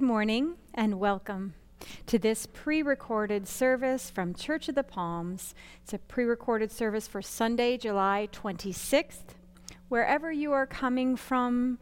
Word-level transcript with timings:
Good 0.00 0.06
morning 0.06 0.54
and 0.72 0.98
welcome 0.98 1.52
to 2.06 2.18
this 2.18 2.46
pre 2.46 2.82
recorded 2.82 3.46
service 3.46 4.08
from 4.08 4.32
Church 4.32 4.66
of 4.70 4.74
the 4.74 4.82
Palms. 4.82 5.54
It's 5.82 5.92
a 5.92 5.98
pre 5.98 6.24
recorded 6.24 6.72
service 6.72 7.06
for 7.06 7.20
Sunday, 7.20 7.76
July 7.76 8.26
26th. 8.32 9.34
Wherever 9.90 10.32
you 10.32 10.52
are 10.52 10.66
coming 10.66 11.16
from, 11.16 11.78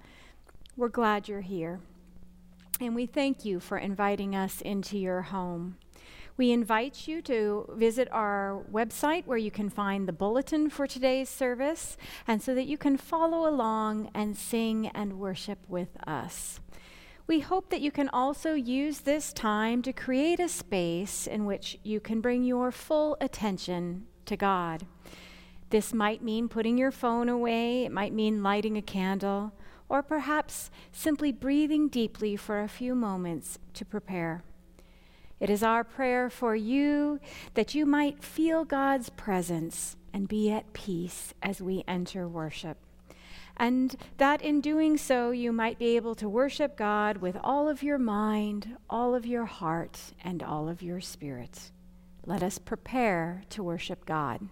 we're 0.76 0.88
glad 0.88 1.28
you're 1.28 1.42
here. 1.42 1.78
And 2.80 2.96
we 2.96 3.06
thank 3.06 3.44
you 3.44 3.60
for 3.60 3.78
inviting 3.78 4.34
us 4.34 4.60
into 4.62 4.98
your 4.98 5.22
home. 5.22 5.76
We 6.36 6.50
invite 6.50 7.06
you 7.06 7.22
to 7.22 7.72
visit 7.76 8.08
our 8.10 8.64
website 8.72 9.26
where 9.26 9.38
you 9.38 9.52
can 9.52 9.70
find 9.70 10.08
the 10.08 10.12
bulletin 10.12 10.70
for 10.70 10.88
today's 10.88 11.28
service 11.28 11.96
and 12.26 12.42
so 12.42 12.52
that 12.56 12.66
you 12.66 12.78
can 12.78 12.96
follow 12.96 13.48
along 13.48 14.10
and 14.12 14.36
sing 14.36 14.88
and 14.88 15.20
worship 15.20 15.60
with 15.68 15.96
us. 16.04 16.58
We 17.28 17.40
hope 17.40 17.68
that 17.68 17.82
you 17.82 17.92
can 17.92 18.08
also 18.08 18.54
use 18.54 19.00
this 19.00 19.34
time 19.34 19.82
to 19.82 19.92
create 19.92 20.40
a 20.40 20.48
space 20.48 21.26
in 21.26 21.44
which 21.44 21.78
you 21.82 22.00
can 22.00 22.22
bring 22.22 22.42
your 22.42 22.72
full 22.72 23.18
attention 23.20 24.06
to 24.24 24.34
God. 24.34 24.86
This 25.68 25.92
might 25.92 26.22
mean 26.22 26.48
putting 26.48 26.78
your 26.78 26.90
phone 26.90 27.28
away, 27.28 27.84
it 27.84 27.92
might 27.92 28.14
mean 28.14 28.42
lighting 28.42 28.78
a 28.78 28.82
candle, 28.82 29.52
or 29.90 30.02
perhaps 30.02 30.70
simply 30.90 31.30
breathing 31.30 31.88
deeply 31.88 32.34
for 32.34 32.62
a 32.62 32.68
few 32.68 32.94
moments 32.94 33.58
to 33.74 33.84
prepare. 33.84 34.42
It 35.38 35.50
is 35.50 35.62
our 35.62 35.84
prayer 35.84 36.30
for 36.30 36.56
you 36.56 37.20
that 37.52 37.74
you 37.74 37.84
might 37.84 38.24
feel 38.24 38.64
God's 38.64 39.10
presence 39.10 39.96
and 40.14 40.28
be 40.28 40.50
at 40.50 40.72
peace 40.72 41.34
as 41.42 41.60
we 41.60 41.84
enter 41.86 42.26
worship 42.26 42.78
and 43.58 43.96
that 44.18 44.42
in 44.42 44.60
doing 44.60 44.96
so, 44.96 45.30
you 45.30 45.52
might 45.52 45.78
be 45.78 45.96
able 45.96 46.14
to 46.16 46.28
worship 46.28 46.76
God 46.76 47.18
with 47.18 47.36
all 47.42 47.68
of 47.68 47.82
your 47.82 47.98
mind, 47.98 48.76
all 48.88 49.14
of 49.14 49.26
your 49.26 49.46
heart, 49.46 49.98
and 50.22 50.42
all 50.42 50.68
of 50.68 50.82
your 50.82 51.00
spirit. 51.00 51.72
Let 52.24 52.42
us 52.42 52.58
prepare 52.58 53.42
to 53.50 53.62
worship 53.62 54.04
God. 54.04 54.48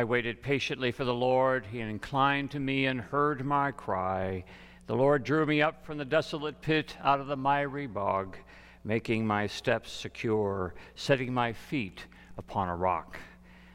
I 0.00 0.04
waited 0.04 0.40
patiently 0.40 0.92
for 0.92 1.04
the 1.04 1.12
Lord. 1.12 1.66
He 1.66 1.78
inclined 1.78 2.52
to 2.52 2.58
me 2.58 2.86
and 2.86 3.02
heard 3.02 3.44
my 3.44 3.70
cry. 3.70 4.44
The 4.86 4.96
Lord 4.96 5.24
drew 5.24 5.44
me 5.44 5.60
up 5.60 5.84
from 5.84 5.98
the 5.98 6.06
desolate 6.06 6.62
pit 6.62 6.96
out 7.02 7.20
of 7.20 7.26
the 7.26 7.36
miry 7.36 7.86
bog, 7.86 8.38
making 8.82 9.26
my 9.26 9.46
steps 9.46 9.92
secure, 9.92 10.72
setting 10.94 11.34
my 11.34 11.52
feet 11.52 12.06
upon 12.38 12.70
a 12.70 12.76
rock. 12.76 13.18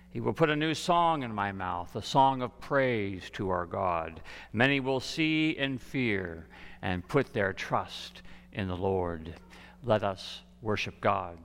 He 0.10 0.20
will 0.20 0.34
put 0.34 0.50
a 0.50 0.56
new 0.56 0.74
song 0.74 1.22
in 1.22 1.32
my 1.32 1.52
mouth, 1.52 1.96
a 1.96 2.02
song 2.02 2.42
of 2.42 2.60
praise 2.60 3.30
to 3.34 3.52
our 3.52 3.68
God. 3.68 4.20
Many 4.52 4.80
will 4.80 5.00
see 5.00 5.56
and 5.60 5.80
fear 5.80 6.48
and 6.82 7.08
put 7.08 7.34
their 7.34 7.54
trust 7.54 8.24
in 8.52 8.68
the 8.68 8.76
Lord. 8.76 9.36
Let 9.84 10.04
us 10.04 10.42
worship 10.64 11.00
God. 11.02 11.38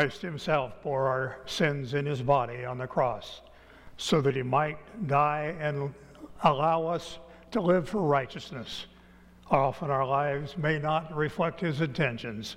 Christ 0.00 0.22
himself 0.22 0.82
bore 0.82 1.08
our 1.08 1.36
sins 1.44 1.92
in 1.92 2.06
his 2.06 2.22
body 2.22 2.64
on 2.64 2.78
the 2.78 2.86
cross 2.86 3.42
so 3.98 4.22
that 4.22 4.34
he 4.34 4.42
might 4.42 4.78
die 5.06 5.54
and 5.60 5.92
allow 6.42 6.86
us 6.86 7.18
to 7.50 7.60
live 7.60 7.86
for 7.86 8.00
righteousness. 8.00 8.86
Often 9.50 9.90
our 9.90 10.06
lives 10.06 10.56
may 10.56 10.78
not 10.78 11.14
reflect 11.14 11.60
his 11.60 11.82
intentions 11.82 12.56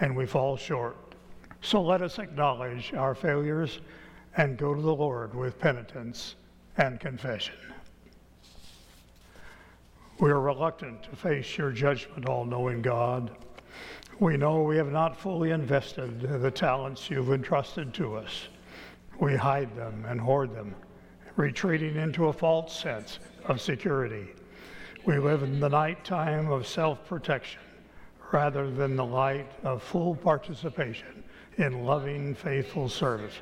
and 0.00 0.14
we 0.14 0.26
fall 0.26 0.54
short. 0.54 1.14
So 1.62 1.80
let 1.80 2.02
us 2.02 2.18
acknowledge 2.18 2.92
our 2.92 3.14
failures 3.14 3.80
and 4.36 4.58
go 4.58 4.74
to 4.74 4.82
the 4.82 4.94
Lord 4.94 5.34
with 5.34 5.58
penitence 5.58 6.34
and 6.76 7.00
confession. 7.00 7.54
We 10.20 10.30
are 10.30 10.42
reluctant 10.42 11.04
to 11.04 11.16
face 11.16 11.56
your 11.56 11.70
judgment, 11.72 12.28
all 12.28 12.44
knowing 12.44 12.82
God. 12.82 13.30
We 14.20 14.36
know 14.36 14.62
we 14.62 14.76
have 14.76 14.92
not 14.92 15.16
fully 15.16 15.50
invested 15.50 16.20
the 16.20 16.50
talents 16.50 17.10
you've 17.10 17.32
entrusted 17.32 17.92
to 17.94 18.16
us. 18.16 18.48
We 19.18 19.36
hide 19.36 19.74
them 19.76 20.04
and 20.06 20.20
hoard 20.20 20.54
them, 20.54 20.74
retreating 21.36 21.96
into 21.96 22.28
a 22.28 22.32
false 22.32 22.78
sense 22.78 23.18
of 23.46 23.60
security. 23.60 24.28
We 25.04 25.18
live 25.18 25.42
in 25.42 25.58
the 25.58 25.68
nighttime 25.68 26.50
of 26.50 26.66
self 26.66 27.06
protection 27.06 27.60
rather 28.32 28.70
than 28.70 28.96
the 28.96 29.04
light 29.04 29.50
of 29.62 29.82
full 29.82 30.14
participation 30.14 31.24
in 31.58 31.84
loving, 31.84 32.34
faithful 32.34 32.88
service. 32.88 33.34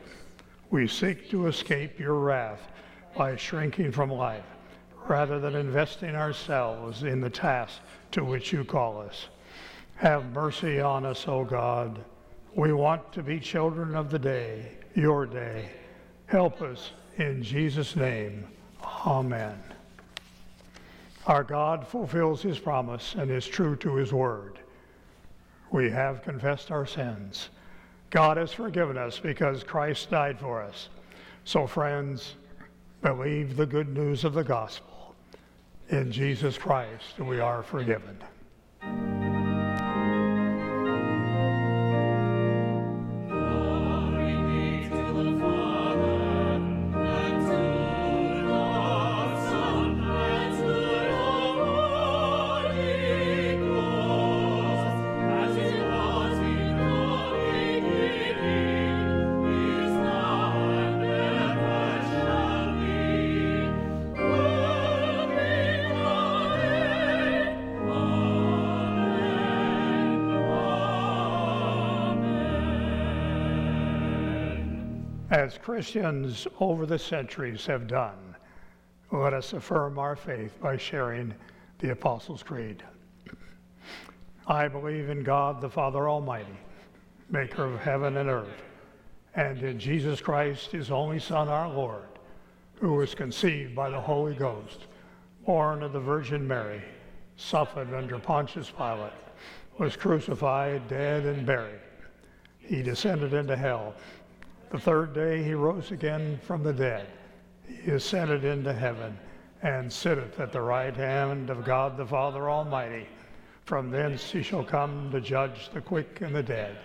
We 0.70 0.88
seek 0.88 1.30
to 1.30 1.46
escape 1.46 1.98
your 1.98 2.14
wrath 2.14 2.68
by 3.16 3.36
shrinking 3.36 3.92
from 3.92 4.10
life 4.10 4.44
rather 5.08 5.40
than 5.40 5.56
investing 5.56 6.14
ourselves 6.14 7.02
in 7.02 7.20
the 7.20 7.30
task 7.30 7.80
to 8.12 8.24
which 8.24 8.52
you 8.52 8.64
call 8.64 9.00
us. 9.00 9.28
Have 10.00 10.32
mercy 10.32 10.80
on 10.80 11.04
us, 11.04 11.28
O 11.28 11.44
God. 11.44 12.02
We 12.54 12.72
want 12.72 13.12
to 13.12 13.22
be 13.22 13.38
children 13.38 13.94
of 13.94 14.08
the 14.08 14.18
day, 14.18 14.78
your 14.94 15.26
day. 15.26 15.68
Help 16.24 16.62
us 16.62 16.92
in 17.18 17.42
Jesus' 17.42 17.94
name. 17.96 18.46
Amen. 18.82 19.62
Our 21.26 21.44
God 21.44 21.86
fulfills 21.86 22.40
his 22.40 22.58
promise 22.58 23.14
and 23.14 23.30
is 23.30 23.46
true 23.46 23.76
to 23.76 23.96
his 23.96 24.10
word. 24.10 24.58
We 25.70 25.90
have 25.90 26.22
confessed 26.22 26.70
our 26.70 26.86
sins. 26.86 27.50
God 28.08 28.38
has 28.38 28.54
forgiven 28.54 28.96
us 28.96 29.18
because 29.18 29.62
Christ 29.62 30.08
died 30.08 30.40
for 30.40 30.62
us. 30.62 30.88
So, 31.44 31.66
friends, 31.66 32.36
believe 33.02 33.54
the 33.54 33.66
good 33.66 33.90
news 33.90 34.24
of 34.24 34.32
the 34.32 34.44
gospel. 34.44 35.14
In 35.90 36.10
Jesus 36.10 36.56
Christ, 36.56 37.18
we 37.18 37.38
are 37.38 37.62
forgiven. 37.62 38.16
Christians 75.70 76.48
over 76.58 76.84
the 76.84 76.98
centuries 76.98 77.64
have 77.64 77.86
done, 77.86 78.34
let 79.12 79.32
us 79.32 79.52
affirm 79.52 80.00
our 80.00 80.16
faith 80.16 80.60
by 80.60 80.76
sharing 80.76 81.32
the 81.78 81.92
Apostles' 81.92 82.42
Creed. 82.42 82.82
I 84.48 84.66
believe 84.66 85.10
in 85.10 85.22
God, 85.22 85.60
the 85.60 85.70
Father 85.70 86.10
Almighty, 86.10 86.58
maker 87.30 87.66
of 87.66 87.78
heaven 87.78 88.16
and 88.16 88.28
earth, 88.28 88.64
and 89.36 89.62
in 89.62 89.78
Jesus 89.78 90.20
Christ, 90.20 90.72
his 90.72 90.90
only 90.90 91.20
Son, 91.20 91.46
our 91.46 91.68
Lord, 91.68 92.18
who 92.80 92.94
was 92.94 93.14
conceived 93.14 93.72
by 93.72 93.90
the 93.90 94.00
Holy 94.00 94.34
Ghost, 94.34 94.88
born 95.46 95.84
of 95.84 95.92
the 95.92 96.00
Virgin 96.00 96.48
Mary, 96.48 96.82
suffered 97.36 97.94
under 97.94 98.18
Pontius 98.18 98.72
Pilate, 98.76 99.12
was 99.78 99.94
crucified, 99.94 100.88
dead, 100.88 101.26
and 101.26 101.46
buried. 101.46 101.78
He 102.58 102.82
descended 102.82 103.34
into 103.34 103.56
hell. 103.56 103.94
The 104.70 104.78
third 104.78 105.14
day 105.14 105.42
he 105.42 105.52
rose 105.52 105.90
again 105.90 106.38
from 106.44 106.62
the 106.62 106.72
dead. 106.72 107.06
He 107.66 107.90
ascended 107.90 108.44
into 108.44 108.72
heaven 108.72 109.18
and 109.62 109.92
sitteth 109.92 110.38
at 110.38 110.52
the 110.52 110.60
right 110.60 110.94
hand 110.94 111.50
of 111.50 111.64
God 111.64 111.96
the 111.96 112.06
Father 112.06 112.48
Almighty. 112.48 113.08
From 113.64 113.90
thence 113.90 114.30
he 114.30 114.42
shall 114.42 114.64
come 114.64 115.10
to 115.10 115.20
judge 115.20 115.70
the 115.70 115.80
quick 115.80 116.20
and 116.20 116.34
the 116.34 116.42
dead. 116.42 116.76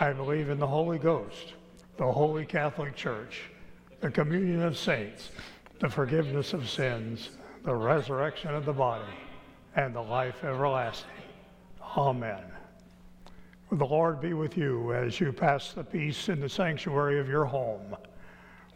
I 0.00 0.12
believe 0.12 0.50
in 0.50 0.58
the 0.58 0.66
Holy 0.66 0.98
Ghost, 0.98 1.54
the 1.96 2.10
Holy 2.10 2.46
Catholic 2.46 2.94
Church, 2.94 3.42
the 4.00 4.10
communion 4.10 4.62
of 4.62 4.78
saints, 4.78 5.30
the 5.80 5.88
forgiveness 5.88 6.52
of 6.52 6.68
sins, 6.68 7.30
the 7.64 7.74
resurrection 7.74 8.54
of 8.54 8.64
the 8.64 8.72
body, 8.72 9.14
and 9.74 9.94
the 9.94 10.00
life 10.00 10.44
everlasting. 10.44 11.10
Amen. 11.96 12.53
The 13.74 13.84
Lord 13.84 14.20
be 14.20 14.34
with 14.34 14.56
you 14.56 14.94
as 14.94 15.18
you 15.18 15.32
pass 15.32 15.72
the 15.72 15.82
peace 15.82 16.28
in 16.28 16.38
the 16.38 16.48
sanctuary 16.48 17.18
of 17.18 17.28
your 17.28 17.44
home. 17.44 17.96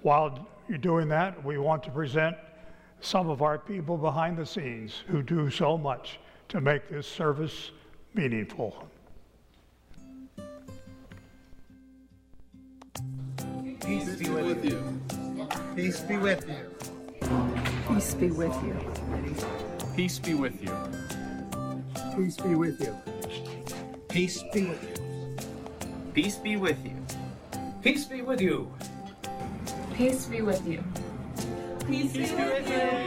While 0.02 0.48
you're 0.68 0.76
doing 0.76 1.08
that, 1.10 1.44
we 1.44 1.56
want 1.56 1.84
to 1.84 1.92
present 1.92 2.36
some 3.00 3.30
of 3.30 3.40
our 3.40 3.58
people 3.58 3.96
behind 3.96 4.36
the 4.36 4.44
scenes 4.44 5.04
who 5.06 5.22
do 5.22 5.50
so 5.50 5.78
much 5.78 6.18
to 6.48 6.60
make 6.60 6.88
this 6.88 7.06
service 7.06 7.70
meaningful. 8.12 8.88
Peace 13.80 14.16
be 14.16 14.30
with 14.30 14.64
you. 14.64 15.00
Peace 15.76 16.00
be 16.00 16.16
with 16.16 16.44
you. 16.48 16.56
Peace 17.86 18.14
be 18.14 18.30
with 18.32 18.64
you. 18.64 18.76
Peace 19.94 20.18
be 20.18 20.34
with 20.34 20.60
you. 20.60 20.76
Peace 22.16 22.36
be 22.36 22.56
with 22.56 22.80
you. 22.80 23.17
Peace 24.18 24.42
be 24.52 24.66
with 24.66 24.82
you. 24.82 26.12
Peace 26.12 26.36
be 26.38 26.56
with 26.56 26.84
you. 26.84 26.96
Peace 27.84 28.04
be 28.04 28.20
with 28.20 28.40
you. 28.40 28.68
Peace 29.94 30.24
be 30.26 30.42
with 30.42 30.66
you. 30.66 30.82
Peace 31.86 32.12
be 32.14 32.22
with 32.22 32.68
you. 32.68 32.97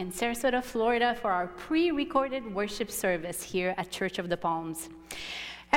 In 0.00 0.10
Sarasota, 0.10 0.64
Florida 0.64 1.14
for 1.20 1.30
our 1.30 1.46
pre 1.46 1.90
recorded 1.90 2.54
worship 2.54 2.90
service 2.90 3.42
here 3.42 3.74
at 3.76 3.90
Church 3.90 4.18
of 4.18 4.30
the 4.30 4.36
Palms. 4.36 4.88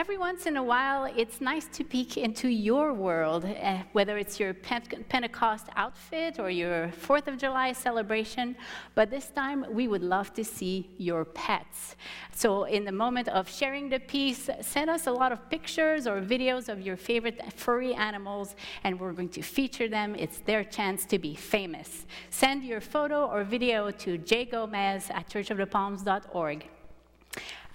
Every 0.03 0.17
once 0.17 0.47
in 0.47 0.57
a 0.57 0.63
while, 0.63 1.05
it's 1.05 1.39
nice 1.39 1.65
to 1.77 1.85
peek 1.85 2.17
into 2.17 2.49
your 2.49 2.93
world, 2.93 3.45
uh, 3.45 3.83
whether 3.93 4.17
it's 4.17 4.37
your 4.37 4.53
Pentecost 4.53 5.67
outfit 5.77 6.39
or 6.39 6.49
your 6.49 6.91
Fourth 6.91 7.29
of 7.29 7.37
July 7.37 7.71
celebration. 7.71 8.57
But 8.95 9.09
this 9.09 9.27
time, 9.27 9.65
we 9.71 9.87
would 9.87 10.03
love 10.03 10.33
to 10.33 10.43
see 10.43 10.89
your 10.97 11.23
pets. 11.23 11.95
So, 12.33 12.65
in 12.65 12.83
the 12.83 12.91
moment 12.91 13.29
of 13.29 13.49
sharing 13.49 13.87
the 13.87 14.01
peace, 14.01 14.49
send 14.59 14.89
us 14.89 15.07
a 15.07 15.11
lot 15.13 15.31
of 15.31 15.49
pictures 15.49 16.05
or 16.05 16.19
videos 16.19 16.67
of 16.67 16.81
your 16.81 16.97
favorite 16.97 17.39
furry 17.53 17.93
animals, 17.93 18.57
and 18.83 18.99
we're 18.99 19.13
going 19.13 19.29
to 19.29 19.41
feature 19.41 19.87
them. 19.87 20.17
It's 20.19 20.39
their 20.39 20.65
chance 20.65 21.05
to 21.05 21.17
be 21.17 21.33
famous. 21.33 22.05
Send 22.29 22.65
your 22.65 22.81
photo 22.81 23.27
or 23.27 23.45
video 23.45 23.89
to 23.89 24.17
jgomez 24.17 25.09
at 25.11 25.29
churchofthepalms.org. 25.29 26.72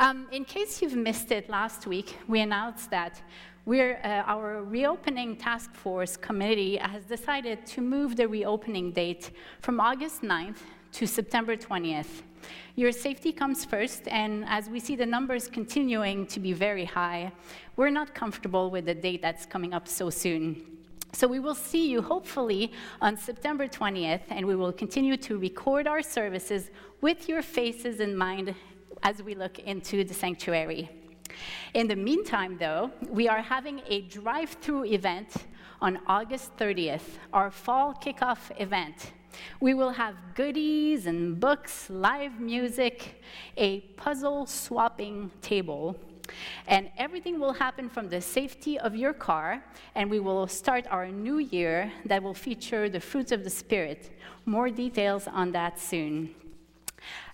Um, 0.00 0.28
in 0.31 0.45
case 0.45 0.81
you've 0.81 0.95
missed 0.95 1.33
it 1.33 1.50
last 1.50 1.85
week, 1.88 2.19
we 2.28 2.40
announced 2.40 2.88
that 2.90 3.21
uh, 3.67 4.23
our 4.26 4.62
reopening 4.62 5.35
task 5.35 5.75
force 5.75 6.17
committee 6.17 6.76
has 6.76 7.05
decided 7.05 7.67
to 7.67 7.81
move 7.81 8.14
the 8.14 8.28
reopening 8.28 8.93
date 8.93 9.33
from 9.61 9.81
August 9.81 10.23
9th 10.23 10.59
to 10.93 11.05
September 11.05 11.57
20th. 11.57 12.23
Your 12.76 12.93
safety 12.93 13.33
comes 13.33 13.64
first, 13.64 14.07
and 14.07 14.45
as 14.47 14.71
we 14.71 14.78
see 14.78 14.95
the 14.95 15.05
numbers 15.05 15.49
continuing 15.49 16.28
to 16.28 16.38
be 16.38 16.52
very 16.52 16.85
high, 16.85 17.33
we're 17.75 17.90
not 17.90 18.14
comfortable 18.14 18.71
with 18.71 18.87
the 18.87 18.95
date 18.95 19.21
that's 19.21 19.47
coming 19.47 19.75
up 19.75 19.88
so 19.88 20.11
soon. 20.11 20.64
So 21.12 21.26
we 21.26 21.40
will 21.40 21.57
see 21.57 21.90
you 21.90 22.02
hopefully 22.02 22.71
on 23.00 23.17
September 23.17 23.67
20th, 23.67 24.23
and 24.31 24.47
we 24.47 24.55
will 24.55 24.73
continue 24.73 25.17
to 25.17 25.38
record 25.38 25.88
our 25.88 26.02
services 26.02 26.71
with 27.00 27.28
your 27.28 27.43
faces 27.43 27.99
in 27.99 28.17
mind 28.17 28.55
as 29.02 29.23
we 29.23 29.35
look 29.35 29.59
into 29.61 30.05
the 30.05 30.14
sanctuary. 30.14 30.90
In 31.75 31.87
the 31.88 31.97
meantime, 31.97 32.57
though, 32.59 32.90
we 33.09 33.28
are 33.28 33.43
having 33.43 33.83
a 33.87 34.02
drive 34.02 34.50
through 34.61 34.85
event 34.85 35.47
on 35.81 35.99
August 36.07 36.57
30th, 36.57 37.19
our 37.33 37.50
fall 37.50 37.95
kickoff 37.95 38.50
event. 38.61 39.12
We 39.61 39.75
will 39.75 39.90
have 39.90 40.14
goodies 40.35 41.07
and 41.07 41.38
books, 41.38 41.88
live 41.90 42.40
music, 42.40 43.23
a 43.57 43.81
puzzle 43.97 44.47
swapping 44.47 45.31
table, 45.43 45.97
and 46.67 46.90
everything 46.99 47.38
will 47.38 47.52
happen 47.52 47.88
from 47.88 48.09
the 48.09 48.21
safety 48.21 48.78
of 48.78 48.95
your 48.95 49.12
car, 49.12 49.62
and 49.95 50.11
we 50.11 50.21
will 50.21 50.47
start 50.47 50.87
our 50.90 51.09
new 51.09 51.38
year 51.38 51.93
that 52.07 52.23
will 52.23 52.35
feature 52.35 52.88
the 52.88 53.00
fruits 53.00 53.33
of 53.33 53.45
the 53.45 53.50
Spirit. 53.50 54.11
More 54.45 54.71
details 54.71 55.28
on 55.28 55.52
that 55.52 55.78
soon. 55.78 56.35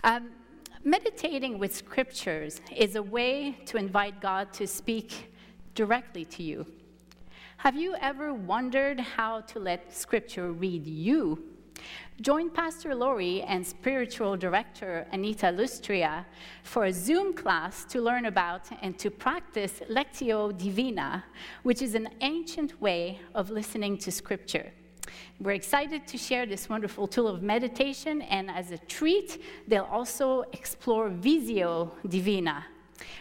Um, 0.03 0.31
Meditating 0.87 1.59
with 1.59 1.75
scriptures 1.75 2.61
is 2.77 2.95
a 2.95 3.03
way 3.03 3.57
to 3.65 3.79
invite 3.79 4.21
God 4.21 4.53
to 4.53 4.67
speak 4.67 5.33
directly 5.75 6.27
to 6.27 6.43
you. 6.43 6.67
Have 7.57 7.75
you 7.75 7.97
ever 8.03 8.35
wondered 8.35 9.01
how 9.01 9.41
to 9.41 9.59
let 9.59 9.95
Scripture 9.97 10.53
read 10.53 10.87
you? 10.87 11.43
Join 12.21 12.51
Pastor 12.51 12.95
Lori 12.95 13.41
and 13.41 13.67
spiritual 13.67 14.37
director 14.37 15.07
Anita 15.11 15.47
Lustria 15.47 16.27
for 16.65 16.85
a 16.85 16.93
Zoom 16.93 17.33
class 17.33 17.87
to 17.87 18.03
learn 18.03 18.27
about 18.27 18.69
and 18.83 18.99
to 18.99 19.11
practice 19.11 19.81
Lectio 19.89 20.53
Divina, 20.55 21.25
which 21.63 21.81
is 21.81 21.95
an 21.95 22.11
ancient 22.21 22.79
way 22.83 23.21
of 23.35 23.49
listening 23.49 23.97
to 23.97 24.13
Scripture. 24.13 24.71
We're 25.41 25.53
excited 25.53 26.07
to 26.07 26.19
share 26.19 26.47
this 26.47 26.69
wonderful 26.69 27.07
tool 27.07 27.29
of 27.29 27.43
meditation, 27.43 28.23
and 28.23 28.51
as 28.51 28.71
a 28.71 28.79
treat, 28.79 29.43
they'll 29.69 29.85
also 29.91 30.43
explore 30.53 31.09
Visio 31.09 31.93
Divina. 32.09 32.65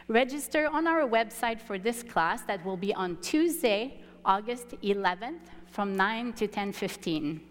Register 0.07 0.67
on 0.67 0.87
our 0.87 1.07
website 1.07 1.61
for 1.61 1.77
this 1.77 2.03
class 2.03 2.41
that 2.43 2.63
will 2.65 2.77
be 2.77 2.93
on 2.93 3.17
Tuesday, 3.21 4.01
August 4.25 4.69
11th 4.81 5.39
from 5.67 5.95
9 5.95 6.33
to 6.33 6.47
10:15. 6.47 7.41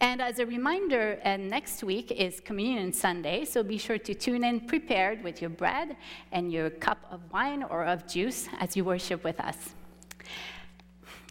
And 0.00 0.20
as 0.20 0.38
a 0.38 0.46
reminder, 0.46 1.20
uh, 1.24 1.36
next 1.36 1.84
week 1.84 2.10
is 2.10 2.40
Communion 2.40 2.92
Sunday, 2.92 3.44
so 3.44 3.62
be 3.62 3.78
sure 3.78 3.98
to 3.98 4.14
tune 4.14 4.42
in 4.44 4.60
prepared 4.60 5.22
with 5.22 5.40
your 5.40 5.50
bread 5.50 5.96
and 6.32 6.52
your 6.52 6.70
cup 6.70 6.98
of 7.10 7.20
wine 7.32 7.62
or 7.62 7.84
of 7.84 8.06
juice 8.06 8.48
as 8.58 8.76
you 8.76 8.84
worship 8.84 9.22
with 9.22 9.38
us. 9.38 9.74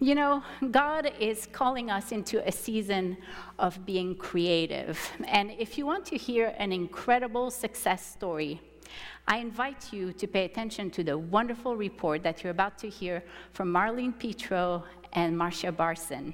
You 0.04 0.16
know, 0.16 0.44
God 0.70 1.14
is 1.18 1.48
calling 1.54 1.90
us 1.90 2.12
into 2.12 2.46
a 2.46 2.52
season 2.52 3.16
of 3.58 3.86
being 3.86 4.16
creative. 4.16 5.00
And 5.30 5.52
if 5.52 5.78
you 5.78 5.86
want 5.86 6.06
to 6.08 6.18
hear 6.18 6.54
an 6.58 6.74
incredible 6.74 7.50
success 7.50 8.06
story, 8.06 8.60
I 9.30 9.38
invite 9.38 9.94
you 9.94 10.12
to 10.12 10.28
pay 10.28 10.44
attention 10.44 10.92
to 10.92 11.06
the 11.06 11.18
wonderful 11.18 11.78
report 11.78 12.22
that 12.24 12.44
you're 12.44 12.52
about 12.52 12.78
to 12.80 12.90
hear 12.90 13.24
from 13.54 13.72
Marlene 13.72 14.20
Petro 14.20 14.84
and 15.14 15.38
Marcia 15.38 15.72
Barson. 15.72 16.34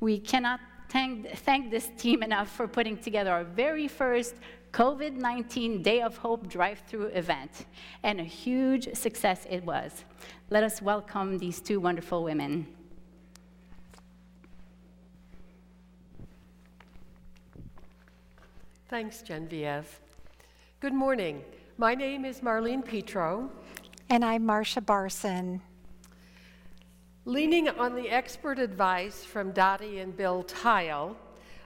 We 0.00 0.18
cannot 0.18 0.60
thank, 0.88 1.28
thank 1.40 1.70
this 1.70 1.90
team 1.98 2.22
enough 2.22 2.48
for 2.48 2.66
putting 2.66 2.96
together 2.96 3.30
our 3.30 3.44
very 3.44 3.88
first 3.88 4.36
COVID 4.72 5.12
19 5.12 5.82
Day 5.82 6.00
of 6.00 6.16
Hope 6.16 6.48
drive 6.48 6.82
through 6.86 7.06
event, 7.08 7.66
and 8.02 8.20
a 8.20 8.24
huge 8.24 8.94
success 8.94 9.46
it 9.50 9.64
was. 9.64 10.04
Let 10.48 10.64
us 10.64 10.80
welcome 10.80 11.36
these 11.36 11.60
two 11.60 11.78
wonderful 11.78 12.24
women. 12.24 12.75
Thanks, 18.88 19.20
Genevieve. 19.20 20.00
Good 20.78 20.92
morning. 20.92 21.42
My 21.76 21.96
name 21.96 22.24
is 22.24 22.38
Marlene 22.40 22.84
Petro. 22.84 23.50
And 24.10 24.24
I'm 24.24 24.46
Marcia 24.46 24.80
Barson. 24.80 25.60
Leaning 27.24 27.68
on 27.68 27.96
the 27.96 28.08
expert 28.08 28.60
advice 28.60 29.24
from 29.24 29.50
Dottie 29.50 29.98
and 29.98 30.16
Bill 30.16 30.44
Tile, 30.44 31.16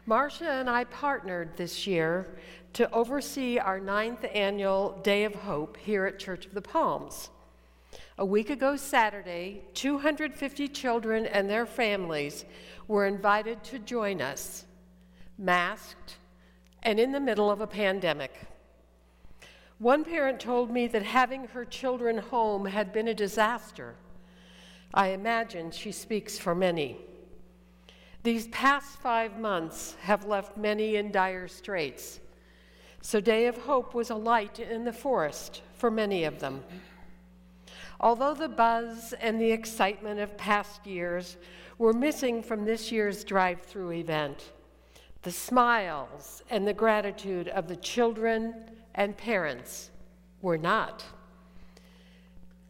Marcia 0.06 0.50
and 0.50 0.70
I 0.70 0.84
partnered 0.84 1.58
this 1.58 1.86
year 1.86 2.26
to 2.72 2.90
oversee 2.90 3.58
our 3.58 3.78
ninth 3.78 4.24
annual 4.32 4.98
Day 5.02 5.24
of 5.24 5.34
Hope 5.34 5.76
here 5.76 6.06
at 6.06 6.18
Church 6.18 6.46
of 6.46 6.54
the 6.54 6.62
Palms. 6.62 7.28
A 8.16 8.24
week 8.24 8.48
ago 8.48 8.76
Saturday, 8.76 9.64
250 9.74 10.68
children 10.68 11.26
and 11.26 11.50
their 11.50 11.66
families 11.66 12.46
were 12.88 13.04
invited 13.04 13.62
to 13.64 13.78
join 13.78 14.22
us, 14.22 14.64
masked 15.36 16.16
and 16.82 16.98
in 16.98 17.12
the 17.12 17.20
middle 17.20 17.50
of 17.50 17.60
a 17.60 17.66
pandemic. 17.66 18.32
One 19.78 20.04
parent 20.04 20.40
told 20.40 20.70
me 20.70 20.86
that 20.88 21.02
having 21.02 21.46
her 21.48 21.64
children 21.64 22.18
home 22.18 22.66
had 22.66 22.92
been 22.92 23.08
a 23.08 23.14
disaster. 23.14 23.94
I 24.92 25.08
imagine 25.08 25.70
she 25.70 25.92
speaks 25.92 26.38
for 26.38 26.54
many. 26.54 26.98
These 28.22 28.48
past 28.48 28.98
five 28.98 29.38
months 29.38 29.96
have 30.02 30.26
left 30.26 30.56
many 30.56 30.96
in 30.96 31.10
dire 31.10 31.48
straits. 31.48 32.20
So, 33.00 33.20
Day 33.20 33.46
of 33.46 33.56
Hope 33.56 33.94
was 33.94 34.10
a 34.10 34.14
light 34.14 34.58
in 34.58 34.84
the 34.84 34.92
forest 34.92 35.62
for 35.72 35.90
many 35.90 36.24
of 36.24 36.40
them. 36.40 36.62
Although 37.98 38.34
the 38.34 38.48
buzz 38.48 39.14
and 39.14 39.40
the 39.40 39.50
excitement 39.50 40.20
of 40.20 40.36
past 40.36 40.86
years 40.86 41.38
were 41.78 41.94
missing 41.94 42.42
from 42.42 42.66
this 42.66 42.92
year's 42.92 43.24
drive 43.24 43.62
through 43.62 43.92
event, 43.92 44.52
the 45.22 45.30
smiles 45.30 46.42
and 46.50 46.66
the 46.66 46.72
gratitude 46.72 47.48
of 47.48 47.68
the 47.68 47.76
children 47.76 48.54
and 48.94 49.16
parents 49.16 49.90
were 50.40 50.58
not. 50.58 51.04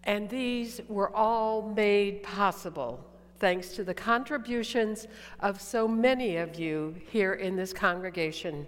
And 0.04 0.28
these 0.28 0.80
were 0.88 1.14
all 1.14 1.62
made 1.62 2.22
possible 2.22 3.04
thanks 3.38 3.68
to 3.70 3.84
the 3.84 3.94
contributions 3.94 5.06
of 5.40 5.60
so 5.60 5.88
many 5.88 6.36
of 6.36 6.58
you 6.58 6.94
here 7.10 7.34
in 7.34 7.56
this 7.56 7.72
congregation. 7.72 8.66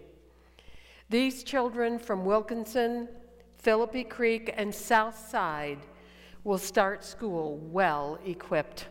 These 1.11 1.43
children 1.43 1.99
from 1.99 2.25
Wilkinson, 2.25 3.09
Philippi 3.59 4.03
Creek, 4.03 4.55
and 4.57 4.75
South 4.75 5.29
Side 5.29 5.79
will 6.45 6.59
start 6.59 7.05
school 7.05 7.59
well 7.71 8.19
equipped. 8.25 8.87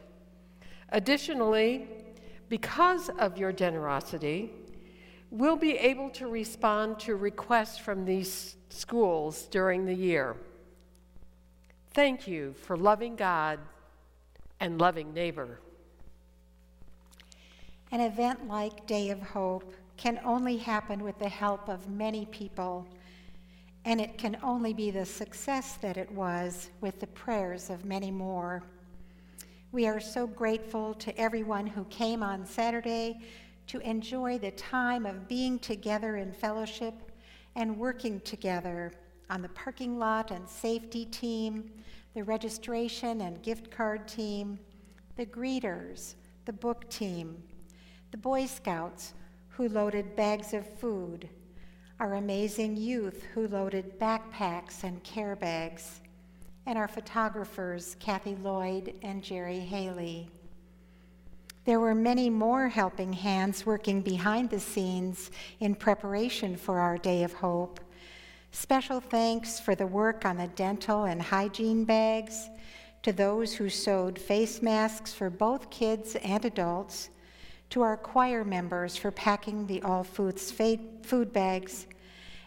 Additionally, 0.90 1.88
because 2.48 3.10
of 3.18 3.38
your 3.38 3.52
generosity, 3.52 4.52
we'll 5.32 5.56
be 5.56 5.78
able 5.78 6.10
to 6.10 6.28
respond 6.28 7.00
to 7.00 7.16
requests 7.16 7.78
from 7.78 8.06
these 8.06 8.56
schools 8.70 9.44
during 9.44 9.86
the 9.86 9.94
year. 9.94 10.36
Thank 11.94 12.28
you 12.28 12.54
for 12.54 12.78
loving 12.78 13.16
God 13.16 13.60
and 14.60 14.80
loving 14.80 15.14
neighbor. 15.14 15.60
An 17.92 18.02
event 18.02 18.48
like 18.48 18.86
Day 18.86 19.10
of 19.10 19.22
Hope 19.22 19.74
can 19.98 20.20
only 20.24 20.58
happen 20.58 21.04
with 21.04 21.18
the 21.20 21.30
help 21.30 21.70
of 21.70 21.90
many 21.90 22.26
people, 22.28 22.88
and 23.86 24.00
it 24.00 24.18
can 24.18 24.38
only 24.44 24.74
be 24.74 24.92
the 24.92 25.06
success 25.06 25.78
that 25.82 25.98
it 25.98 26.12
was 26.12 26.70
with 26.82 27.00
the 27.00 27.08
prayers 27.08 27.70
of 27.70 27.86
many 27.86 28.12
more. 28.12 28.64
We 29.72 29.88
are 29.88 30.00
so 30.00 30.28
grateful 30.28 30.94
to 30.96 31.18
everyone 31.18 31.68
who 31.68 31.86
came 31.86 32.24
on 32.24 32.46
Saturday 32.46 33.20
to 33.72 33.80
enjoy 33.90 34.38
the 34.38 34.52
time 34.52 35.06
of 35.06 35.30
being 35.30 35.58
together 35.58 36.18
in 36.18 36.34
fellowship 36.34 36.94
and 37.56 37.78
working 37.78 38.20
together 38.20 38.92
on 39.30 39.42
the 39.42 39.48
parking 39.48 39.98
lot 39.98 40.30
and 40.30 40.48
safety 40.50 41.06
team, 41.06 41.72
the 42.14 42.22
registration 42.22 43.22
and 43.22 43.42
gift 43.42 43.72
card 43.72 44.06
team, 44.10 44.60
the 45.16 45.26
greeters, 45.26 46.16
the 46.44 46.52
book 46.52 46.90
team, 46.90 47.42
the 48.12 48.18
Boy 48.18 48.46
Scouts 48.46 49.14
who 49.48 49.70
loaded 49.70 50.18
bags 50.18 50.54
of 50.54 50.68
food, 50.68 51.30
our 52.02 52.16
amazing 52.16 52.76
youth 52.76 53.24
who 53.34 53.48
loaded 53.48 53.98
backpacks 53.98 54.84
and 54.84 55.02
care 55.04 55.38
bags, 55.38 56.02
and 56.66 56.78
our 56.78 56.90
photographers, 56.90 57.96
Kathy 58.02 58.36
Lloyd 58.36 58.96
and 59.02 59.24
Jerry 59.24 59.60
Haley. 59.60 60.30
There 61.64 61.80
were 61.80 61.94
many 61.94 62.28
more 62.28 62.70
helping 62.70 63.14
hands 63.14 63.68
working 63.68 64.02
behind 64.02 64.50
the 64.50 64.60
scenes 64.60 65.30
in 65.60 65.76
preparation 65.76 66.56
for 66.56 66.80
our 66.80 66.98
Day 66.98 67.24
of 67.24 67.34
Hope. 67.34 67.80
Special 68.52 69.00
thanks 69.00 69.60
for 69.60 69.76
the 69.76 69.86
work 69.86 70.26
on 70.26 70.38
the 70.38 70.48
dental 70.48 71.04
and 71.04 71.22
hygiene 71.22 71.86
bags, 71.86 72.50
to 73.04 73.14
those 73.14 73.54
who 73.54 73.70
sewed 73.70 74.18
face 74.18 74.64
masks 74.64 75.14
for 75.14 75.30
both 75.30 75.70
kids 75.70 76.16
and 76.24 76.44
adults, 76.46 77.12
to 77.70 77.82
our 77.82 77.96
choir 77.96 78.44
members 78.44 78.98
for 78.98 79.12
packing 79.12 79.68
the 79.68 79.84
All 79.84 80.04
Foods 80.04 80.52
food 80.52 81.32
bags, 81.32 81.86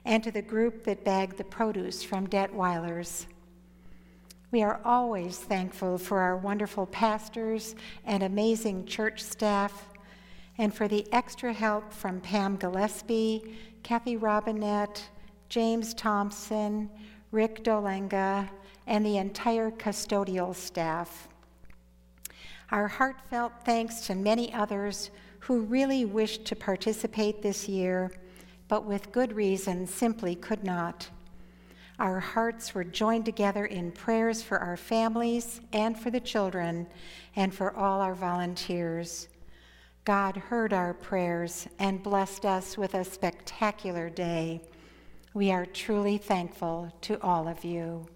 and 0.05 0.24
to 0.24 0.33
the 0.33 0.42
group 0.42 0.83
that 0.85 1.05
bagged 1.05 1.38
the 1.38 1.44
produce 1.44 2.03
from 2.03 2.27
Detwiler's. 2.27 3.29
We 4.54 4.62
are 4.62 4.80
always 4.84 5.36
thankful 5.36 5.98
for 5.98 6.20
our 6.20 6.36
wonderful 6.36 6.86
pastors 6.86 7.74
and 8.04 8.22
amazing 8.22 8.86
church 8.86 9.20
staff, 9.20 9.88
and 10.58 10.72
for 10.72 10.86
the 10.86 11.04
extra 11.12 11.52
help 11.52 11.92
from 11.92 12.20
Pam 12.20 12.54
Gillespie, 12.54 13.56
Kathy 13.82 14.16
Robinette, 14.16 15.08
James 15.48 15.92
Thompson, 15.92 16.88
Rick 17.32 17.64
Dolenga, 17.64 18.48
and 18.86 19.04
the 19.04 19.16
entire 19.16 19.72
custodial 19.72 20.54
staff. 20.54 21.26
Our 22.70 22.86
heartfelt 22.86 23.54
thanks 23.64 24.02
to 24.02 24.14
many 24.14 24.54
others 24.54 25.10
who 25.40 25.62
really 25.62 26.04
wished 26.04 26.44
to 26.44 26.54
participate 26.54 27.42
this 27.42 27.68
year, 27.68 28.12
but 28.68 28.84
with 28.84 29.10
good 29.10 29.32
reason 29.32 29.84
simply 29.88 30.36
could 30.36 30.62
not. 30.62 31.10
Our 31.98 32.18
hearts 32.18 32.74
were 32.74 32.83
joined 32.83 33.24
together 33.24 33.66
in 33.66 33.92
prayers 33.92 34.42
for 34.42 34.59
our 34.59 34.76
families 34.76 35.61
and 35.72 35.98
for 35.98 36.11
the 36.11 36.20
children 36.20 36.88
and 37.37 37.54
for 37.54 37.76
all 37.76 38.00
our 38.00 38.14
volunteers. 38.14 39.28
God 40.04 40.37
heard 40.37 40.72
our 40.72 40.92
prayers 40.92 41.68
and 41.78 42.02
blessed 42.02 42.44
us 42.44 42.76
with 42.76 42.94
a 42.94 43.04
spectacular 43.04 44.11
day. 44.11 44.61
We 45.35 45.52
are 45.52 45.64
truly 45.64 46.18
thankful 46.18 46.92
to 47.02 47.20
all 47.22 47.46
of 47.46 47.64
you. 47.64 48.07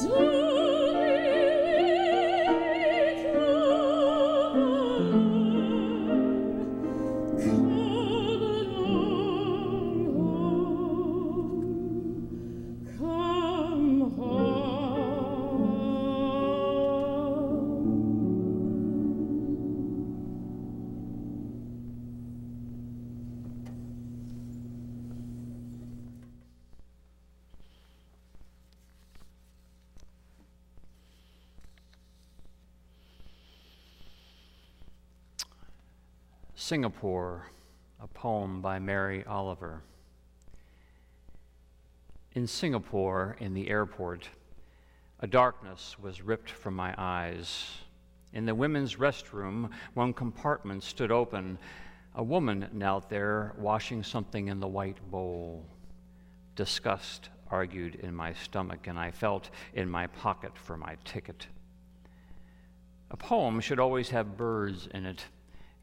Yeah. 0.00 0.27
Singapore, 36.68 37.46
a 37.98 38.06
poem 38.06 38.60
by 38.60 38.78
Mary 38.78 39.24
Oliver. 39.24 39.80
In 42.32 42.46
Singapore, 42.46 43.38
in 43.40 43.54
the 43.54 43.70
airport, 43.70 44.28
a 45.20 45.26
darkness 45.26 45.96
was 45.98 46.20
ripped 46.20 46.50
from 46.50 46.76
my 46.76 46.94
eyes. 46.98 47.68
In 48.34 48.44
the 48.44 48.54
women's 48.54 48.96
restroom, 48.96 49.70
one 49.94 50.12
compartment 50.12 50.82
stood 50.82 51.10
open. 51.10 51.56
A 52.16 52.22
woman 52.22 52.68
knelt 52.74 53.08
there, 53.08 53.54
washing 53.56 54.02
something 54.02 54.48
in 54.48 54.60
the 54.60 54.68
white 54.68 54.98
bowl. 55.10 55.64
Disgust 56.54 57.30
argued 57.50 57.94
in 57.94 58.14
my 58.14 58.34
stomach, 58.34 58.88
and 58.88 58.98
I 58.98 59.10
felt 59.10 59.48
in 59.72 59.88
my 59.88 60.06
pocket 60.08 60.52
for 60.54 60.76
my 60.76 60.98
ticket. 61.06 61.46
A 63.10 63.16
poem 63.16 63.58
should 63.60 63.80
always 63.80 64.10
have 64.10 64.36
birds 64.36 64.86
in 64.92 65.06
it. 65.06 65.24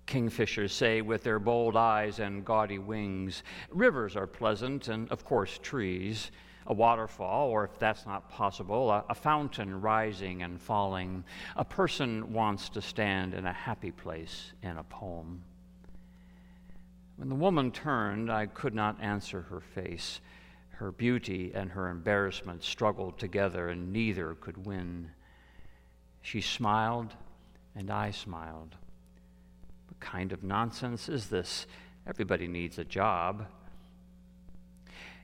Kingfishers 0.08 0.72
say 0.72 1.02
with 1.02 1.24
their 1.24 1.40
bold 1.40 1.76
eyes 1.76 2.20
and 2.20 2.46
gaudy 2.46 2.80
wings. 2.80 3.44
Rivers 3.70 4.16
are 4.16 4.28
pleasant, 4.28 4.88
and 4.88 5.10
of 5.12 5.26
course, 5.26 5.60
trees. 5.62 6.32
A 6.68 6.74
waterfall, 6.74 7.50
or 7.50 7.64
if 7.64 7.78
that's 7.78 8.08
not 8.08 8.30
possible, 8.30 8.90
a, 8.90 9.06
a, 9.10 9.14
fountain 9.14 9.82
rising 9.82 10.42
and 10.42 10.60
falling. 10.60 11.24
A 11.56 11.64
person 11.64 12.34
wants 12.34 12.70
to 12.70 12.82
stand 12.82 13.36
in 13.36 13.46
a 13.46 13.54
happy 13.54 13.92
place 13.92 14.52
in 14.64 14.78
a 14.78 14.84
poem. 14.84 15.44
When 17.18 17.30
the 17.30 17.36
woman 17.36 17.72
turned, 17.72 18.32
I 18.32 18.48
could 18.48 18.74
not 18.74 19.00
answer 19.00 19.44
her 19.44 19.62
face. 19.62 20.22
Her 20.70 20.92
beauty 20.92 21.52
and 21.54 21.72
her 21.72 21.90
embarrassment 21.90 22.64
struggled 22.64 23.20
together, 23.20 23.70
and 23.70 23.94
neither 23.94 24.34
could 24.34 24.66
win. 24.66 25.12
She 26.22 26.42
smiled, 26.42 27.14
and 27.76 27.92
I 27.92 28.12
smiled. 28.12 28.76
What 29.98 30.12
kind 30.12 30.34
of 30.34 30.44
nonsense 30.44 31.08
is 31.08 31.28
this? 31.28 31.68
Everybody 32.06 32.48
needs 32.48 32.78
a 32.78 32.84
job. 32.84 33.48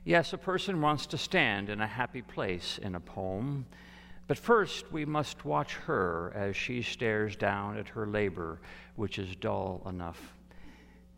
Yes, 0.04 0.32
a 0.32 0.38
person 0.38 0.80
wants 0.80 1.06
to 1.06 1.18
stand 1.18 1.68
in 1.68 1.80
a 1.80 1.86
happy 1.86 2.22
place 2.22 2.78
in 2.78 2.94
a 2.94 3.00
poem, 3.00 3.66
but 4.26 4.38
first 4.38 4.90
we 4.90 5.04
must 5.04 5.44
watch 5.44 5.74
her 5.74 6.32
as 6.34 6.56
she 6.56 6.80
stares 6.80 7.36
down 7.36 7.76
at 7.76 7.88
her 7.88 8.06
labor, 8.06 8.60
which 8.96 9.18
is 9.18 9.36
dull 9.36 9.82
enough. 9.86 10.34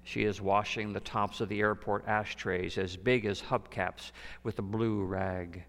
She 0.02 0.24
is 0.24 0.40
washing 0.40 0.92
the 0.92 1.00
tops 1.00 1.40
of 1.40 1.48
the 1.48 1.60
airport 1.60 2.06
ashtrays 2.08 2.76
as 2.76 2.96
big 2.96 3.24
as 3.24 3.40
hubcaps 3.40 4.10
with 4.42 4.58
a 4.58 4.62
blue 4.62 5.04
rag. 5.04 5.64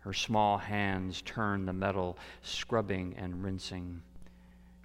Her 0.00 0.12
small 0.12 0.58
hands 0.58 1.22
turn 1.22 1.64
the 1.64 1.72
metal, 1.72 2.18
scrubbing 2.42 3.14
and 3.16 3.42
rinsing. 3.42 4.02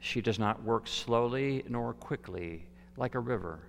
She 0.04 0.22
does 0.22 0.38
not 0.38 0.62
work 0.62 0.86
slowly 0.86 1.63
nor 1.70 1.94
quickly 1.94 2.68
like 2.98 3.16
a 3.16 3.20
river. 3.20 3.62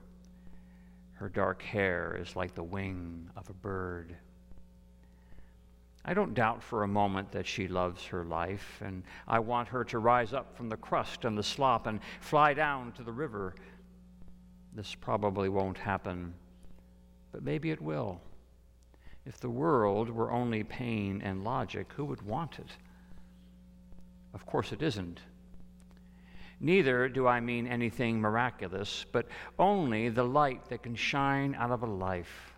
Her 1.13 1.29
dark 1.29 1.63
hair 1.63 2.19
is 2.21 2.35
like 2.35 2.57
the 2.57 2.63
wing 2.65 3.31
of 3.37 3.49
a 3.49 3.55
bird. 3.55 4.17
I 6.05 6.13
don't 6.13 6.35
doubt 6.35 6.61
for 6.61 6.83
a 6.83 6.89
moment 6.89 7.31
that 7.31 7.47
she 7.47 7.69
loves 7.69 8.05
her 8.07 8.25
life, 8.25 8.83
and 8.85 9.05
I 9.29 9.39
want 9.39 9.69
her 9.69 9.85
to 9.85 10.01
rise 10.01 10.35
up 10.35 10.57
from 10.57 10.69
the 10.69 10.77
crust 10.77 11.25
and 11.25 11.39
the 11.39 11.43
slop 11.43 11.87
and 11.87 12.01
fly 12.21 12.53
down 12.53 12.91
to 12.93 13.05
the 13.05 13.13
river 13.13 13.55
this 14.75 14.93
probably 14.93 15.49
won't 15.49 15.79
happen, 15.79 16.35
but 17.31 17.45
maybe 17.45 17.71
it 17.71 17.81
will. 17.81 18.21
If 19.25 19.39
the 19.39 19.49
world 19.49 20.11
were 20.11 20.33
only 20.33 20.65
pain 20.65 21.23
and 21.23 21.45
logic, 21.45 21.93
who 21.93 22.05
would 22.07 22.23
want 22.23 22.59
it? 22.59 22.73
Of 24.35 24.45
course, 24.47 24.73
it 24.73 24.83
isn't. 24.83 25.21
Neither 26.65 27.11
do 27.11 27.27
I 27.27 27.41
mean 27.41 27.67
anything 27.67 28.23
miraculous, 28.23 29.05
but 29.13 29.27
only 29.59 30.09
the 30.09 30.25
light 30.25 30.65
that 30.71 30.83
can 30.83 30.95
shine 30.95 31.55
out 31.55 31.71
of 31.71 31.83
a 31.83 31.87
life. 31.87 32.55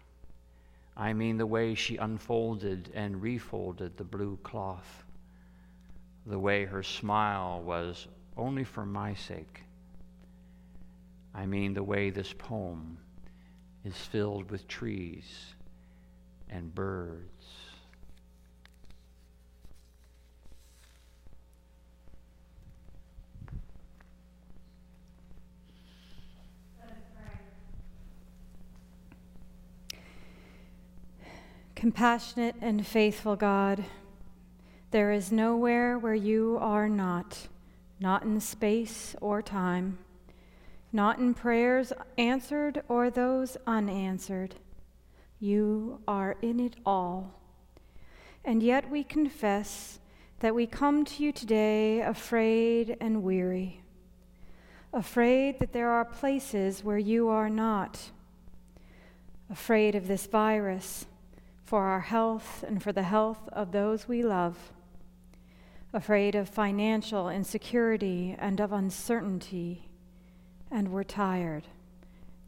I 0.96 1.12
mean 1.12 1.38
the 1.38 1.46
way 1.46 1.74
she 1.74 1.96
unfolded 1.96 2.92
and 2.94 3.20
refolded 3.20 3.96
the 3.96 4.04
blue 4.04 4.38
cloth, 4.44 5.02
the 6.24 6.38
way 6.38 6.66
her 6.66 6.84
smile 6.84 7.60
was 7.62 8.06
only 8.36 8.62
for 8.62 8.86
my 8.86 9.12
sake. 9.14 9.64
I 11.34 11.46
mean 11.46 11.74
the 11.74 11.82
way 11.82 12.10
this 12.10 12.32
poem 12.32 12.98
is 13.84 13.96
filled 13.96 14.52
with 14.52 14.68
trees 14.68 15.54
and 16.48 16.72
birds. 16.72 17.35
Compassionate 31.76 32.56
and 32.60 32.84
faithful 32.84 33.36
God, 33.36 33.84
there 34.90 35.12
is 35.12 35.30
nowhere 35.30 35.96
where 35.96 36.14
you 36.14 36.58
are 36.60 36.88
not, 36.88 37.46
not 38.00 38.24
in 38.24 38.40
space 38.40 39.14
or 39.20 39.40
time 39.40 39.98
not 40.96 41.18
in 41.18 41.34
prayers 41.34 41.92
answered 42.16 42.82
or 42.88 43.10
those 43.10 43.56
unanswered. 43.66 44.54
You 45.38 46.00
are 46.08 46.36
in 46.40 46.58
it 46.58 46.76
all. 46.86 47.34
And 48.44 48.62
yet 48.62 48.90
we 48.90 49.04
confess 49.04 49.98
that 50.40 50.54
we 50.54 50.66
come 50.66 51.04
to 51.04 51.22
you 51.22 51.32
today 51.32 52.00
afraid 52.00 52.96
and 53.00 53.22
weary, 53.22 53.82
afraid 54.92 55.58
that 55.58 55.72
there 55.74 55.90
are 55.90 56.04
places 56.04 56.82
where 56.82 56.98
you 56.98 57.28
are 57.28 57.50
not, 57.50 58.10
afraid 59.50 59.94
of 59.94 60.08
this 60.08 60.26
virus 60.26 61.04
for 61.66 61.82
our 61.82 62.00
health 62.00 62.64
and 62.66 62.82
for 62.82 62.92
the 62.92 63.02
health 63.02 63.48
of 63.52 63.72
those 63.72 64.08
we 64.08 64.22
love, 64.22 64.72
afraid 65.92 66.34
of 66.34 66.48
financial 66.48 67.28
insecurity 67.28 68.34
and 68.38 68.60
of 68.60 68.72
uncertainty 68.72 69.90
and 70.70 70.88
we're 70.88 71.04
tired. 71.04 71.66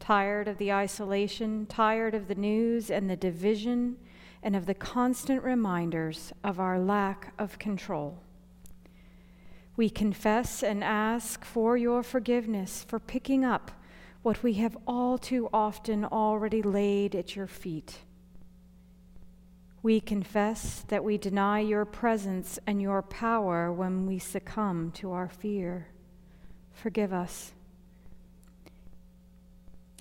Tired 0.00 0.48
of 0.48 0.58
the 0.58 0.72
isolation, 0.72 1.66
tired 1.66 2.14
of 2.14 2.28
the 2.28 2.34
news 2.34 2.90
and 2.90 3.10
the 3.10 3.16
division, 3.16 3.96
and 4.42 4.54
of 4.54 4.66
the 4.66 4.74
constant 4.74 5.42
reminders 5.42 6.32
of 6.44 6.60
our 6.60 6.78
lack 6.78 7.32
of 7.38 7.58
control. 7.58 8.22
We 9.76 9.90
confess 9.90 10.62
and 10.62 10.82
ask 10.82 11.44
for 11.44 11.76
your 11.76 12.02
forgiveness 12.02 12.84
for 12.86 12.98
picking 12.98 13.44
up 13.44 13.70
what 14.22 14.42
we 14.42 14.54
have 14.54 14.76
all 14.86 15.18
too 15.18 15.48
often 15.52 16.04
already 16.04 16.62
laid 16.62 17.14
at 17.14 17.36
your 17.36 17.46
feet. 17.46 17.98
We 19.82 20.00
confess 20.00 20.84
that 20.88 21.04
we 21.04 21.18
deny 21.18 21.60
your 21.60 21.84
presence 21.84 22.58
and 22.66 22.82
your 22.82 23.02
power 23.02 23.72
when 23.72 24.06
we 24.06 24.18
succumb 24.18 24.90
to 24.96 25.12
our 25.12 25.28
fear. 25.28 25.88
Forgive 26.72 27.12
us. 27.12 27.52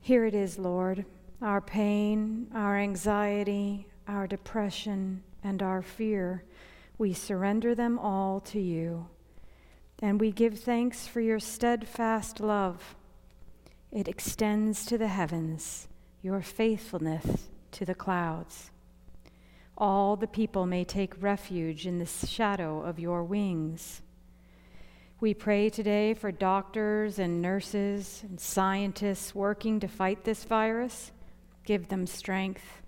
Here 0.02 0.26
it 0.26 0.34
is, 0.34 0.58
Lord, 0.58 1.06
our 1.42 1.62
pain, 1.62 2.48
our 2.56 2.78
anxiety, 2.78 3.88
our 4.08 4.26
depression, 4.26 5.22
and 5.44 5.62
our 5.62 5.82
fear. 5.82 6.44
We 6.98 7.14
surrender 7.14 7.76
them 7.76 8.00
all 8.00 8.40
to 8.42 8.60
you. 8.60 9.08
And 10.02 10.20
we 10.20 10.32
give 10.32 10.60
thanks 10.60 11.08
for 11.08 11.22
your 11.22 11.40
steadfast 11.40 12.40
love. 12.40 12.96
It 13.92 14.08
extends 14.08 14.86
to 14.86 14.98
the 14.98 15.08
heavens, 15.08 15.88
your 16.22 16.42
faithfulness 16.42 17.50
to 17.72 17.86
the 17.86 17.96
clouds. 17.96 18.72
All 19.80 20.16
the 20.16 20.28
people 20.28 20.66
may 20.66 20.84
take 20.84 21.22
refuge 21.22 21.86
in 21.86 22.00
the 22.00 22.06
shadow 22.08 22.82
of 22.82 23.00
your 23.00 23.24
wings. 23.24 24.02
We 25.20 25.36
pray 25.36 25.70
today 25.70 26.16
for 26.16 26.32
doctors 26.32 27.20
and 27.20 27.44
nurses 27.44 28.24
and 28.28 28.40
scientists 28.40 29.36
working 29.36 29.80
to 29.80 29.88
fight 29.88 30.24
this 30.24 30.46
virus. 30.46 31.12
Give 31.64 31.90
them 31.90 32.08
strength. 32.08 32.82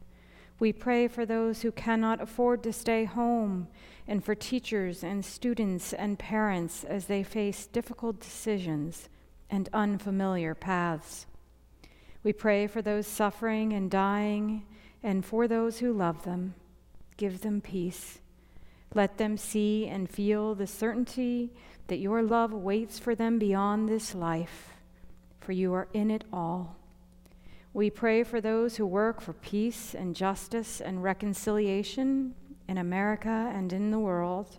We 0.57 0.73
pray 0.73 1.07
for 1.07 1.27
those 1.27 1.61
who 1.61 1.71
cannot 1.71 2.21
afford 2.21 2.63
to 2.63 2.73
stay 2.73 3.05
home 3.05 3.67
and 4.07 4.23
for 4.23 4.33
teachers 4.33 5.03
and 5.03 5.23
students 5.23 5.93
and 5.93 6.17
parents 6.17 6.83
as 6.83 7.05
they 7.05 7.21
face 7.21 7.67
difficult 7.67 8.19
decisions 8.19 9.09
and 9.47 9.69
unfamiliar 9.73 10.55
paths. 10.55 11.27
We 12.23 12.33
pray 12.33 12.65
for 12.65 12.81
those 12.81 13.05
suffering 13.05 13.73
and 13.73 13.91
dying 13.91 14.65
and 15.03 15.23
for 15.23 15.47
those 15.47 15.79
who 15.79 15.93
love 15.93 16.23
them. 16.23 16.55
Give 17.19 17.41
them 17.41 17.59
peace. 17.59 18.19
Let 18.95 19.17
them 19.17 19.35
see 19.35 19.85
and 19.87 20.09
feel 20.09 20.55
the 20.55 20.65
certainty 20.65 21.51
that 21.87 21.99
your 21.99 22.23
love 22.23 22.53
waits 22.53 22.97
for 22.97 23.13
them 23.13 23.37
beyond 23.37 23.89
this 23.89 24.15
life, 24.15 24.69
for 25.41 25.51
you 25.51 25.73
are 25.73 25.89
in 25.91 26.11
it 26.11 26.23
all. 26.31 26.77
We 27.73 27.89
pray 27.89 28.23
for 28.23 28.39
those 28.39 28.77
who 28.77 28.85
work 28.85 29.19
for 29.19 29.33
peace 29.33 29.93
and 29.93 30.15
justice 30.15 30.79
and 30.79 31.03
reconciliation 31.03 32.35
in 32.69 32.77
America 32.77 33.51
and 33.53 33.73
in 33.73 33.91
the 33.91 33.99
world. 33.99 34.57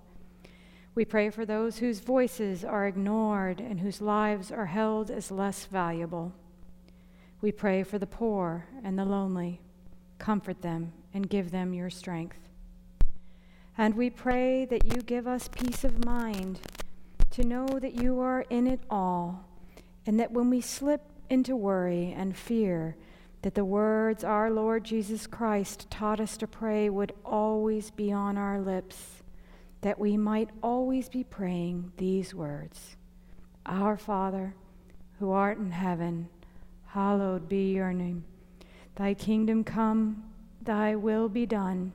We 0.95 1.07
pray 1.07 1.31
for 1.31 1.47
those 1.47 1.79
whose 1.79 2.01
voices 2.01 2.63
are 2.63 2.87
ignored 2.87 3.59
and 3.59 3.81
whose 3.81 4.03
lives 4.03 4.53
are 4.53 4.67
held 4.67 5.11
as 5.11 5.31
less 5.31 5.65
valuable. 5.65 6.35
We 7.41 7.53
pray 7.53 7.85
for 7.85 7.99
the 7.99 8.07
poor 8.07 8.67
and 8.85 8.99
the 8.99 9.07
lonely. 9.07 9.63
Comfort 10.19 10.61
them 10.61 10.93
and 11.15 11.31
give 11.31 11.53
them 11.53 11.73
your 11.73 11.89
strength. 11.89 12.50
And 13.81 13.95
we 13.95 14.11
pray 14.11 14.67
that 14.67 14.93
you 14.93 15.01
give 15.01 15.27
us 15.27 15.49
peace 15.49 15.85
of 15.85 16.05
mind 16.05 16.61
to 17.31 17.43
know 17.43 17.67
that 17.67 17.95
you 17.95 18.21
are 18.21 18.45
in 18.51 18.67
it 18.67 18.81
all, 18.91 19.47
and 20.05 20.21
that 20.21 20.33
when 20.33 20.51
we 20.51 20.61
slip 20.61 21.01
into 21.31 21.57
worry 21.57 22.15
and 22.15 22.37
fear, 22.37 22.95
that 23.41 23.55
the 23.55 23.65
words 23.65 24.23
our 24.23 24.51
Lord 24.51 24.85
Jesus 24.85 25.27
Christ 25.27 25.87
taught 25.89 26.21
us 26.21 26.37
to 26.37 26.47
pray 26.47 26.91
would 26.91 27.15
always 27.25 27.91
be 27.91 28.13
on 28.13 28.37
our 28.37 28.61
lips, 28.61 29.23
that 29.81 29.99
we 29.99 30.15
might 30.15 30.51
always 30.63 31.09
be 31.09 31.25
praying 31.25 31.91
these 31.97 32.35
words 32.35 32.97
Our 33.65 33.97
Father, 33.97 34.55
who 35.19 35.31
art 35.31 35.57
in 35.57 35.71
heaven, 35.71 36.29
hallowed 36.89 37.49
be 37.49 37.73
your 37.73 37.95
name. 37.95 38.25
Thy 38.97 39.15
kingdom 39.15 39.65
come, 39.65 40.25
thy 40.61 40.97
will 40.97 41.31
be 41.31 41.47
done, 41.47 41.95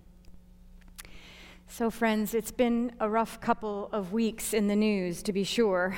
So, 1.73 1.89
friends, 1.89 2.33
it's 2.33 2.51
been 2.51 2.91
a 2.99 3.09
rough 3.09 3.39
couple 3.39 3.87
of 3.93 4.11
weeks 4.11 4.53
in 4.53 4.67
the 4.67 4.75
news, 4.75 5.23
to 5.23 5.31
be 5.31 5.45
sure. 5.45 5.97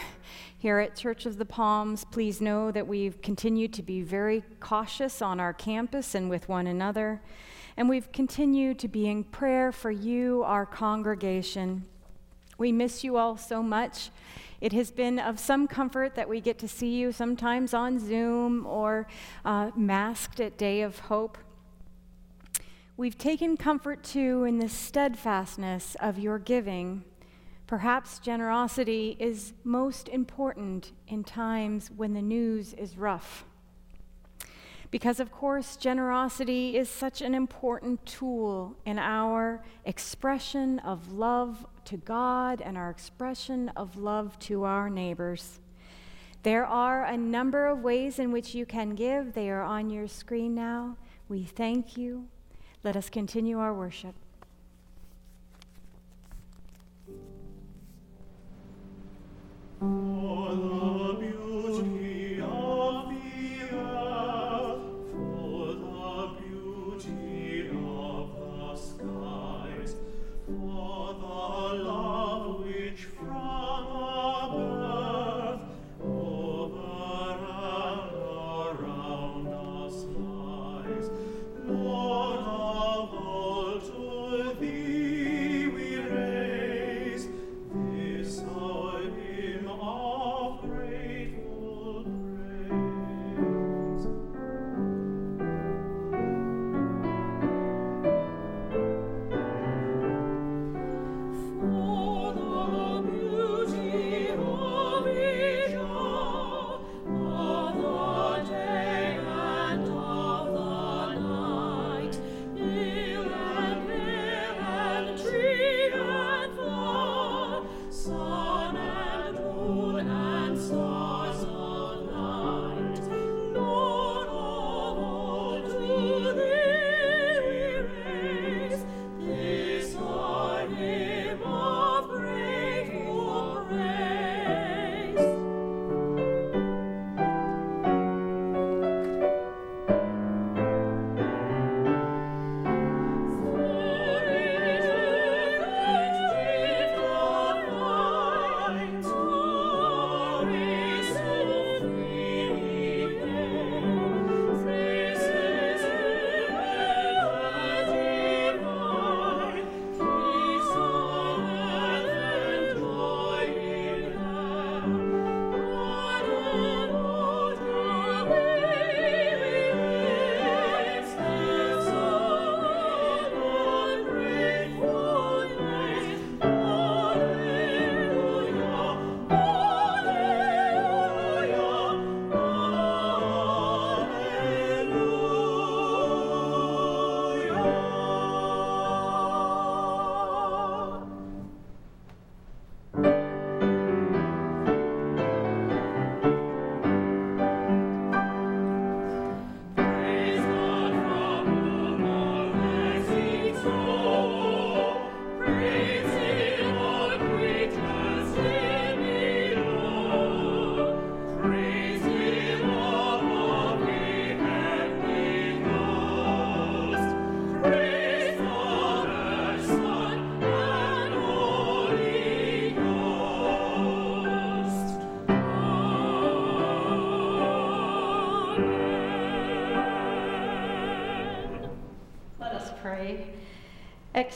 Here 0.60 0.78
at 0.78 0.96
Church 0.96 1.26
of 1.26 1.40
the 1.40 1.46
Palms, 1.46 2.06
please 2.06 2.40
know 2.40 2.70
that 2.70 2.88
we've 2.88 3.20
continued 3.24 3.74
to 3.74 3.82
be 3.82 4.04
very 4.04 4.44
cautious 4.60 5.20
on 5.20 5.40
our 5.40 5.52
campus 5.52 6.14
and 6.14 6.30
with 6.30 6.48
one 6.48 6.68
another. 6.68 7.22
And 7.76 7.90
we've 7.90 8.12
continued 8.12 8.78
to 8.80 8.88
be 8.88 9.08
in 9.08 9.24
prayer 9.24 9.72
for 9.72 9.90
you, 9.90 10.44
our 10.44 10.68
congregation. 10.68 11.86
We 12.60 12.72
miss 12.72 13.04
you 13.04 13.18
all 13.18 13.36
so 13.36 13.64
much. 13.64 14.12
It 14.62 14.74
has 14.74 14.92
been 14.92 15.18
of 15.18 15.40
some 15.40 15.68
comfort 15.68 16.14
that 16.14 16.30
we 16.30 16.40
get 16.40 16.60
to 16.60 16.68
see 16.68 16.94
you 16.94 17.12
sometimes 17.12 17.74
on 17.74 17.98
Zoom 17.98 18.68
or 18.68 19.08
uh, 19.44 19.72
masked 19.76 20.40
at 20.40 20.56
Day 20.56 20.84
of 20.84 21.00
Hope. 21.00 21.36
We've 22.96 23.18
taken 23.18 23.58
comfort 23.58 24.04
too 24.04 24.44
in 24.44 24.60
the 24.60 24.70
steadfastness 24.70 25.96
of 26.00 26.20
your 26.20 26.38
giving. 26.38 27.04
Perhaps 27.66 28.20
generosity 28.20 29.18
is 29.20 29.54
most 29.64 30.08
important 30.10 30.92
in 31.08 31.24
times 31.24 31.90
when 31.90 32.14
the 32.14 32.22
news 32.22 32.74
is 32.74 32.96
rough. 32.96 33.46
Because, 34.92 35.20
of 35.20 35.32
course, 35.32 35.76
generosity 35.76 36.78
is 36.78 36.88
such 36.88 37.24
an 37.24 37.34
important 37.34 38.06
tool 38.06 38.78
in 38.86 39.00
our 39.00 39.64
expression 39.86 40.78
of 40.78 41.12
love 41.12 41.66
to 41.86 41.98
God 41.98 42.62
and 42.62 42.78
our 42.78 42.92
expression 42.92 43.70
of 43.70 43.98
love 43.98 44.38
to 44.42 44.66
our 44.66 44.88
neighbors. 44.88 45.60
There 46.44 46.68
are 46.68 47.06
a 47.06 47.18
number 47.18 47.66
of 47.66 47.80
ways 47.80 48.20
in 48.20 48.32
which 48.32 48.54
you 48.54 48.68
can 48.68 48.94
give. 48.94 49.34
They 49.34 49.50
are 49.50 49.64
on 49.64 49.90
your 49.90 50.08
screen 50.08 50.54
now. 50.54 50.98
We 51.28 51.44
thank 51.44 51.98
you. 51.98 52.28
Let 52.84 52.98
us 52.98 53.10
continue 53.10 53.60
our 53.60 53.74
worship. 53.74 54.14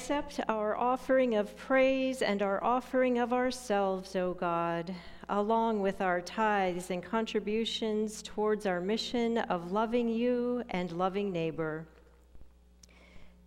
Accept 0.10 0.39
our 0.47 0.78
offering 0.78 1.36
of 1.36 1.53
praise 1.58 2.22
and 2.22 2.41
our 2.41 2.64
offering 2.64 3.20
of 3.20 3.34
ourselves, 3.34 4.16
O 4.16 4.34
God, 4.34 4.95
along 5.28 5.82
with 5.82 5.99
our 5.99 6.22
tithes 6.22 6.91
and 6.91 7.03
contributions 7.03 8.22
towards 8.22 8.66
our 8.66 8.80
mission 8.80 9.38
of 9.38 9.74
loving 9.74 10.08
you 10.08 10.64
and 10.70 10.93
loving 10.93 11.34
neighbor. 11.34 11.86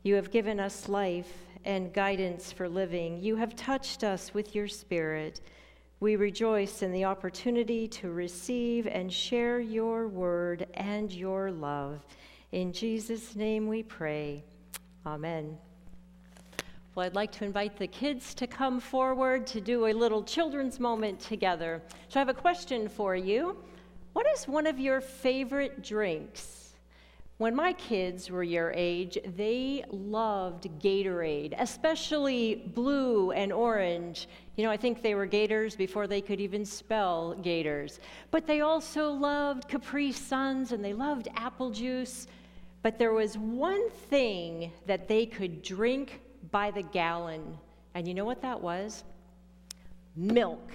You 0.03 0.17
have 0.17 0.31
given 0.31 0.61
us 0.61 0.87
life 0.87 1.33
and 1.65 1.95
guidance 1.95 2.53
for 2.53 2.69
living. 2.69 3.23
You 3.23 3.37
have 3.37 3.57
touched 3.57 4.05
us 4.05 4.35
with 4.35 4.55
your 4.55 4.69
Spirit. 4.69 5.41
We 6.01 6.17
rejoice 6.17 6.83
in 6.83 6.93
the 6.93 7.07
opportunity 7.07 7.89
to 7.89 8.11
receive 8.11 8.87
and 8.87 9.11
share 9.11 9.61
your 9.61 10.09
word 10.09 10.67
and 10.75 11.11
your 11.11 11.53
love. 11.53 12.05
In 12.53 12.75
Jesus' 12.75 13.35
name 13.35 13.67
we 13.67 13.83
pray. 13.83 14.45
Amen. 15.07 15.57
I'd 17.01 17.15
like 17.15 17.33
to 17.33 17.45
invite 17.45 17.77
the 17.77 17.87
kids 17.87 18.35
to 18.35 18.47
come 18.47 18.81
forward 18.81 19.47
to 19.49 19.61
do 19.61 19.87
a 19.87 19.93
little 19.93 20.23
children's 20.23 20.79
moment 20.79 21.21
together. 21.21 21.83
So 22.09 22.19
I 22.19 22.21
have 22.21 22.29
a 22.29 22.35
question 22.35 22.89
for 22.89 23.17
you. 23.17 23.57
What 24.13 24.27
is 24.35 24.47
one 24.49 24.67
of 24.67 24.79
your 24.79 25.01
favorite 25.01 25.83
drinks? 25.83 26.75
When 27.41 27.57
my 27.57 27.73
kids 27.73 28.31
were 28.31 28.43
your 28.43 28.71
age, 28.77 29.17
they 29.35 29.83
loved 29.91 30.69
Gatorade, 30.79 31.55
especially 31.59 32.57
blue 32.75 33.31
and 33.31 33.51
orange. 33.51 34.29
You 34.57 34.65
know, 34.65 34.71
I 34.71 34.77
think 34.77 35.01
they 35.01 35.15
were 35.15 35.25
Gators 35.25 35.75
before 35.75 36.07
they 36.07 36.21
could 36.21 36.39
even 36.39 36.67
spell 36.67 37.35
Gators. 37.35 37.99
But 38.31 38.47
they 38.47 38.61
also 38.61 39.11
loved 39.11 39.69
Capri 39.69 40.13
Suns 40.13 40.73
and 40.73 40.85
they 40.85 40.93
loved 40.93 41.29
apple 41.35 41.71
juice. 41.71 42.27
But 42.83 42.99
there 42.99 43.15
was 43.15 43.39
one 43.39 43.89
thing 44.11 44.71
that 44.87 45.09
they 45.09 45.25
could 45.25 45.63
drink 45.63 46.21
by 46.51 46.71
the 46.71 46.83
gallon. 46.83 47.59
And 47.95 48.07
you 48.07 48.15
know 48.15 48.25
what 48.25 48.43
that 48.43 48.61
was? 48.61 49.05
Milk. 50.17 50.71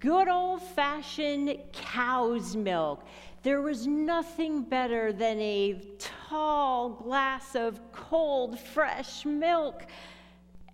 Good 0.00 0.28
old 0.28 0.62
fashioned 0.62 1.56
cow's 1.72 2.56
milk. 2.56 3.06
There 3.42 3.62
was 3.62 3.86
nothing 3.86 4.62
better 4.62 5.12
than 5.12 5.38
a 5.40 5.80
tall 5.98 6.90
glass 6.90 7.54
of 7.54 7.80
cold, 7.92 8.58
fresh 8.58 9.24
milk. 9.24 9.86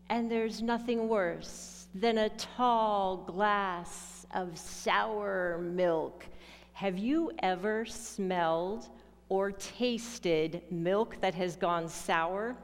And 0.08 0.30
there's 0.30 0.62
nothing 0.62 1.08
worse 1.08 1.86
than 1.94 2.18
a 2.18 2.30
tall 2.30 3.18
glass 3.18 4.26
of 4.32 4.56
sour 4.58 5.58
milk. 5.62 6.24
Have 6.72 6.96
you 6.96 7.32
ever 7.40 7.84
smelled 7.84 8.88
or 9.28 9.52
tasted 9.52 10.62
milk 10.70 11.20
that 11.20 11.34
has 11.34 11.56
gone 11.56 11.88
sour? 11.88 12.56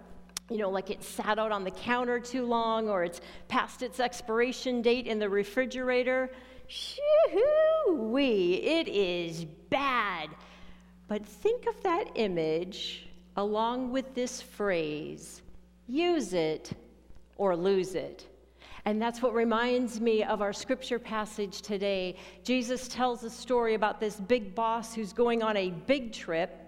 You 0.51 0.59
know, 0.59 0.71
like 0.71 0.91
it 0.91 1.03
sat 1.03 1.39
out 1.39 1.53
on 1.53 1.65
the 1.65 1.71
counter 1.71 2.19
too 2.19 2.47
long 2.47 2.89
or 2.89 3.05
it's 3.05 3.21
past 3.49 3.83
its 3.83 4.01
expiration 4.01 4.83
date 4.83 5.07
in 5.07 5.19
the 5.19 5.29
refrigerator. 5.29 6.31
Shoo-wee, 6.69 8.55
it 8.55 8.89
is 8.89 9.45
bad. 9.71 10.31
But 11.07 11.25
think 11.25 11.67
of 11.67 11.83
that 11.83 12.11
image 12.15 13.09
along 13.37 13.93
with 13.93 14.15
this 14.15 14.43
phrase 14.43 15.43
use 15.87 16.35
it 16.35 16.73
or 17.37 17.57
lose 17.57 17.95
it. 17.95 18.27
And 18.85 19.01
that's 19.01 19.23
what 19.23 19.35
reminds 19.35 20.01
me 20.01 20.23
of 20.23 20.41
our 20.41 20.53
scripture 20.53 20.99
passage 20.99 21.63
today. 21.63 22.17
Jesus 22.43 22.89
tells 22.89 23.25
a 23.25 23.31
story 23.31 23.75
about 23.75 24.01
this 24.01 24.17
big 24.17 24.55
boss 24.55 24.95
who's 24.95 25.13
going 25.13 25.43
on 25.43 25.57
a 25.57 25.71
big 25.71 26.13
trip 26.13 26.68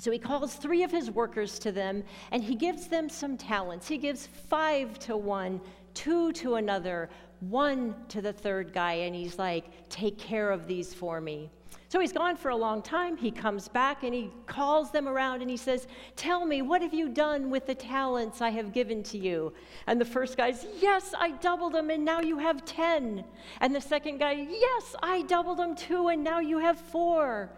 so 0.00 0.10
he 0.10 0.18
calls 0.18 0.54
three 0.54 0.82
of 0.82 0.90
his 0.90 1.10
workers 1.10 1.58
to 1.60 1.72
them 1.72 2.02
and 2.30 2.42
he 2.42 2.54
gives 2.54 2.86
them 2.86 3.08
some 3.08 3.36
talents. 3.36 3.86
He 3.86 3.98
gives 3.98 4.26
five 4.26 4.98
to 5.00 5.16
one, 5.16 5.60
two 5.94 6.32
to 6.32 6.54
another, 6.54 7.10
one 7.40 7.94
to 8.08 8.20
the 8.20 8.32
third 8.32 8.72
guy, 8.72 8.92
and 8.92 9.14
he's 9.14 9.38
like, 9.38 9.88
Take 9.88 10.18
care 10.18 10.50
of 10.50 10.66
these 10.66 10.94
for 10.94 11.20
me. 11.20 11.50
So 11.88 11.98
he's 11.98 12.12
gone 12.12 12.36
for 12.36 12.50
a 12.50 12.56
long 12.56 12.82
time. 12.82 13.16
He 13.16 13.32
comes 13.32 13.66
back 13.66 14.04
and 14.04 14.14
he 14.14 14.30
calls 14.46 14.92
them 14.92 15.08
around 15.08 15.42
and 15.42 15.50
he 15.50 15.56
says, 15.56 15.88
Tell 16.14 16.46
me, 16.46 16.62
what 16.62 16.82
have 16.82 16.94
you 16.94 17.08
done 17.08 17.50
with 17.50 17.66
the 17.66 17.74
talents 17.74 18.40
I 18.40 18.50
have 18.50 18.72
given 18.72 19.02
to 19.04 19.18
you? 19.18 19.52
And 19.88 20.00
the 20.00 20.04
first 20.04 20.36
guy's, 20.36 20.66
Yes, 20.80 21.14
I 21.18 21.32
doubled 21.32 21.72
them 21.72 21.90
and 21.90 22.04
now 22.04 22.20
you 22.20 22.38
have 22.38 22.64
10. 22.64 23.24
And 23.60 23.74
the 23.74 23.80
second 23.80 24.18
guy, 24.18 24.46
Yes, 24.48 24.94
I 25.02 25.22
doubled 25.22 25.58
them 25.58 25.74
too 25.74 26.08
and 26.08 26.22
now 26.22 26.38
you 26.38 26.58
have 26.58 26.78
four. 26.78 27.50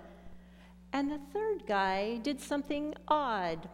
And 0.92 1.10
the 1.10 1.20
third 1.32 1.66
guy 1.66 2.18
did 2.18 2.40
something 2.40 2.94
odd. 3.08 3.68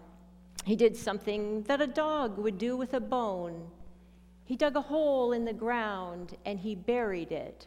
He 0.64 0.76
did 0.76 0.96
something 0.96 1.62
that 1.62 1.80
a 1.80 1.86
dog 1.86 2.38
would 2.38 2.58
do 2.58 2.76
with 2.76 2.94
a 2.94 3.00
bone. 3.00 3.68
He 4.44 4.56
dug 4.56 4.76
a 4.76 4.80
hole 4.80 5.32
in 5.32 5.44
the 5.44 5.52
ground 5.52 6.36
and 6.44 6.58
he 6.58 6.74
buried 6.74 7.32
it. 7.32 7.66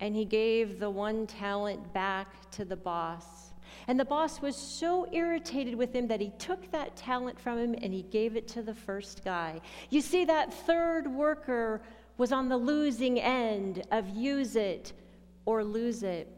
And 0.00 0.16
he 0.16 0.24
gave 0.24 0.80
the 0.80 0.88
one 0.88 1.26
talent 1.26 1.92
back 1.92 2.50
to 2.52 2.64
the 2.64 2.76
boss. 2.76 3.52
And 3.86 4.00
the 4.00 4.04
boss 4.04 4.40
was 4.40 4.56
so 4.56 5.06
irritated 5.12 5.74
with 5.74 5.94
him 5.94 6.08
that 6.08 6.20
he 6.20 6.32
took 6.38 6.70
that 6.72 6.96
talent 6.96 7.38
from 7.38 7.58
him 7.58 7.74
and 7.82 7.92
he 7.92 8.02
gave 8.02 8.34
it 8.34 8.48
to 8.48 8.62
the 8.62 8.74
first 8.74 9.24
guy. 9.24 9.60
You 9.90 10.00
see, 10.00 10.24
that 10.24 10.52
third 10.52 11.06
worker 11.06 11.82
was 12.16 12.32
on 12.32 12.48
the 12.48 12.56
losing 12.56 13.20
end 13.20 13.82
of 13.90 14.08
use 14.08 14.56
it 14.56 14.92
or 15.44 15.64
lose 15.64 16.02
it. 16.02 16.28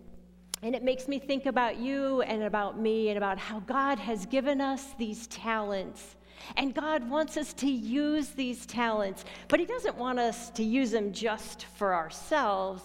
And 0.62 0.74
it 0.76 0.84
makes 0.84 1.08
me 1.08 1.18
think 1.18 1.46
about 1.46 1.76
you 1.76 2.22
and 2.22 2.44
about 2.44 2.78
me 2.78 3.08
and 3.08 3.18
about 3.18 3.38
how 3.38 3.60
God 3.60 3.98
has 3.98 4.26
given 4.26 4.60
us 4.60 4.94
these 4.96 5.26
talents. 5.26 6.14
And 6.56 6.74
God 6.74 7.08
wants 7.08 7.36
us 7.36 7.52
to 7.54 7.70
use 7.70 8.28
these 8.28 8.66
talents, 8.66 9.24
but 9.48 9.60
He 9.60 9.66
doesn't 9.66 9.96
want 9.96 10.18
us 10.18 10.50
to 10.50 10.62
use 10.62 10.92
them 10.92 11.12
just 11.12 11.66
for 11.76 11.94
ourselves. 11.94 12.82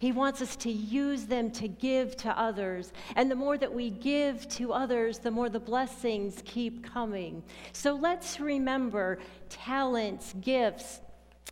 He 0.00 0.12
wants 0.12 0.40
us 0.40 0.56
to 0.56 0.70
use 0.72 1.26
them 1.26 1.50
to 1.52 1.68
give 1.68 2.16
to 2.18 2.36
others. 2.38 2.92
And 3.16 3.30
the 3.30 3.34
more 3.34 3.58
that 3.58 3.72
we 3.72 3.90
give 3.90 4.48
to 4.50 4.72
others, 4.72 5.18
the 5.18 5.30
more 5.30 5.50
the 5.50 5.60
blessings 5.60 6.42
keep 6.46 6.82
coming. 6.82 7.42
So 7.72 7.94
let's 7.94 8.40
remember 8.40 9.18
talents, 9.50 10.34
gifts. 10.40 11.00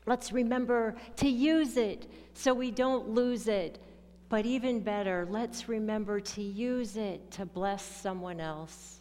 Let's 0.06 0.32
remember 0.32 0.96
to 1.16 1.28
use 1.28 1.76
it 1.76 2.10
so 2.32 2.54
we 2.54 2.70
don't 2.70 3.10
lose 3.10 3.48
it. 3.48 3.78
But 4.28 4.44
even 4.44 4.80
better, 4.80 5.26
let's 5.30 5.68
remember 5.68 6.20
to 6.20 6.42
use 6.42 6.96
it 6.96 7.30
to 7.32 7.46
bless 7.46 7.82
someone 7.82 8.40
else. 8.40 9.00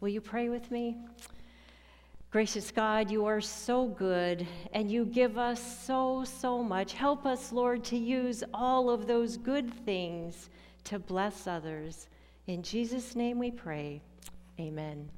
Will 0.00 0.08
you 0.08 0.20
pray 0.20 0.48
with 0.48 0.70
me? 0.70 0.96
Gracious 2.30 2.70
God, 2.70 3.10
you 3.10 3.24
are 3.24 3.40
so 3.40 3.86
good 3.86 4.46
and 4.74 4.90
you 4.90 5.06
give 5.06 5.38
us 5.38 5.60
so, 5.84 6.24
so 6.24 6.62
much. 6.62 6.92
Help 6.92 7.26
us, 7.26 7.52
Lord, 7.52 7.82
to 7.84 7.96
use 7.96 8.44
all 8.52 8.90
of 8.90 9.06
those 9.06 9.36
good 9.36 9.72
things 9.84 10.50
to 10.84 10.98
bless 10.98 11.46
others. 11.46 12.08
In 12.46 12.62
Jesus' 12.62 13.16
name 13.16 13.38
we 13.38 13.50
pray. 13.50 14.00
Amen. 14.60 15.08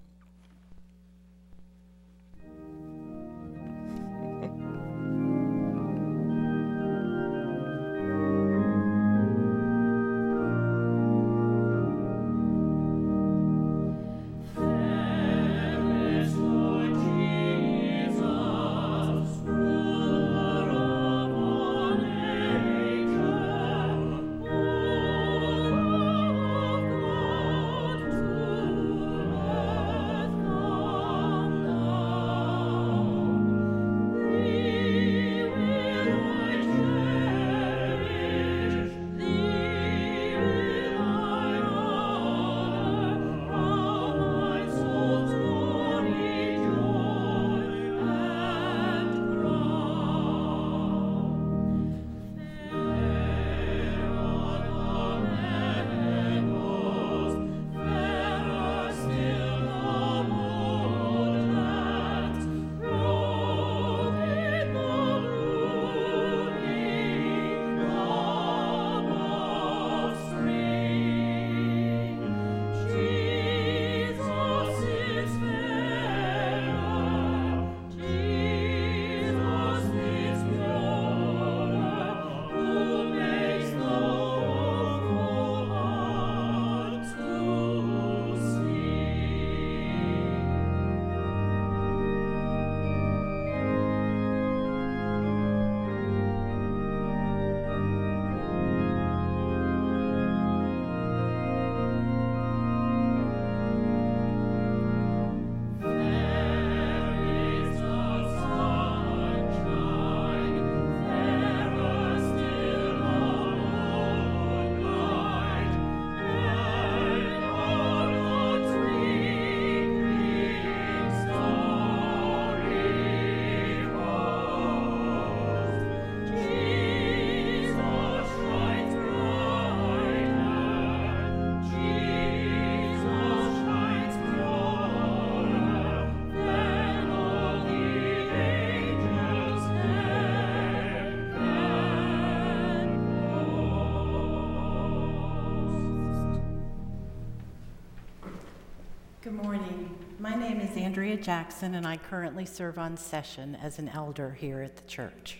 Name 150.41 150.61
is 150.61 150.74
Andrea 150.74 151.18
Jackson, 151.18 151.74
and 151.74 151.86
I 151.86 151.99
currently 151.99 152.47
serve 152.47 152.78
on 152.78 152.97
session 152.97 153.57
as 153.57 153.78
an 153.78 153.91
elder 153.91 154.30
here 154.41 154.62
at 154.62 154.74
the 154.74 154.88
church. 154.88 155.36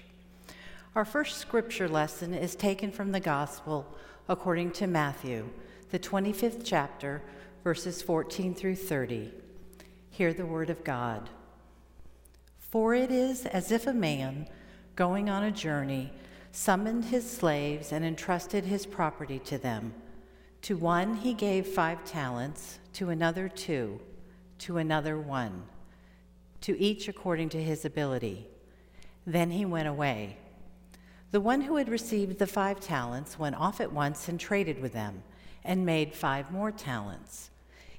Our 0.95 1.07
first 1.07 1.39
scripture 1.39 1.89
lesson 1.89 2.35
is 2.35 2.55
taken 2.55 2.93
from 2.93 3.11
the 3.11 3.19
Gospel 3.19 3.97
according 4.29 4.73
to 4.73 4.87
Matthew, 4.87 5.49
the 5.91 5.99
25th 5.99 6.61
chapter, 6.65 7.23
verses 7.65 8.03
14 8.03 8.55
through 8.55 8.77
30. 8.77 9.33
Hear 10.11 10.35
the 10.35 10.45
word 10.45 10.69
of 10.69 10.85
God. 10.85 11.31
For 12.59 12.95
it 12.95 13.11
is 13.11 13.47
as 13.47 13.73
if 13.73 13.87
a 13.87 13.95
man, 13.95 14.49
going 14.97 15.31
on 15.31 15.45
a 15.45 15.51
journey, 15.51 16.13
summoned 16.53 17.07
his 17.07 17.29
slaves 17.29 17.91
and 17.91 18.05
entrusted 18.05 18.67
his 18.67 18.85
property 18.85 19.39
to 19.47 19.57
them. 19.57 19.95
To 20.63 20.77
one 20.77 21.15
he 21.15 21.33
gave 21.33 21.69
five 21.69 22.05
talents, 22.05 22.79
to 22.93 23.09
another 23.09 23.49
two, 23.49 23.99
to 24.61 24.79
another 24.79 25.19
one, 25.19 25.65
to 26.63 26.79
each 26.81 27.09
according 27.09 27.49
to 27.51 27.63
his 27.63 27.85
ability. 27.85 28.47
Then 29.27 29.51
he 29.51 29.65
went 29.65 29.89
away. 29.89 30.37
The 31.31 31.41
one 31.41 31.63
who 31.63 31.77
had 31.77 31.89
received 31.89 32.39
the 32.39 32.47
five 32.47 32.81
talents 32.81 33.39
went 33.39 33.57
off 33.57 33.81
at 33.81 33.93
once 33.93 34.29
and 34.29 34.39
traded 34.39 34.81
with 34.81 34.93
them, 34.93 35.23
and 35.65 35.85
made 35.87 36.15
five 36.15 36.51
more 36.51 36.73
talents. 36.73 37.51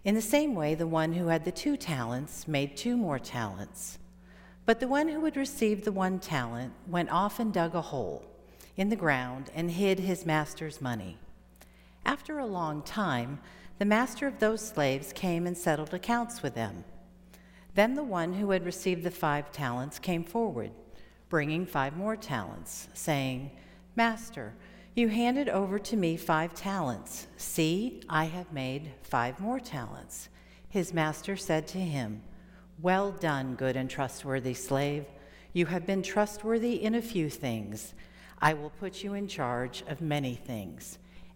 In 0.04 0.16
the 0.16 0.22
same 0.22 0.56
way, 0.56 0.74
the 0.74 0.88
one 0.88 1.14
who 1.14 1.28
had 1.28 1.46
the 1.46 1.52
two 1.52 1.78
talents 1.78 2.48
made 2.48 2.76
two 2.76 2.98
more 2.98 3.20
talents. 3.20 4.00
But 4.66 4.80
the 4.80 4.88
one 4.88 5.08
who 5.08 5.24
had 5.26 5.38
received 5.38 5.86
the 5.86 5.92
one 5.92 6.20
talent 6.20 6.74
went 6.88 7.12
off 7.12 7.40
and 7.40 7.54
dug 7.54 7.76
a 7.76 7.82
hole 7.82 8.26
in 8.78 8.90
the 8.90 8.96
ground 8.96 9.52
and 9.54 9.70
hid 9.72 10.00
his 10.00 10.26
master's 10.26 10.82
money. 10.82 11.18
After 12.06 12.40
a 12.40 12.46
long 12.46 12.82
time, 12.82 13.40
the 13.82 13.86
master 13.86 14.28
of 14.28 14.38
those 14.38 14.62
slaves 14.62 15.12
came 15.12 15.48
and 15.48 15.58
settled 15.58 15.92
accounts 15.92 16.44
with 16.44 16.54
them. 16.54 16.84
Then 17.74 17.96
the 17.96 18.04
one 18.04 18.32
who 18.32 18.52
had 18.52 18.64
received 18.64 19.02
the 19.02 19.10
five 19.10 19.52
talents 19.52 19.98
came 19.98 20.24
forward, 20.24 20.70
bringing 21.30 21.66
five 21.66 21.98
more 21.98 22.16
talents, 22.16 22.90
saying, 22.94 23.50
Master, 23.96 24.54
you 24.94 25.08
handed 25.08 25.50
over 25.50 25.80
to 25.80 25.98
me 25.98 26.16
five 26.16 26.54
talents. 26.54 27.26
See, 27.38 28.04
I 28.08 28.26
have 28.26 28.54
made 28.54 28.92
five 29.02 29.40
more 29.40 29.60
talents. 29.60 30.30
His 30.70 30.94
master 30.94 31.36
said 31.36 31.66
to 31.70 31.80
him, 31.80 32.22
Well 32.84 33.12
done, 33.12 33.56
good 33.56 33.76
and 33.76 33.90
trustworthy 33.90 34.54
slave. 34.54 35.06
You 35.54 35.66
have 35.66 35.88
been 35.88 36.04
trustworthy 36.04 36.84
in 36.84 36.94
a 36.94 37.02
few 37.02 37.32
things. 37.32 37.96
I 38.40 38.54
will 38.54 38.70
put 38.70 39.04
you 39.04 39.16
in 39.16 39.28
charge 39.28 39.84
of 39.88 40.02
many 40.02 40.36
things. 40.36 41.00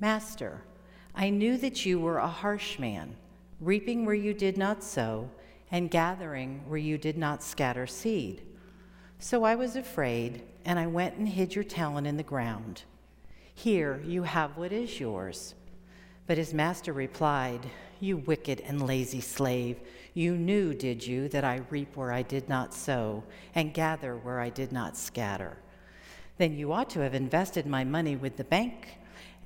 Master, 0.00 0.62
I 1.12 1.30
knew 1.30 1.56
that 1.56 1.84
you 1.84 1.98
were 1.98 2.18
a 2.18 2.28
harsh 2.28 2.78
man, 2.78 3.16
reaping 3.60 4.06
where 4.06 4.14
you 4.14 4.32
did 4.32 4.56
not 4.56 4.84
sow, 4.84 5.28
and 5.72 5.90
gathering 5.90 6.62
where 6.68 6.78
you 6.78 6.96
did 6.96 7.18
not 7.18 7.42
scatter 7.42 7.86
seed. 7.88 8.42
So 9.18 9.42
I 9.42 9.56
was 9.56 9.74
afraid, 9.74 10.42
and 10.64 10.78
I 10.78 10.86
went 10.86 11.16
and 11.16 11.28
hid 11.28 11.56
your 11.56 11.64
talent 11.64 12.06
in 12.06 12.16
the 12.16 12.22
ground. 12.22 12.84
Here 13.52 14.00
you 14.06 14.22
have 14.22 14.56
what 14.56 14.70
is 14.70 15.00
yours. 15.00 15.56
But 16.28 16.38
his 16.38 16.54
master 16.54 16.92
replied, 16.92 17.66
You 17.98 18.18
wicked 18.18 18.60
and 18.60 18.86
lazy 18.86 19.20
slave, 19.20 19.80
you 20.14 20.36
knew, 20.36 20.74
did 20.74 21.04
you, 21.04 21.28
that 21.30 21.42
I 21.42 21.62
reap 21.70 21.96
where 21.96 22.12
I 22.12 22.22
did 22.22 22.48
not 22.48 22.72
sow, 22.72 23.24
and 23.56 23.74
gather 23.74 24.16
where 24.16 24.38
I 24.38 24.50
did 24.50 24.70
not 24.70 24.96
scatter? 24.96 25.56
Then 26.36 26.56
you 26.56 26.72
ought 26.72 26.90
to 26.90 27.00
have 27.00 27.14
invested 27.14 27.66
my 27.66 27.82
money 27.82 28.14
with 28.14 28.36
the 28.36 28.44
bank 28.44 28.97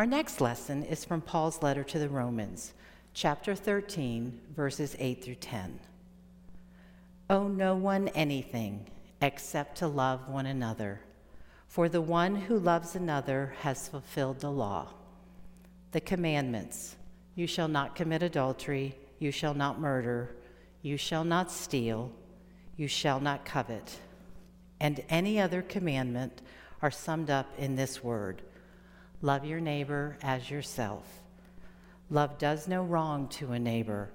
Our 0.00 0.06
next 0.06 0.40
lesson 0.40 0.82
is 0.84 1.04
from 1.04 1.20
Paul's 1.20 1.62
letter 1.62 1.84
to 1.84 1.98
the 1.98 2.08
Romans, 2.08 2.72
chapter 3.12 3.54
13, 3.54 4.40
verses 4.56 4.96
8 4.98 5.22
through 5.22 5.34
10. 5.34 5.78
Owe 7.28 7.48
no 7.48 7.76
one 7.76 8.08
anything 8.08 8.86
except 9.20 9.76
to 9.76 9.86
love 9.86 10.26
one 10.26 10.46
another, 10.46 11.02
for 11.66 11.86
the 11.90 12.00
one 12.00 12.34
who 12.34 12.58
loves 12.58 12.96
another 12.96 13.52
has 13.60 13.88
fulfilled 13.88 14.40
the 14.40 14.50
law. 14.50 14.88
The 15.92 16.00
commandments 16.00 16.96
you 17.34 17.46
shall 17.46 17.68
not 17.68 17.94
commit 17.94 18.22
adultery, 18.22 18.96
you 19.18 19.30
shall 19.30 19.52
not 19.52 19.80
murder, 19.80 20.34
you 20.80 20.96
shall 20.96 21.24
not 21.24 21.50
steal, 21.50 22.10
you 22.74 22.88
shall 22.88 23.20
not 23.20 23.44
covet, 23.44 23.98
and 24.80 25.04
any 25.10 25.38
other 25.38 25.60
commandment 25.60 26.40
are 26.80 26.90
summed 26.90 27.28
up 27.28 27.52
in 27.58 27.76
this 27.76 28.02
word 28.02 28.40
Love 29.22 29.44
your 29.44 29.60
neighbor 29.60 30.16
as 30.22 30.50
yourself. 30.50 31.04
Love 32.08 32.38
does 32.38 32.66
no 32.66 32.82
wrong 32.82 33.28
to 33.28 33.52
a 33.52 33.58
neighbor. 33.58 34.10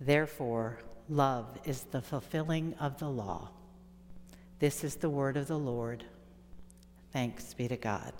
Therefore, 0.00 0.78
love 1.08 1.58
is 1.64 1.82
the 1.84 2.02
fulfilling 2.02 2.74
of 2.78 2.98
the 2.98 3.08
law. 3.08 3.48
This 4.58 4.84
is 4.84 4.96
the 4.96 5.10
word 5.10 5.36
of 5.36 5.46
the 5.46 5.58
Lord. 5.58 6.04
Thanks 7.12 7.54
be 7.54 7.68
to 7.68 7.76
God. 7.76 8.12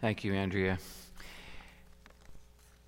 Thank 0.00 0.24
you, 0.24 0.34
Andrea. 0.34 0.78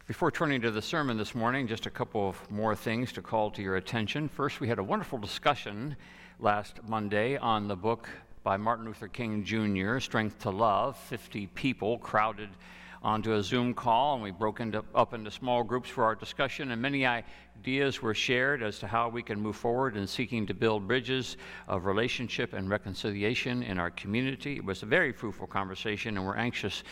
Before 0.08 0.30
turning 0.30 0.62
to 0.62 0.70
the 0.70 0.80
sermon 0.80 1.18
this 1.18 1.34
morning, 1.34 1.66
just 1.66 1.84
a 1.84 1.90
couple 1.90 2.30
of 2.30 2.50
more 2.50 2.74
things 2.74 3.12
to 3.12 3.20
call 3.20 3.50
to 3.50 3.60
your 3.60 3.76
attention. 3.76 4.26
First, 4.26 4.58
we 4.58 4.66
had 4.66 4.78
a 4.78 4.82
wonderful 4.82 5.18
discussion 5.18 5.96
last 6.40 6.80
Monday 6.88 7.36
on 7.36 7.68
the 7.68 7.76
book 7.76 8.08
by 8.42 8.56
Martin 8.56 8.86
Luther 8.86 9.08
King 9.08 9.44
Jr., 9.44 9.98
Strength 9.98 10.38
to 10.38 10.50
Love. 10.50 10.96
50 10.96 11.48
people 11.48 11.98
crowded 11.98 12.48
onto 13.02 13.34
a 13.34 13.42
Zoom 13.42 13.74
call, 13.74 14.14
and 14.14 14.22
we 14.22 14.30
broke 14.30 14.60
into, 14.60 14.82
up 14.94 15.12
into 15.12 15.30
small 15.30 15.62
groups 15.62 15.90
for 15.90 16.04
our 16.04 16.14
discussion, 16.14 16.70
and 16.70 16.80
many 16.80 17.04
ideas 17.04 18.00
were 18.00 18.14
shared 18.14 18.62
as 18.62 18.78
to 18.78 18.86
how 18.86 19.10
we 19.10 19.22
can 19.22 19.38
move 19.38 19.56
forward 19.56 19.94
in 19.94 20.06
seeking 20.06 20.46
to 20.46 20.54
build 20.54 20.88
bridges 20.88 21.36
of 21.68 21.84
relationship 21.84 22.54
and 22.54 22.70
reconciliation 22.70 23.62
in 23.62 23.78
our 23.78 23.90
community. 23.90 24.56
It 24.56 24.64
was 24.64 24.82
a 24.82 24.86
very 24.86 25.12
fruitful 25.12 25.48
conversation, 25.48 26.16
and 26.16 26.26
we're 26.26 26.36
anxious 26.36 26.82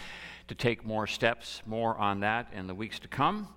to 0.49 0.55
take 0.55 0.85
more 0.85 1.07
steps, 1.07 1.63
more 1.67 1.97
on 1.97 2.21
that 2.21 2.49
in 2.53 2.67
the 2.67 2.75
weeks 2.75 2.99
to 3.01 3.09
come. 3.09 3.49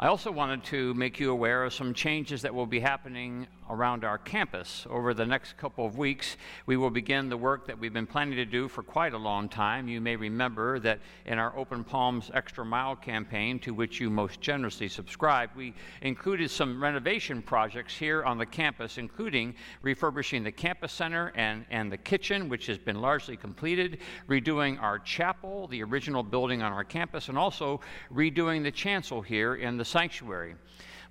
I 0.00 0.06
also 0.06 0.30
wanted 0.30 0.62
to 0.66 0.94
make 0.94 1.18
you 1.18 1.32
aware 1.32 1.64
of 1.64 1.74
some 1.74 1.92
changes 1.92 2.42
that 2.42 2.54
will 2.54 2.66
be 2.66 2.78
happening 2.78 3.48
around 3.68 4.04
our 4.04 4.16
campus. 4.16 4.86
Over 4.88 5.12
the 5.12 5.26
next 5.26 5.56
couple 5.56 5.84
of 5.84 5.98
weeks, 5.98 6.36
we 6.66 6.76
will 6.76 6.88
begin 6.88 7.28
the 7.28 7.36
work 7.36 7.66
that 7.66 7.78
we've 7.78 7.92
been 7.92 8.06
planning 8.06 8.36
to 8.36 8.44
do 8.44 8.68
for 8.68 8.84
quite 8.84 9.12
a 9.12 9.18
long 9.18 9.48
time. 9.48 9.88
You 9.88 10.00
may 10.00 10.14
remember 10.14 10.78
that 10.78 11.00
in 11.26 11.40
our 11.40 11.54
Open 11.56 11.82
Palms 11.82 12.30
Extra 12.32 12.64
Mile 12.64 12.94
campaign, 12.94 13.58
to 13.58 13.74
which 13.74 13.98
you 14.00 14.08
most 14.08 14.40
generously 14.40 14.88
subscribed, 14.88 15.56
we 15.56 15.74
included 16.00 16.48
some 16.48 16.80
renovation 16.80 17.42
projects 17.42 17.96
here 17.96 18.22
on 18.22 18.38
the 18.38 18.46
campus, 18.46 18.98
including 18.98 19.52
refurbishing 19.82 20.44
the 20.44 20.52
campus 20.52 20.92
center 20.92 21.32
and, 21.34 21.64
and 21.70 21.90
the 21.90 21.98
kitchen, 21.98 22.48
which 22.48 22.66
has 22.66 22.78
been 22.78 23.00
largely 23.00 23.36
completed, 23.36 23.98
redoing 24.28 24.80
our 24.80 25.00
chapel, 25.00 25.66
the 25.66 25.82
original 25.82 26.22
building 26.22 26.62
on 26.62 26.72
our 26.72 26.84
campus, 26.84 27.28
and 27.28 27.36
also 27.36 27.80
redoing 28.14 28.62
the 28.62 28.70
chancel 28.70 29.20
here 29.20 29.56
in 29.56 29.76
the 29.76 29.87
sanctuary. 29.88 30.54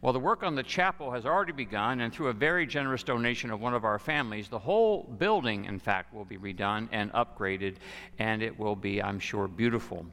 Well, 0.02 0.14
the 0.14 0.20
work 0.20 0.44
on 0.44 0.54
the 0.54 0.62
chapel 0.62 1.12
has 1.12 1.26
already 1.26 1.54
begun, 1.54 2.02
and 2.02 2.14
through 2.14 2.28
a 2.28 2.34
very 2.34 2.68
generous 2.68 3.02
donation 3.02 3.50
of 3.50 3.60
one 3.60 3.74
of 3.74 3.84
our 3.84 3.98
families, 3.98 4.48
the 4.48 4.60
whole 4.60 5.04
building, 5.04 5.66
in 5.66 5.80
fact, 5.80 6.14
will 6.14 6.26
be 6.26 6.38
redone 6.38 6.88
and 6.92 7.12
upgraded, 7.14 7.78
and 8.20 8.44
it 8.44 8.58
will 8.58 8.76
be, 8.76 9.02
I'm 9.02 9.20
sure, 9.20 9.48
beautiful. 9.48 10.06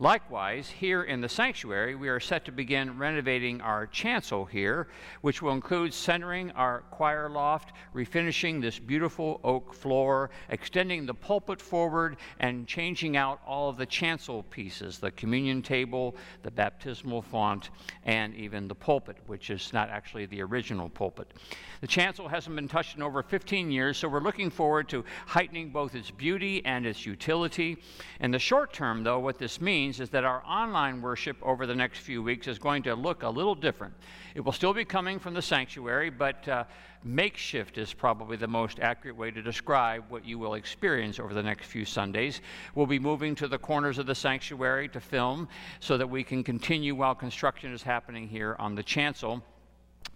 Likewise, 0.00 0.68
here 0.68 1.04
in 1.04 1.20
the 1.20 1.28
sanctuary, 1.28 1.94
we 1.94 2.08
are 2.08 2.18
set 2.18 2.44
to 2.44 2.50
begin 2.50 2.98
renovating 2.98 3.60
our 3.60 3.86
chancel 3.86 4.44
here, 4.44 4.88
which 5.20 5.40
will 5.40 5.52
include 5.52 5.94
centering 5.94 6.50
our 6.52 6.80
choir 6.90 7.28
loft, 7.28 7.72
refinishing 7.94 8.60
this 8.60 8.76
beautiful 8.76 9.40
oak 9.44 9.72
floor, 9.72 10.30
extending 10.48 11.06
the 11.06 11.14
pulpit 11.14 11.60
forward, 11.60 12.16
and 12.40 12.66
changing 12.66 13.16
out 13.16 13.40
all 13.46 13.68
of 13.68 13.76
the 13.76 13.86
chancel 13.86 14.42
pieces 14.44 14.98
the 14.98 15.12
communion 15.12 15.62
table, 15.62 16.16
the 16.42 16.50
baptismal 16.50 17.22
font, 17.22 17.70
and 18.02 18.34
even 18.34 18.66
the 18.66 18.74
pulpit, 18.74 19.16
which 19.28 19.48
is 19.48 19.72
not 19.72 19.90
actually 19.90 20.26
the 20.26 20.42
original 20.42 20.88
pulpit. 20.88 21.32
The 21.80 21.86
chancel 21.86 22.26
hasn't 22.26 22.56
been 22.56 22.66
touched 22.66 22.96
in 22.96 23.02
over 23.02 23.22
15 23.22 23.70
years, 23.70 23.98
so 23.98 24.08
we're 24.08 24.20
looking 24.20 24.50
forward 24.50 24.88
to 24.88 25.04
heightening 25.26 25.70
both 25.70 25.94
its 25.94 26.10
beauty 26.10 26.64
and 26.64 26.84
its 26.84 27.06
utility. 27.06 27.76
In 28.18 28.32
the 28.32 28.38
short 28.40 28.72
term, 28.72 29.04
though, 29.04 29.20
what 29.20 29.38
this 29.38 29.60
means 29.60 29.83
means 29.84 30.00
is 30.00 30.08
that 30.08 30.24
our 30.24 30.42
online 30.46 31.02
worship 31.02 31.36
over 31.42 31.66
the 31.66 31.74
next 31.74 31.98
few 31.98 32.22
weeks 32.22 32.48
is 32.48 32.58
going 32.58 32.82
to 32.82 32.94
look 32.94 33.22
a 33.22 33.28
little 33.28 33.54
different. 33.54 33.92
It 34.34 34.40
will 34.40 34.52
still 34.52 34.72
be 34.72 34.86
coming 34.86 35.18
from 35.18 35.34
the 35.34 35.42
sanctuary, 35.42 36.08
but 36.08 36.48
uh, 36.48 36.64
makeshift 37.04 37.76
is 37.76 37.92
probably 37.92 38.38
the 38.38 38.46
most 38.46 38.80
accurate 38.80 39.14
way 39.14 39.30
to 39.30 39.42
describe 39.42 40.04
what 40.08 40.24
you 40.24 40.38
will 40.38 40.54
experience 40.54 41.20
over 41.20 41.34
the 41.34 41.42
next 41.42 41.66
few 41.66 41.84
Sundays. 41.84 42.40
We'll 42.74 42.86
be 42.86 42.98
moving 42.98 43.34
to 43.34 43.46
the 43.46 43.58
corners 43.58 43.98
of 43.98 44.06
the 44.06 44.14
sanctuary 44.14 44.88
to 44.88 45.00
film 45.00 45.48
so 45.80 45.98
that 45.98 46.08
we 46.08 46.24
can 46.24 46.42
continue 46.42 46.94
while 46.94 47.14
construction 47.14 47.70
is 47.74 47.82
happening 47.82 48.26
here 48.26 48.56
on 48.58 48.74
the 48.74 48.82
chancel. 48.82 49.42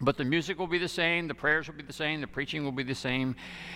But 0.00 0.16
the 0.16 0.24
music 0.24 0.58
will 0.58 0.68
be 0.68 0.78
the 0.78 0.88
same, 0.88 1.26
the 1.26 1.34
prayers 1.34 1.66
will 1.66 1.74
be 1.74 1.82
the 1.82 1.92
same, 1.92 2.20
the 2.20 2.28
preaching 2.28 2.64
will 2.64 2.72
be 2.72 2.84
the 2.84 2.94
same, 2.94 3.34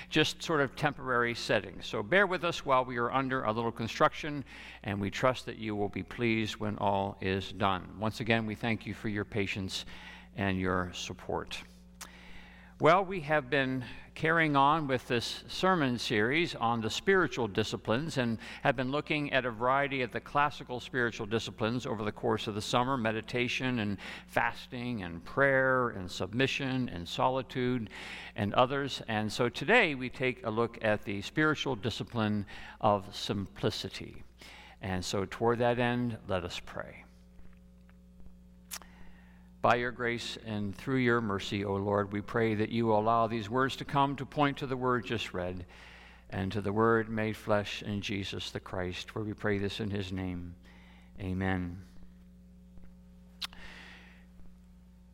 just 0.09 0.41
sort 0.43 0.61
of 0.61 0.77
temporary 0.77 1.35
settings. 1.35 1.87
So 1.87 2.03
bear 2.03 2.29
with 2.29 2.45
us 2.45 2.65
while 2.65 2.85
we 2.85 2.97
are 2.99 3.11
under 3.11 3.43
a 3.43 3.53
little 3.53 3.73
construction, 3.73 4.45
and 4.85 5.01
we 5.01 5.11
trust 5.11 5.47
that 5.47 5.59
you 5.59 5.75
will 5.75 5.89
be 5.89 6.05
pleased 6.05 6.57
when 6.57 6.79
all 6.79 7.17
is 7.21 7.51
done. 7.53 7.89
Once 7.99 8.21
again, 8.21 8.47
we 8.47 8.55
thank 8.55 8.87
you 8.87 8.95
for 8.95 9.09
your 9.09 9.25
patience 9.25 9.85
and 10.37 10.61
your 10.61 10.93
support. 10.95 11.59
Well, 12.83 13.05
we 13.05 13.21
have 13.21 13.49
been 13.49 13.85
carrying 14.17 14.57
on 14.57 14.89
with 14.89 15.07
this 15.07 15.45
sermon 15.47 16.01
series 16.01 16.57
on 16.57 16.81
the 16.81 16.91
spiritual 16.91 17.47
disciplines 17.47 18.19
and 18.19 18.39
have 18.65 18.75
been 18.75 18.91
looking 18.91 19.33
at 19.33 19.47
a 19.47 19.53
variety 19.53 20.03
of 20.03 20.11
the 20.11 20.19
classical 20.19 20.81
spiritual 20.81 21.27
disciplines 21.27 21.87
over 21.87 22.03
the 22.03 22.11
course 22.11 22.49
of 22.49 22.57
the 22.57 22.61
summer 22.61 22.97
meditation 22.97 23.79
and 23.79 23.99
fasting 24.27 25.05
and 25.05 25.25
prayer 25.25 25.91
and 25.91 26.11
submission 26.11 26.89
and 26.89 27.07
solitude 27.07 27.89
and 28.35 28.53
others. 28.55 29.01
And 29.07 29.33
so 29.33 29.49
today 29.49 29.95
we 29.95 30.11
take 30.11 30.45
a 30.45 30.51
look 30.51 30.77
at 30.83 31.05
the 31.05 31.23
spiritual 31.23 31.77
discipline 31.77 32.47
of 32.81 33.15
simplicity. 33.15 34.25
And 34.81 35.05
so, 35.05 35.25
toward 35.25 35.61
that 35.61 35.79
end, 35.79 36.19
let 36.27 36.43
us 36.43 36.61
pray. 36.67 37.05
By 39.63 39.77
your 39.77 39.93
grace 39.93 40.37
and 40.45 40.77
through 40.77 40.97
your 40.97 41.21
mercy, 41.21 41.65
O 41.65 41.75
Lord, 41.77 42.13
we 42.13 42.21
pray 42.21 42.57
that 42.57 42.71
you 42.71 42.87
will 42.87 42.99
allow 42.99 43.29
these 43.29 43.49
words 43.49 43.77
to 43.77 43.85
come 43.85 44.17
to 44.17 44.27
point 44.27 44.57
to 44.59 44.67
the 44.67 44.77
word 44.77 45.07
just 45.07 45.33
read 45.33 45.65
and 46.31 46.51
to 46.51 46.61
the 46.61 46.73
word 46.73 47.09
made 47.09 47.37
flesh 47.37 47.81
in 47.83 48.01
Jesus 48.01 48.51
the 48.51 48.59
Christ, 48.59 49.13
for 49.13 49.23
we 49.23 49.35
pray 49.35 49.59
this 49.59 49.79
in 49.79 49.89
his 49.89 50.11
name. 50.11 50.57
Amen. 51.21 51.81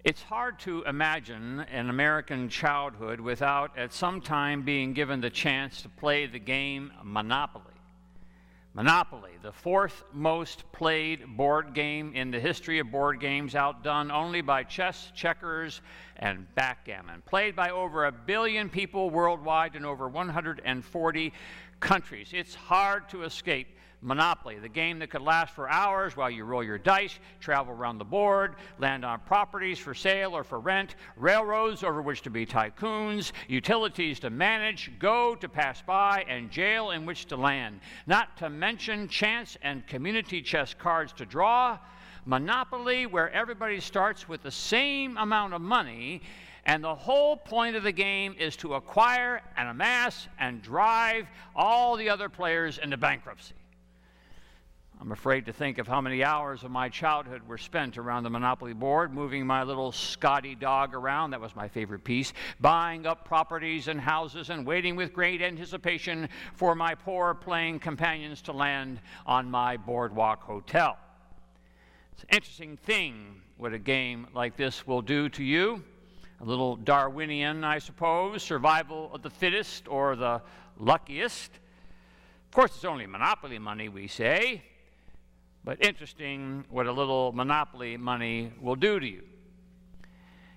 It's 0.03 0.23
hard 0.23 0.59
to 0.61 0.83
imagine 0.85 1.61
an 1.71 1.91
American 1.91 2.49
childhood 2.49 3.21
without 3.21 3.77
at 3.77 3.93
some 3.93 4.23
time 4.23 4.63
being 4.63 4.95
given 4.95 5.21
the 5.21 5.29
chance 5.29 5.83
to 5.83 5.91
play 5.91 6.25
the 6.25 6.39
game 6.39 6.91
Monopoly. 7.03 7.65
Monopoly, 8.75 9.33
the 9.43 9.51
fourth 9.51 10.05
most 10.13 10.71
played 10.73 11.37
board 11.37 11.75
game 11.75 12.13
in 12.15 12.31
the 12.31 12.39
history 12.39 12.79
of 12.79 12.91
board 12.91 13.19
games, 13.19 13.55
outdone 13.55 14.11
only 14.11 14.41
by 14.41 14.63
chess, 14.63 15.11
checkers, 15.15 15.81
and 16.17 16.47
backgammon. 16.55 17.23
Played 17.23 17.57
by 17.57 17.71
over 17.71 18.05
a 18.05 18.13
billion 18.13 18.69
people 18.69 19.11
worldwide 19.11 19.75
in 19.75 19.85
over 19.85 20.07
140 20.07 21.33
countries. 21.81 22.31
It's 22.33 22.55
hard 22.55 23.09
to 23.09 23.23
escape 23.23 23.69
Monopoly, 24.01 24.61
the 24.61 24.69
game 24.69 25.01
that 25.01 25.11
could 25.11 25.23
last 25.23 25.53
for 25.53 25.69
hours 25.69 26.17
while 26.17 26.31
you 26.31 26.45
roll 26.45 26.63
your 26.63 26.79
dice, 26.79 27.19
travel 27.41 27.75
around 27.75 27.99
the 27.99 28.05
board, 28.05 28.55
land 28.79 29.05
on 29.05 29.19
properties 29.21 29.79
for 29.79 29.93
sale 29.93 30.37
or 30.37 30.45
for 30.45 30.61
rent, 30.61 30.95
railroads 31.17 31.83
over 31.83 32.01
which 32.01 32.23
to 32.23 32.31
be 32.31 32.47
tycoons, 32.47 33.33
utilities 33.49 34.21
to 34.21 34.31
manage, 34.31 34.93
go 35.01 35.35
to 35.35 35.49
pass 35.49 35.83
by, 35.83 36.25
and 36.29 36.49
jail 36.49 36.91
in 36.93 37.07
which 37.07 37.27
to 37.27 37.37
land. 37.37 37.81
Not 38.07 38.37
to 38.37 38.49
mention 38.49 39.09
chance 39.09 39.57
and 39.63 39.85
community 39.89 40.43
chest 40.43 40.79
cards 40.79 41.13
to 41.15 41.27
draw. 41.27 41.77
Monopoly, 42.25 43.07
where 43.07 43.33
everybody 43.33 43.81
starts 43.81 44.29
with 44.29 44.43
the 44.43 44.51
same 44.51 45.17
amount 45.17 45.55
of 45.55 45.61
money 45.61 46.23
and 46.67 46.85
the 46.85 46.95
whole 46.95 47.35
point 47.37 47.77
of 47.77 47.83
the 47.83 47.93
game 47.93 48.37
is 48.39 48.55
to 48.57 48.75
acquire 48.75 49.41
and 49.57 49.71
amass 49.71 50.29
and 50.39 50.61
drive 50.61 51.27
all 51.57 51.97
the 51.97 52.11
other 52.11 52.29
players 52.29 52.77
into 52.77 52.99
bankruptcy. 52.99 53.55
I'm 55.01 55.13
afraid 55.13 55.47
to 55.47 55.53
think 55.53 55.79
of 55.79 55.87
how 55.87 56.01
many 56.01 56.25
hours 56.25 56.65
of 56.65 56.73
my 56.73 56.89
childhood 56.89 57.43
were 57.47 57.57
spent 57.57 57.99
around 57.99 58.25
the 58.25 58.31
Monopoly 58.31 58.73
board, 58.73 59.15
moving 59.15 59.47
my 59.47 59.63
little 59.63 59.93
Scotty 59.93 60.57
dog 60.57 60.93
around. 60.93 61.31
That 61.31 61.41
was 61.41 61.55
my 61.55 61.69
favorite 61.69 62.03
piece. 62.03 62.33
Buying 62.59 63.07
up 63.07 63.25
properties 63.25 63.87
and 63.87 64.01
houses 64.01 64.51
and 64.51 64.67
waiting 64.67 64.97
with 64.97 65.13
great 65.13 65.41
anticipation 65.41 66.29
for 66.55 66.75
my 66.75 66.97
poor 66.97 67.35
playing 67.35 67.79
companions 67.79 68.43
to 68.43 68.53
land 68.53 69.01
on 69.25 69.49
my 69.49 69.77
boardwalk 69.77 70.43
hotel. 70.43 70.99
It's 72.15 72.25
an 72.25 72.31
interesting 72.33 72.77
thing 72.77 73.41
what 73.57 73.73
a 73.73 73.79
game 73.79 74.27
like 74.35 74.57
this 74.57 74.85
will 74.85 75.03
do 75.03 75.29
to 75.29 75.45
you. 75.45 75.85
A 76.41 76.45
little 76.45 76.75
Darwinian, 76.75 77.63
I 77.63 77.79
suppose, 77.79 78.43
survival 78.43 79.11
of 79.15 79.23
the 79.23 79.31
fittest 79.31 79.87
or 79.87 80.17
the 80.17 80.43
luckiest. 80.77 81.53
Of 82.47 82.51
course, 82.51 82.75
it's 82.75 82.85
only 82.85 83.07
monopoly 83.07 83.61
money, 83.61 83.89
we 83.89 84.09
say. 84.09 84.65
But 85.65 85.85
interesting 85.85 86.65
what 86.71 86.87
a 86.87 86.93
little 86.93 87.33
monopoly 87.33 87.97
money 87.97 88.53
will 88.61 88.77
do 88.77 88.99
to 88.99 89.07
you. 89.07 89.23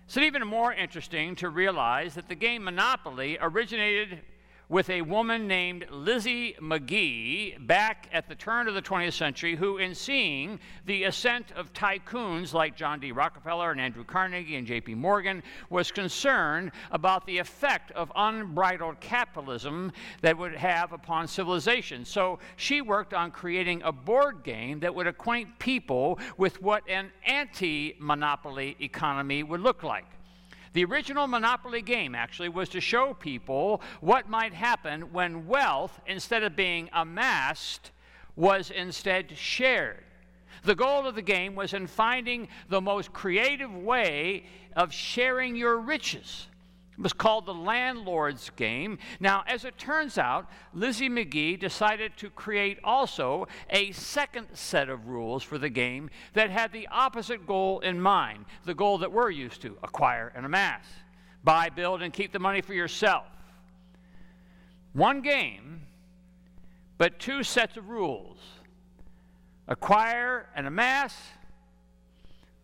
It's 0.06 0.18
even 0.18 0.46
more 0.46 0.74
interesting 0.74 1.36
to 1.38 1.50
realize 1.50 2.16
that 2.16 2.28
the 2.28 2.36
game 2.36 2.66
Monopoly 2.66 3.38
originated 3.40 4.20
with 4.72 4.90
a 4.90 5.02
woman 5.02 5.48
named 5.48 5.86
Lizzie 5.92 6.56
Magie 6.62 7.58
back 7.60 8.08
at 8.14 8.30
the 8.30 8.36
turn 8.36 8.70
of 8.70 8.74
the 8.74 8.82
20th 8.82 9.12
century, 9.12 9.54
who, 9.54 9.78
in 9.78 9.94
seeing 9.94 10.58
the 10.86 11.04
ascent 11.04 11.52
of 11.58 11.74
tycoons 11.74 12.54
like 12.54 12.78
John 12.78 13.02
D. 13.02 13.12
Rockefeller 13.12 13.72
and 13.72 13.82
Andrew 13.82 14.06
Carnegie 14.06 14.56
and 14.56 14.66
J.P. 14.66 14.96
Morgan, 14.96 15.44
was 15.70 15.92
concerned 15.92 16.72
about 16.92 17.28
the 17.28 17.38
effect 17.38 17.92
of 17.92 18.14
unbridled 18.16 19.02
capitalism 19.02 19.92
that 20.22 20.38
would 20.38 20.56
have 20.56 20.94
upon 20.94 21.28
civilization. 21.28 22.06
So 22.06 22.40
she 22.56 22.80
worked 22.80 23.14
on 23.14 23.30
creating 23.32 23.82
a 23.84 23.92
board 23.92 24.42
game 24.42 24.80
that 24.80 24.96
would 24.96 25.06
acquaint 25.06 25.60
people 25.60 26.18
with 26.38 26.62
what 26.62 26.90
an 26.90 27.12
anti 27.28 27.98
monopoly 28.00 28.78
economy 28.80 29.44
would 29.44 29.60
look 29.60 29.84
like. 29.84 30.06
The 30.74 30.86
original 30.86 31.28
Monopoly 31.28 31.82
game 31.82 32.16
actually 32.16 32.50
was 32.50 32.70
to 32.70 32.80
show 32.80 33.14
people 33.14 33.82
what 34.00 34.30
might 34.30 34.54
happen 34.54 35.12
when 35.12 35.48
wealth, 35.48 36.00
instead 36.08 36.44
of 36.44 36.56
being 36.56 36.90
amassed, 36.94 37.92
was 38.36 38.72
instead 38.72 39.38
shared. 39.38 40.04
The 40.64 40.76
goal 40.76 41.08
of 41.08 41.16
the 41.16 41.22
game 41.22 41.56
was 41.56 41.74
in 41.74 41.88
finding 41.88 42.48
the 42.70 42.82
most 42.82 43.12
creative 43.12 43.74
way 43.74 44.46
of 44.76 44.94
sharing 44.94 45.56
your 45.56 45.78
riches. 45.78 46.48
It 46.98 47.04
was 47.04 47.14
called 47.14 47.46
the 47.46 47.54
Landlord's 47.54 48.50
Game. 48.52 49.00
Now, 49.20 49.44
as 49.48 49.66
it 49.66 49.78
turns 49.78 50.18
out, 50.18 50.50
Lizzie 50.74 51.10
Magie 51.10 51.56
decided 51.56 52.18
to 52.18 52.30
create 52.30 52.80
also 52.84 53.48
a 53.70 53.92
second 53.94 54.48
set 54.54 54.90
of 54.90 55.08
rules 55.08 55.42
for 55.42 55.58
the 55.58 55.70
game 55.70 56.10
that 56.34 56.50
had 56.50 56.72
the 56.72 56.88
opposite 56.92 57.48
goal 57.48 57.80
in 57.80 58.00
mind 58.00 58.46
the 58.66 58.74
goal 58.74 58.98
that 59.00 59.12
we're 59.12 59.30
used 59.30 59.62
to 59.62 59.78
acquire 59.84 60.32
and 60.36 60.46
amass, 60.46 60.86
buy, 61.44 61.70
build, 61.70 62.02
and 62.02 62.14
keep 62.14 62.34
the 62.34 62.40
money 62.40 62.62
for 62.62 62.74
yourself. 62.74 63.26
One 64.94 65.22
game, 65.22 65.84
but 66.98 67.20
two 67.20 67.42
sets 67.44 67.78
of 67.78 67.90
rules 67.90 68.38
acquire 69.68 70.50
and 70.56 70.68
amass, 70.68 71.16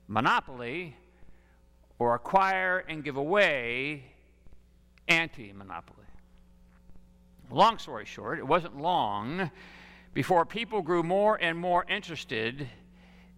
monopoly, 0.08 0.98
or 1.98 2.14
acquire 2.14 2.80
and 2.88 3.04
give 3.04 3.16
away 3.16 4.04
anti 5.08 5.54
monopoly. 5.54 6.06
Long 7.50 7.78
story 7.78 8.06
short, 8.06 8.40
it 8.40 8.48
wasn't 8.48 8.78
long 8.78 9.50
before 10.14 10.46
people 10.46 10.82
grew 10.82 11.04
more 11.04 11.38
and 11.42 11.58
more 11.58 11.86
interested 11.88 12.68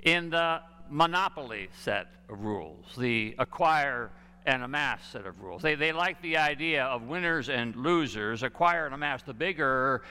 in 0.03 0.29
the 0.29 0.61
monopoly 0.89 1.69
set 1.83 2.07
of 2.29 2.41
rules, 2.41 2.95
the 2.97 3.35
acquire 3.37 4.11
and 4.45 4.63
amass 4.63 5.05
set 5.11 5.25
of 5.25 5.41
rules. 5.41 5.61
They, 5.61 5.75
they 5.75 5.91
like 5.91 6.21
the 6.21 6.37
idea 6.37 6.85
of 6.85 7.03
winners 7.03 7.49
and 7.49 7.75
losers, 7.75 8.41
acquire 8.41 8.85
and 8.85 8.95
amass. 8.95 9.21
The 9.21 9.33
bigger, 9.33 10.01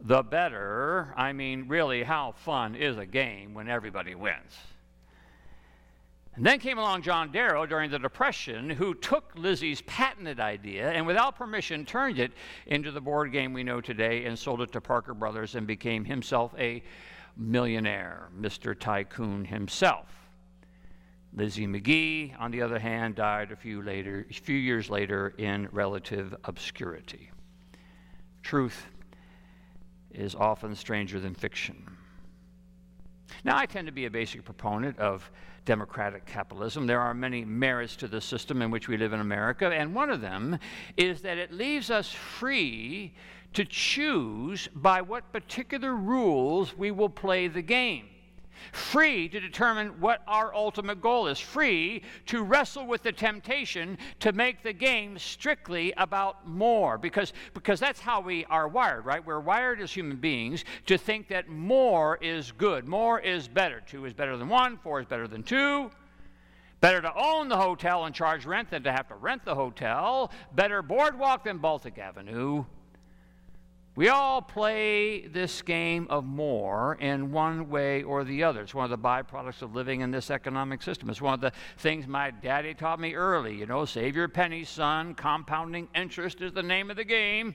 the 0.00 0.22
better. 0.22 1.12
I 1.16 1.32
mean, 1.32 1.68
really, 1.68 2.02
how 2.02 2.32
fun 2.32 2.74
is 2.74 2.96
a 2.96 3.06
game 3.06 3.52
when 3.52 3.68
everybody 3.68 4.14
wins? 4.14 4.54
And 6.36 6.44
then 6.44 6.58
came 6.58 6.76
along 6.76 7.00
John 7.00 7.32
Darrow 7.32 7.64
during 7.64 7.90
the 7.90 7.98
Depression, 7.98 8.68
who 8.68 8.94
took 8.94 9.32
Lizzie's 9.36 9.80
patented 9.82 10.38
idea 10.38 10.90
and 10.90 11.06
without 11.06 11.34
permission 11.34 11.86
turned 11.86 12.18
it 12.18 12.32
into 12.66 12.92
the 12.92 13.00
board 13.00 13.32
game 13.32 13.54
we 13.54 13.64
know 13.64 13.80
today 13.80 14.26
and 14.26 14.38
sold 14.38 14.60
it 14.60 14.70
to 14.72 14.80
Parker 14.82 15.14
Brothers 15.14 15.54
and 15.54 15.66
became 15.66 16.04
himself 16.04 16.54
a 16.58 16.82
millionaire, 17.38 18.28
Mr. 18.38 18.78
Tycoon 18.78 19.46
himself. 19.46 20.08
Lizzie 21.32 21.66
Magie, 21.66 22.34
on 22.38 22.50
the 22.50 22.60
other 22.60 22.78
hand, 22.78 23.14
died 23.14 23.50
a 23.50 23.56
few, 23.56 23.80
later, 23.80 24.26
a 24.28 24.34
few 24.34 24.56
years 24.56 24.90
later 24.90 25.34
in 25.38 25.68
relative 25.72 26.34
obscurity. 26.44 27.30
Truth 28.42 28.86
is 30.10 30.34
often 30.34 30.74
stranger 30.74 31.18
than 31.18 31.34
fiction. 31.34 31.96
Now, 33.42 33.56
I 33.56 33.66
tend 33.66 33.86
to 33.86 33.92
be 33.92 34.04
a 34.04 34.10
basic 34.10 34.44
proponent 34.44 34.98
of 34.98 35.30
democratic 35.66 36.24
capitalism. 36.24 36.86
There 36.86 37.00
are 37.00 37.12
many 37.12 37.44
merits 37.44 37.96
to 37.96 38.08
the 38.08 38.20
system 38.22 38.62
in 38.62 38.70
which 38.70 38.88
we 38.88 38.96
live 38.96 39.12
in 39.12 39.20
America, 39.20 39.66
and 39.66 39.94
one 39.94 40.08
of 40.08 40.22
them 40.22 40.58
is 40.96 41.20
that 41.20 41.36
it 41.36 41.52
leaves 41.52 41.90
us 41.90 42.10
free 42.10 43.12
to 43.52 43.64
choose 43.66 44.68
by 44.74 45.02
what 45.02 45.30
particular 45.32 45.94
rules 45.94 46.74
we 46.76 46.90
will 46.90 47.10
play 47.10 47.48
the 47.48 47.62
game 47.62 48.06
free 48.72 49.28
to 49.28 49.40
determine 49.40 50.00
what 50.00 50.22
our 50.26 50.54
ultimate 50.54 51.00
goal 51.00 51.26
is, 51.26 51.38
free 51.38 52.02
to 52.26 52.42
wrestle 52.42 52.86
with 52.86 53.02
the 53.02 53.12
temptation 53.12 53.98
to 54.20 54.32
make 54.32 54.62
the 54.62 54.72
game 54.72 55.18
strictly 55.18 55.92
about 55.96 56.48
more, 56.48 56.98
because, 56.98 57.32
because 57.54 57.80
that's 57.80 58.00
how 58.00 58.20
we 58.20 58.44
are 58.46 58.68
wired, 58.68 59.04
right? 59.04 59.24
We're 59.24 59.40
wired 59.40 59.80
as 59.80 59.92
human 59.92 60.16
beings 60.16 60.64
to 60.86 60.98
think 60.98 61.28
that 61.28 61.48
more 61.48 62.18
is 62.20 62.52
good, 62.52 62.86
more 62.86 63.20
is 63.20 63.48
better. 63.48 63.82
Two 63.86 64.04
is 64.04 64.12
better 64.12 64.36
than 64.36 64.48
one, 64.48 64.78
four 64.78 65.00
is 65.00 65.06
better 65.06 65.28
than 65.28 65.42
two. 65.42 65.90
Better 66.80 67.00
to 67.00 67.12
own 67.16 67.48
the 67.48 67.56
hotel 67.56 68.04
and 68.04 68.14
charge 68.14 68.44
rent 68.44 68.70
than 68.70 68.82
to 68.82 68.92
have 68.92 69.08
to 69.08 69.14
rent 69.14 69.44
the 69.44 69.54
hotel. 69.54 70.30
Better 70.54 70.82
boardwalk 70.82 71.44
than 71.44 71.58
Baltic 71.58 71.98
Avenue. 71.98 72.64
We 73.96 74.10
all 74.10 74.42
play 74.42 75.26
this 75.26 75.62
game 75.62 76.06
of 76.10 76.26
more 76.26 76.98
in 77.00 77.32
one 77.32 77.70
way 77.70 78.02
or 78.02 78.24
the 78.24 78.44
other. 78.44 78.60
It's 78.60 78.74
one 78.74 78.84
of 78.84 78.90
the 78.90 78.98
byproducts 78.98 79.62
of 79.62 79.74
living 79.74 80.02
in 80.02 80.10
this 80.10 80.30
economic 80.30 80.82
system. 80.82 81.08
It's 81.08 81.22
one 81.22 81.32
of 81.32 81.40
the 81.40 81.52
things 81.78 82.06
my 82.06 82.30
daddy 82.30 82.74
taught 82.74 83.00
me 83.00 83.14
early. 83.14 83.54
You 83.54 83.64
know, 83.64 83.86
save 83.86 84.14
your 84.14 84.28
pennies, 84.28 84.68
son. 84.68 85.14
Compounding 85.14 85.88
interest 85.94 86.42
is 86.42 86.52
the 86.52 86.62
name 86.62 86.90
of 86.90 86.96
the 86.96 87.04
game. 87.04 87.54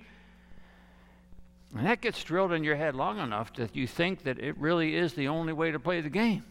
And 1.78 1.86
that 1.86 2.02
gets 2.02 2.24
drilled 2.24 2.54
in 2.54 2.64
your 2.64 2.76
head 2.76 2.96
long 2.96 3.20
enough 3.20 3.54
that 3.54 3.76
you 3.76 3.86
think 3.86 4.24
that 4.24 4.40
it 4.40 4.58
really 4.58 4.96
is 4.96 5.14
the 5.14 5.28
only 5.28 5.54
way 5.54 5.70
to 5.70 5.80
play 5.80 6.02
the 6.02 6.10
game. 6.10 6.44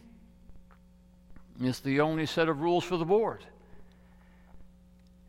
It's 1.59 1.81
the 1.81 1.99
only 1.99 2.25
set 2.25 2.47
of 2.47 2.61
rules 2.61 2.85
for 2.85 2.95
the 2.95 3.05
board. 3.05 3.43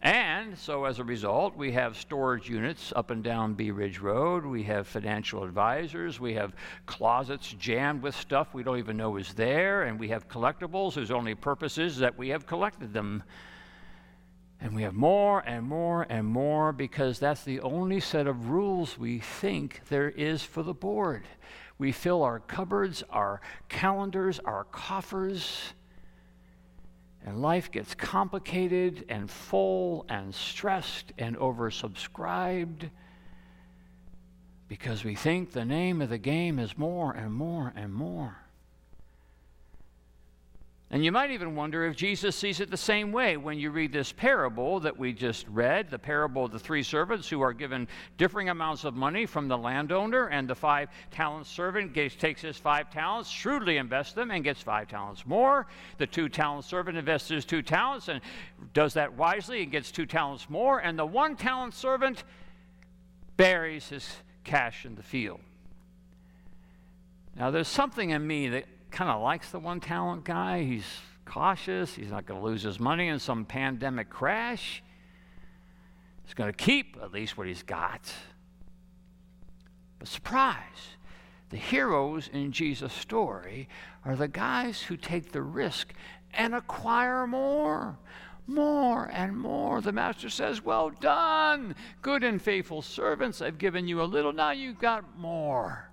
And 0.02 0.58
so, 0.58 0.84
as 0.84 0.98
a 0.98 1.04
result, 1.04 1.56
we 1.56 1.70
have 1.72 1.96
storage 1.96 2.50
units 2.50 2.92
up 2.96 3.12
and 3.12 3.22
down 3.22 3.54
Bee 3.54 3.70
Ridge 3.70 4.00
Road. 4.00 4.44
We 4.44 4.64
have 4.64 4.88
financial 4.88 5.44
advisors. 5.44 6.18
We 6.18 6.34
have 6.34 6.56
closets 6.86 7.54
jammed 7.56 8.02
with 8.02 8.16
stuff 8.16 8.52
we 8.52 8.64
don't 8.64 8.78
even 8.78 8.96
know 8.96 9.16
is 9.16 9.32
there. 9.34 9.84
And 9.84 10.00
we 10.00 10.08
have 10.08 10.26
collectibles 10.26 10.94
whose 10.94 11.12
only 11.12 11.36
purpose 11.36 11.78
is 11.78 11.98
that 11.98 12.18
we 12.18 12.30
have 12.30 12.48
collected 12.48 12.92
them. 12.92 13.22
And 14.60 14.74
we 14.74 14.82
have 14.82 14.94
more 14.94 15.38
and 15.46 15.64
more 15.64 16.04
and 16.08 16.26
more 16.26 16.72
because 16.72 17.20
that's 17.20 17.44
the 17.44 17.60
only 17.60 18.00
set 18.00 18.26
of 18.26 18.48
rules 18.48 18.98
we 18.98 19.20
think 19.20 19.82
there 19.88 20.10
is 20.10 20.42
for 20.42 20.64
the 20.64 20.74
board. 20.74 21.28
We 21.78 21.92
fill 21.92 22.24
our 22.24 22.40
cupboards, 22.40 23.04
our 23.10 23.40
calendars, 23.68 24.40
our 24.40 24.64
coffers 24.64 25.74
and 27.24 27.40
life 27.40 27.70
gets 27.70 27.94
complicated 27.94 29.04
and 29.08 29.30
full 29.30 30.04
and 30.08 30.34
stressed 30.34 31.12
and 31.18 31.36
oversubscribed 31.36 32.90
because 34.68 35.04
we 35.04 35.14
think 35.14 35.52
the 35.52 35.64
name 35.64 36.00
of 36.00 36.08
the 36.08 36.18
game 36.18 36.58
is 36.58 36.76
more 36.78 37.12
and 37.12 37.32
more 37.32 37.72
and 37.76 37.92
more. 37.92 38.41
And 40.92 41.02
you 41.02 41.10
might 41.10 41.30
even 41.30 41.56
wonder 41.56 41.86
if 41.86 41.96
Jesus 41.96 42.36
sees 42.36 42.60
it 42.60 42.70
the 42.70 42.76
same 42.76 43.12
way 43.12 43.38
when 43.38 43.58
you 43.58 43.70
read 43.70 43.94
this 43.94 44.12
parable 44.12 44.78
that 44.80 44.98
we 44.98 45.14
just 45.14 45.48
read 45.48 45.90
the 45.90 45.98
parable 45.98 46.44
of 46.44 46.52
the 46.52 46.58
three 46.58 46.82
servants 46.82 47.30
who 47.30 47.40
are 47.40 47.54
given 47.54 47.88
differing 48.18 48.50
amounts 48.50 48.84
of 48.84 48.94
money 48.94 49.24
from 49.24 49.48
the 49.48 49.56
landowner, 49.56 50.26
and 50.26 50.46
the 50.46 50.54
five 50.54 50.90
talent 51.10 51.46
servant 51.46 51.94
gets, 51.94 52.14
takes 52.14 52.42
his 52.42 52.58
five 52.58 52.90
talents, 52.90 53.30
shrewdly 53.30 53.78
invests 53.78 54.12
them, 54.12 54.30
and 54.30 54.44
gets 54.44 54.60
five 54.60 54.86
talents 54.86 55.24
more. 55.24 55.66
The 55.96 56.06
two 56.06 56.28
talent 56.28 56.66
servant 56.66 56.98
invests 56.98 57.30
his 57.30 57.46
two 57.46 57.62
talents 57.62 58.08
and 58.08 58.20
does 58.74 58.92
that 58.92 59.14
wisely 59.14 59.62
and 59.62 59.72
gets 59.72 59.90
two 59.90 60.04
talents 60.04 60.50
more. 60.50 60.78
And 60.80 60.98
the 60.98 61.06
one 61.06 61.36
talent 61.36 61.72
servant 61.72 62.22
buries 63.38 63.88
his 63.88 64.06
cash 64.44 64.84
in 64.84 64.96
the 64.96 65.02
field. 65.02 65.40
Now, 67.34 67.50
there's 67.50 67.66
something 67.66 68.10
in 68.10 68.26
me 68.26 68.50
that 68.50 68.66
kind 68.92 69.10
of 69.10 69.22
likes 69.22 69.50
the 69.50 69.58
one 69.58 69.80
talent 69.80 70.24
guy. 70.24 70.62
He's 70.62 70.86
cautious. 71.24 71.94
He's 71.94 72.10
not 72.10 72.26
going 72.26 72.40
to 72.40 72.46
lose 72.46 72.62
his 72.62 72.78
money 72.78 73.08
in 73.08 73.18
some 73.18 73.44
pandemic 73.44 74.10
crash. 74.10 74.82
He's 76.24 76.34
going 76.34 76.52
to 76.52 76.56
keep 76.56 76.96
at 77.02 77.12
least 77.12 77.36
what 77.36 77.46
he's 77.46 77.62
got. 77.62 78.12
But 79.98 80.08
surprise, 80.08 80.96
the 81.50 81.56
heroes 81.56 82.28
in 82.32 82.52
Jesus' 82.52 82.92
story 82.92 83.68
are 84.04 84.16
the 84.16 84.28
guys 84.28 84.82
who 84.82 84.96
take 84.96 85.32
the 85.32 85.42
risk 85.42 85.94
and 86.34 86.54
acquire 86.54 87.26
more. 87.26 87.98
More 88.46 89.08
and 89.12 89.36
more. 89.36 89.80
The 89.80 89.92
master 89.92 90.28
says, 90.28 90.64
Well 90.64 90.90
done, 90.90 91.76
good 92.02 92.24
and 92.24 92.42
faithful 92.42 92.82
servants. 92.82 93.40
I've 93.40 93.58
given 93.58 93.86
you 93.86 94.02
a 94.02 94.04
little, 94.04 94.32
now 94.32 94.50
you've 94.50 94.80
got 94.80 95.18
more. 95.18 95.91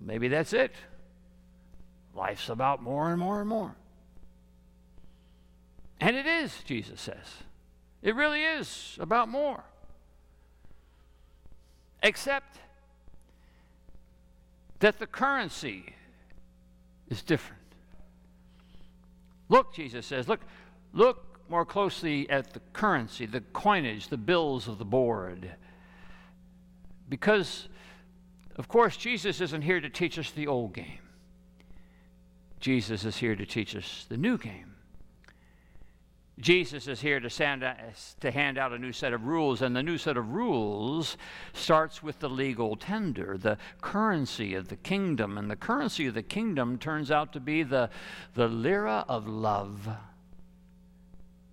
Maybe 0.00 0.28
that's 0.28 0.52
it. 0.52 0.72
Life's 2.14 2.48
about 2.48 2.82
more 2.82 3.10
and 3.10 3.18
more 3.18 3.40
and 3.40 3.48
more. 3.48 3.74
And 6.00 6.16
it 6.16 6.26
is, 6.26 6.62
Jesus 6.64 7.00
says. 7.00 7.26
It 8.02 8.14
really 8.14 8.42
is 8.42 8.96
about 9.00 9.28
more. 9.28 9.64
Except 12.02 12.58
that 14.78 14.98
the 14.98 15.06
currency 15.06 15.94
is 17.08 17.22
different. 17.22 17.62
Look, 19.48 19.74
Jesus 19.74 20.06
says, 20.06 20.28
look, 20.28 20.40
look 20.92 21.40
more 21.48 21.64
closely 21.64 22.28
at 22.30 22.52
the 22.52 22.60
currency, 22.72 23.26
the 23.26 23.40
coinage, 23.40 24.08
the 24.08 24.16
bills 24.16 24.68
of 24.68 24.78
the 24.78 24.84
board. 24.84 25.50
Because 27.08 27.68
of 28.58 28.68
course, 28.68 28.96
Jesus 28.96 29.40
isn't 29.40 29.62
here 29.62 29.80
to 29.80 29.88
teach 29.88 30.18
us 30.18 30.30
the 30.32 30.48
old 30.48 30.74
game. 30.74 30.98
Jesus 32.60 33.04
is 33.04 33.16
here 33.16 33.36
to 33.36 33.46
teach 33.46 33.76
us 33.76 34.04
the 34.08 34.16
new 34.16 34.36
game. 34.36 34.74
Jesus 36.40 36.86
is 36.86 37.00
here 37.00 37.18
to, 37.18 37.28
to 37.28 38.30
hand 38.30 38.58
out 38.58 38.72
a 38.72 38.78
new 38.78 38.92
set 38.92 39.12
of 39.12 39.26
rules, 39.26 39.62
and 39.62 39.74
the 39.74 39.82
new 39.82 39.98
set 39.98 40.16
of 40.16 40.30
rules 40.30 41.16
starts 41.52 42.02
with 42.02 42.20
the 42.20 42.28
legal 42.28 42.76
tender, 42.76 43.36
the 43.36 43.58
currency 43.80 44.54
of 44.54 44.68
the 44.68 44.76
kingdom. 44.76 45.36
And 45.36 45.50
the 45.50 45.56
currency 45.56 46.06
of 46.06 46.14
the 46.14 46.22
kingdom 46.22 46.78
turns 46.78 47.10
out 47.10 47.32
to 47.32 47.40
be 47.40 47.64
the, 47.64 47.90
the 48.34 48.46
lira 48.46 49.04
of 49.08 49.26
love. 49.26 49.88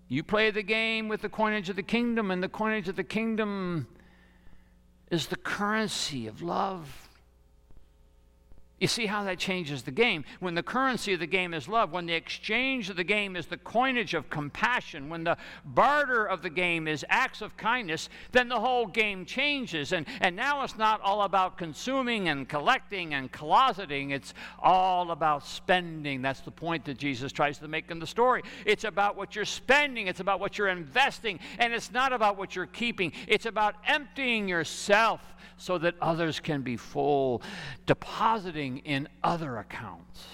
You 0.08 0.22
play 0.22 0.51
the 0.51 0.64
game 0.64 1.08
with 1.08 1.22
the 1.22 1.30
coinage 1.30 1.70
of 1.70 1.76
the 1.76 1.84
kingdom, 1.84 2.30
and 2.30 2.43
the 2.43 2.49
coinage 2.49 2.88
of 2.88 2.95
the 2.95 3.03
kingdom 3.03 3.88
is 5.16 5.28
the 5.28 5.38
currency 5.38 6.28
of 6.28 6.41
love. 6.41 7.05
You 8.78 8.89
see 8.89 9.05
how 9.05 9.23
that 9.23 9.39
changes 9.39 9.84
the 9.84 9.91
game. 9.91 10.26
When 10.41 10.53
the 10.53 10.61
currency 10.61 11.13
of 11.13 11.21
the 11.21 11.28
game 11.28 11.53
is 11.53 11.69
love, 11.69 11.93
when 11.93 12.07
the 12.07 12.13
exchange 12.13 12.89
of 12.89 12.97
the 12.97 13.05
game 13.05 13.38
is 13.38 13.45
the 13.45 13.55
coinage 13.55 14.13
of 14.13 14.30
compassion, 14.30 15.07
when 15.07 15.23
the 15.23 15.38
barter 15.63 16.26
of 16.26 16.41
the 16.41 16.49
game 16.49 16.86
is 16.86 17.05
acts 17.07 17.41
of 17.41 17.55
kindness, 17.55 18.09
then 18.34 18.49
the 18.49 18.59
whole 18.59 18.86
game 18.86 19.23
changes. 19.23 19.93
And, 19.93 20.05
and 20.19 20.36
now 20.36 20.61
it's 20.63 20.78
not 20.78 20.99
all 20.99 21.21
about 21.21 21.57
consuming 21.57 22.28
and 22.28 22.49
collecting 22.49 23.13
and 23.13 23.32
closeting, 23.32 24.11
it's 24.11 24.34
all 24.59 25.11
about 25.11 25.47
spending. 25.47 26.21
That's 26.21 26.41
the 26.41 26.51
point 26.51 26.84
that 26.86 26.97
Jesus 26.97 27.32
tries 27.32 27.57
to 27.59 27.69
make 27.69 27.89
in 27.89 27.99
the 27.99 28.07
story. 28.07 28.43
It's 28.65 28.84
about 28.84 29.15
what 29.15 29.38
you're 29.38 29.45
spending, 29.45 30.07
it's 30.07 30.19
about 30.19 30.41
what 30.41 30.57
you're 30.57 30.67
investing, 30.67 31.39
and 31.59 31.73
it's 31.73 31.93
not 31.93 32.11
about 32.11 32.38
what 32.38 32.57
you're 32.57 32.65
keeping. 32.65 33.13
It's 33.30 33.45
about 33.45 33.76
emptying 33.88 34.49
yourself 34.49 35.21
so 35.58 35.78
that 35.78 35.95
others 36.01 36.39
can 36.39 36.62
be 36.62 36.78
full, 36.78 37.41
depositing 37.86 38.80
in 38.80 39.08
other 39.24 39.58
accounts. 39.58 40.28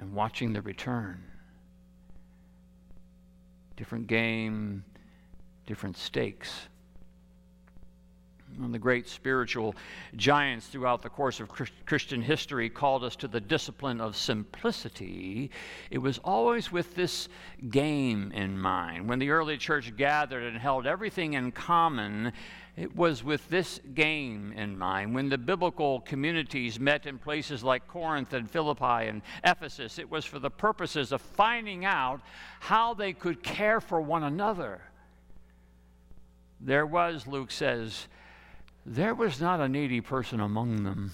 and 0.00 0.14
watching 0.14 0.52
the 0.52 0.62
return. 0.62 1.22
Different 3.76 4.06
game, 4.06 4.82
different 5.66 5.96
stakes. 5.96 6.68
One 8.56 8.66
of 8.66 8.72
the 8.72 8.78
great 8.78 9.08
spiritual 9.08 9.76
giants 10.16 10.66
throughout 10.66 11.02
the 11.02 11.08
course 11.08 11.38
of 11.38 11.48
Christian 11.86 12.20
history 12.20 12.68
called 12.68 13.04
us 13.04 13.14
to 13.16 13.28
the 13.28 13.40
discipline 13.40 14.00
of 14.00 14.16
simplicity. 14.16 15.50
It 15.90 15.98
was 15.98 16.18
always 16.24 16.72
with 16.72 16.94
this 16.96 17.28
game 17.68 18.32
in 18.32 18.58
mind. 18.58 19.08
When 19.08 19.20
the 19.20 19.30
early 19.30 19.56
church 19.56 19.94
gathered 19.96 20.42
and 20.42 20.58
held 20.58 20.86
everything 20.86 21.34
in 21.34 21.52
common, 21.52 22.32
it 22.76 22.94
was 22.94 23.22
with 23.24 23.48
this 23.48 23.80
game 23.94 24.52
in 24.56 24.78
mind. 24.78 25.14
When 25.14 25.28
the 25.28 25.38
biblical 25.38 26.00
communities 26.00 26.78
met 26.78 27.06
in 27.06 27.18
places 27.18 27.62
like 27.62 27.88
Corinth 27.88 28.32
and 28.32 28.50
Philippi 28.50 29.08
and 29.08 29.22
Ephesus, 29.44 29.98
it 29.98 30.10
was 30.10 30.24
for 30.24 30.38
the 30.38 30.50
purposes 30.50 31.12
of 31.12 31.20
finding 31.20 31.84
out 31.84 32.20
how 32.60 32.94
they 32.94 33.12
could 33.12 33.42
care 33.42 33.80
for 33.80 34.00
one 34.00 34.22
another. 34.22 34.82
There 36.60 36.86
was, 36.86 37.26
Luke 37.26 37.50
says, 37.50 38.06
there 38.86 39.14
was 39.14 39.40
not 39.40 39.60
a 39.60 39.68
needy 39.68 40.00
person 40.00 40.40
among 40.40 40.84
them. 40.84 41.12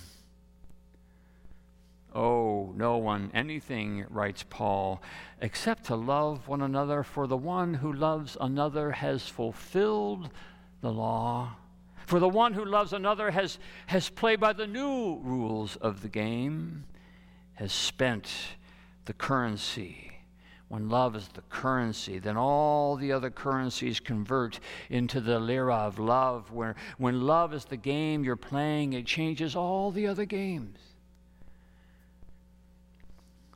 Oh, 2.14 2.72
no 2.74 2.96
one, 2.96 3.30
anything, 3.34 4.06
writes 4.08 4.44
Paul, 4.48 5.02
except 5.40 5.84
to 5.84 5.96
love 5.96 6.48
one 6.48 6.62
another, 6.62 7.02
for 7.02 7.26
the 7.26 7.36
one 7.36 7.74
who 7.74 7.92
loves 7.92 8.36
another 8.40 8.92
has 8.92 9.28
fulfilled 9.28 10.30
the 10.86 10.92
law. 10.92 11.56
For 12.06 12.20
the 12.20 12.28
one 12.28 12.54
who 12.54 12.64
loves 12.64 12.92
another 12.92 13.32
has, 13.32 13.58
has 13.86 14.08
played 14.08 14.38
by 14.38 14.52
the 14.52 14.66
new 14.66 15.18
rules 15.22 15.74
of 15.76 16.02
the 16.02 16.08
game, 16.08 16.84
has 17.54 17.72
spent 17.72 18.32
the 19.06 19.12
currency 19.12 20.06
when 20.68 20.88
love 20.88 21.14
is 21.14 21.28
the 21.28 21.42
currency, 21.42 22.18
then 22.18 22.36
all 22.36 22.96
the 22.96 23.12
other 23.12 23.30
currencies 23.30 24.00
convert 24.00 24.58
into 24.90 25.20
the 25.20 25.38
lira 25.38 25.76
of 25.76 26.00
love. 26.00 26.50
Where 26.50 26.74
when 26.98 27.20
love 27.20 27.54
is 27.54 27.64
the 27.64 27.76
game 27.76 28.24
you're 28.24 28.34
playing, 28.34 28.92
it 28.92 29.06
changes 29.06 29.54
all 29.54 29.92
the 29.92 30.08
other 30.08 30.24
games. 30.24 30.78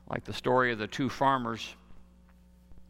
Like 0.09 0.24
the 0.24 0.33
story 0.33 0.70
of 0.70 0.78
the 0.78 0.87
two 0.87 1.09
farmers, 1.09 1.74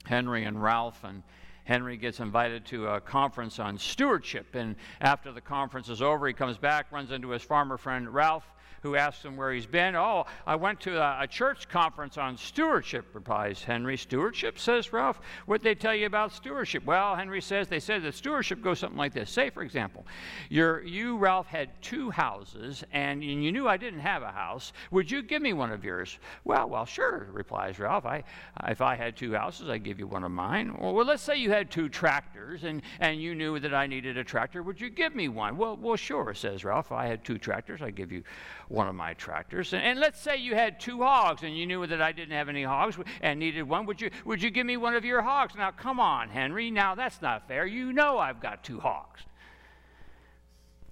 Henry 0.04 0.44
and 0.44 0.62
Ralph, 0.62 1.02
and 1.02 1.22
Henry 1.70 1.96
gets 1.96 2.18
invited 2.18 2.66
to 2.66 2.88
a 2.88 3.00
conference 3.00 3.60
on 3.60 3.78
stewardship. 3.78 4.56
And 4.56 4.74
after 5.00 5.30
the 5.30 5.40
conference 5.40 5.88
is 5.88 6.02
over, 6.02 6.26
he 6.26 6.32
comes 6.32 6.58
back, 6.58 6.90
runs 6.90 7.12
into 7.12 7.28
his 7.28 7.42
farmer 7.42 7.76
friend 7.76 8.12
Ralph, 8.12 8.42
who 8.82 8.96
asks 8.96 9.24
him 9.24 9.36
where 9.36 9.52
he's 9.52 9.66
been. 9.66 9.94
Oh, 9.96 10.26
I 10.46 10.56
went 10.56 10.80
to 10.80 11.00
a, 11.00 11.22
a 11.22 11.26
church 11.26 11.68
conference 11.68 12.16
on 12.18 12.36
stewardship, 12.36 13.06
replies 13.12 13.62
Henry. 13.62 13.96
Stewardship, 13.96 14.58
says 14.58 14.92
Ralph. 14.92 15.20
What'd 15.46 15.64
they 15.64 15.74
tell 15.74 15.94
you 15.94 16.06
about 16.06 16.32
stewardship? 16.32 16.84
Well, 16.84 17.16
Henry 17.16 17.40
says 17.40 17.68
they 17.68 17.80
said 17.80 18.02
that 18.02 18.14
stewardship 18.14 18.62
goes 18.62 18.78
something 18.78 18.98
like 18.98 19.12
this. 19.12 19.30
Say, 19.30 19.50
for 19.50 19.62
example, 19.62 20.06
you 20.48 20.80
you, 20.84 21.16
Ralph, 21.16 21.46
had 21.46 21.70
two 21.82 22.10
houses, 22.10 22.84
and 22.92 23.22
you 23.24 23.52
knew 23.52 23.68
I 23.68 23.76
didn't 23.76 24.00
have 24.00 24.22
a 24.22 24.30
house. 24.30 24.72
Would 24.90 25.10
you 25.10 25.22
give 25.22 25.42
me 25.42 25.52
one 25.52 25.72
of 25.72 25.84
yours? 25.84 26.18
Well, 26.44 26.68
well, 26.68 26.84
sure, 26.84 27.28
replies 27.32 27.78
Ralph. 27.78 28.06
I, 28.06 28.24
if 28.68 28.80
I 28.80 28.94
had 28.94 29.16
two 29.16 29.34
houses, 29.34 29.68
I'd 29.68 29.84
give 29.84 29.98
you 29.98 30.06
one 30.06 30.24
of 30.24 30.30
mine. 30.30 30.76
Well, 30.78 30.94
well, 30.94 31.06
let's 31.06 31.22
say 31.22 31.36
you 31.36 31.50
had 31.50 31.70
two 31.70 31.88
tractors, 31.88 32.64
and, 32.64 32.82
and 33.00 33.20
you 33.20 33.34
knew 33.34 33.58
that 33.60 33.74
I 33.74 33.86
needed 33.86 34.16
a 34.16 34.24
tractor. 34.24 34.62
Would 34.62 34.80
you 34.80 34.90
give 34.90 35.14
me 35.14 35.28
one? 35.28 35.56
Well, 35.56 35.76
well, 35.76 35.96
sure, 35.96 36.34
says 36.34 36.64
Ralph. 36.64 36.92
I 36.92 37.06
had 37.06 37.24
two 37.24 37.38
tractors, 37.38 37.82
I'd 37.82 37.96
give 37.96 38.12
you 38.12 38.22
one 38.70 38.86
of 38.86 38.94
my 38.94 39.14
tractors. 39.14 39.72
And, 39.72 39.82
and, 39.82 39.98
let's 39.98 40.20
say 40.20 40.36
you 40.36 40.54
had 40.54 40.78
two 40.78 41.02
hogs 41.02 41.42
and 41.42 41.58
you 41.58 41.66
knew 41.66 41.84
that 41.88 42.00
I 42.00 42.12
didn't 42.12 42.34
have 42.34 42.48
any 42.48 42.62
hogs 42.62 42.96
and 43.20 43.40
needed 43.40 43.64
one. 43.64 43.84
Would 43.86 44.00
you, 44.00 44.10
would 44.24 44.40
you 44.40 44.50
give 44.50 44.64
me 44.64 44.76
one 44.76 44.94
of 44.94 45.04
your 45.04 45.22
hogs? 45.22 45.54
Now, 45.56 45.72
come 45.72 45.98
on, 45.98 46.28
Henry. 46.28 46.70
Now, 46.70 46.94
that's 46.94 47.20
not 47.20 47.48
fair. 47.48 47.66
You 47.66 47.92
know 47.92 48.18
I've 48.18 48.40
got 48.40 48.62
two 48.62 48.78
hogs. 48.78 49.22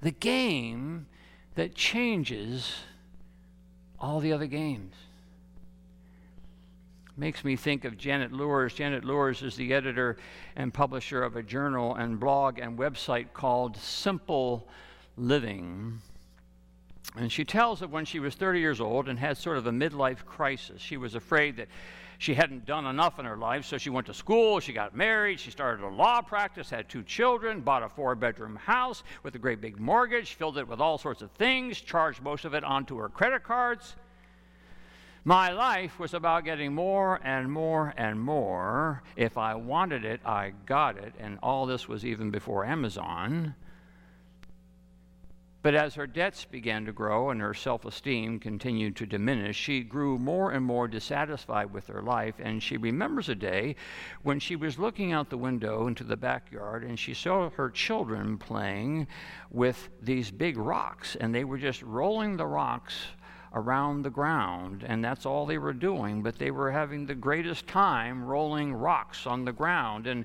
The 0.01 0.11
game 0.11 1.07
that 1.55 1.77
changes 1.77 2.75
all 4.01 4.19
the 4.19 4.33
other 4.33 4.47
games 4.47 4.95
makes 7.17 7.45
me 7.45 7.55
think 7.55 7.85
of 7.85 7.97
Janet 7.97 8.33
Luhrs. 8.33 8.75
Janet 8.75 9.05
Luhrs 9.05 9.43
is 9.43 9.57
the 9.57 9.73
editor 9.73 10.17
and 10.57 10.75
publisher 10.75 11.23
of 11.23 11.37
a 11.37 11.43
journal 11.45 11.95
and 11.95 12.19
blog 12.19 12.59
and 12.59 12.77
website 12.77 13.33
called 13.33 13.77
Simple 13.77 14.69
Living. 15.17 16.01
And 17.19 17.33
she 17.33 17.45
tells 17.45 17.81
that 17.81 17.91
when 17.91 18.05
she 18.05 18.21
was 18.21 18.37
30 18.37 18.61
years 18.61 18.81
old 18.81 19.09
and 19.09 19.19
had 19.19 19.37
sort 19.37 19.59
of 19.59 19.67
a 19.67 19.73
midlife 19.73 20.25
crisis, 20.25 20.81
she 20.81 20.97
was 20.97 21.17
afraid 21.17 21.57
that 21.57 21.67
she 22.19 22.35
hadn't 22.35 22.65
done 22.65 22.87
enough 22.87 23.19
in 23.19 23.25
her 23.25 23.37
life, 23.37 23.65
so 23.65 23.77
she 23.77 23.91
went 23.91 24.07
to 24.07 24.15
school, 24.15 24.61
she 24.61 24.73
got 24.73 24.95
married, 24.95 25.41
she 25.41 25.51
started 25.51 25.85
a 25.85 25.89
law 25.89 26.21
practice, 26.21 26.71
had 26.71 26.89
two 26.89 27.03
children, 27.03 27.61
bought 27.61 27.83
a 27.83 27.89
four 27.89 28.15
bedroom 28.15 28.55
house 28.57 29.03
with 29.25 29.35
a 29.35 29.39
great 29.39 29.61
big 29.61 29.81
mortgage, 29.81 30.35
filled 30.35 30.59
it 30.59 30.69
with 30.69 30.81
all 30.81 30.97
sorts 30.97 31.21
of 31.21 31.31
things, 31.33 31.81
charged 31.81 32.23
most 32.23 32.45
of 32.45 32.55
it 32.55 32.63
onto 32.63 32.97
her 32.99 33.09
credit 33.09 33.43
cards. 33.43 33.97
My 35.25 35.51
life 35.51 35.99
was 35.99 36.15
about 36.15 36.45
getting 36.45 36.73
more 36.73 37.21
and 37.23 37.51
more 37.51 37.93
and 37.97 38.21
more. 38.21 39.03
If 39.17 39.37
I 39.37 39.57
wanted 39.57 40.05
it, 40.05 40.21
I 40.25 40.53
got 40.67 40.99
it, 40.99 41.15
and 41.19 41.39
all 41.43 41.67
this 41.67 41.89
was 41.89 42.05
even 42.05 42.31
before 42.31 42.65
Amazon. 42.65 43.55
But 45.69 45.75
as 45.75 45.97
her 45.97 46.07
debts 46.07 46.47
began 46.47 46.87
to 46.87 46.93
grow 46.93 47.29
and 47.29 47.43
her 47.43 47.53
self 47.53 47.85
esteem 47.85 48.41
continued 48.41 48.97
to 48.97 49.05
diminish, 49.05 49.55
she 49.55 49.83
grew 49.83 50.19
more 50.19 50.51
and 50.53 50.65
more 50.65 50.89
dissatisfied 50.89 51.75
with 51.75 51.89
her 51.89 52.01
life. 52.01 52.37
And 52.39 52.63
she 52.63 52.79
remembers 52.79 53.29
a 53.29 53.35
day 53.35 53.77
when 54.23 54.41
she 54.41 54.57
was 54.57 54.79
looking 54.79 55.13
out 55.13 55.29
the 55.29 55.37
window 55.37 55.87
into 55.87 56.05
the 56.05 56.17
backyard 56.17 56.85
and 56.85 56.99
she 56.99 57.13
saw 57.13 57.51
her 57.51 57.69
children 57.69 58.39
playing 58.39 59.09
with 59.51 59.91
these 60.01 60.31
big 60.31 60.57
rocks. 60.57 61.19
And 61.21 61.35
they 61.35 61.45
were 61.45 61.59
just 61.59 61.83
rolling 61.83 62.39
the 62.39 62.47
rocks 62.47 63.09
around 63.53 64.05
the 64.05 64.11
ground. 64.11 64.87
And 64.89 65.05
that's 65.05 65.27
all 65.27 65.45
they 65.45 65.59
were 65.59 65.75
doing. 65.75 66.23
But 66.23 66.39
they 66.39 66.51
were 66.51 66.71
having 66.71 67.05
the 67.05 67.15
greatest 67.15 67.67
time 67.67 68.25
rolling 68.25 68.73
rocks 68.73 69.27
on 69.27 69.45
the 69.45 69.53
ground. 69.53 70.07
And, 70.07 70.25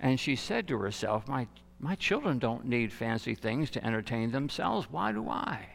and 0.00 0.20
she 0.20 0.36
said 0.36 0.68
to 0.68 0.76
herself, 0.76 1.28
My 1.28 1.48
my 1.82 1.96
children 1.96 2.38
don't 2.38 2.64
need 2.64 2.92
fancy 2.92 3.34
things 3.34 3.68
to 3.70 3.84
entertain 3.84 4.30
themselves. 4.30 4.86
Why 4.88 5.10
do 5.10 5.28
I? 5.28 5.66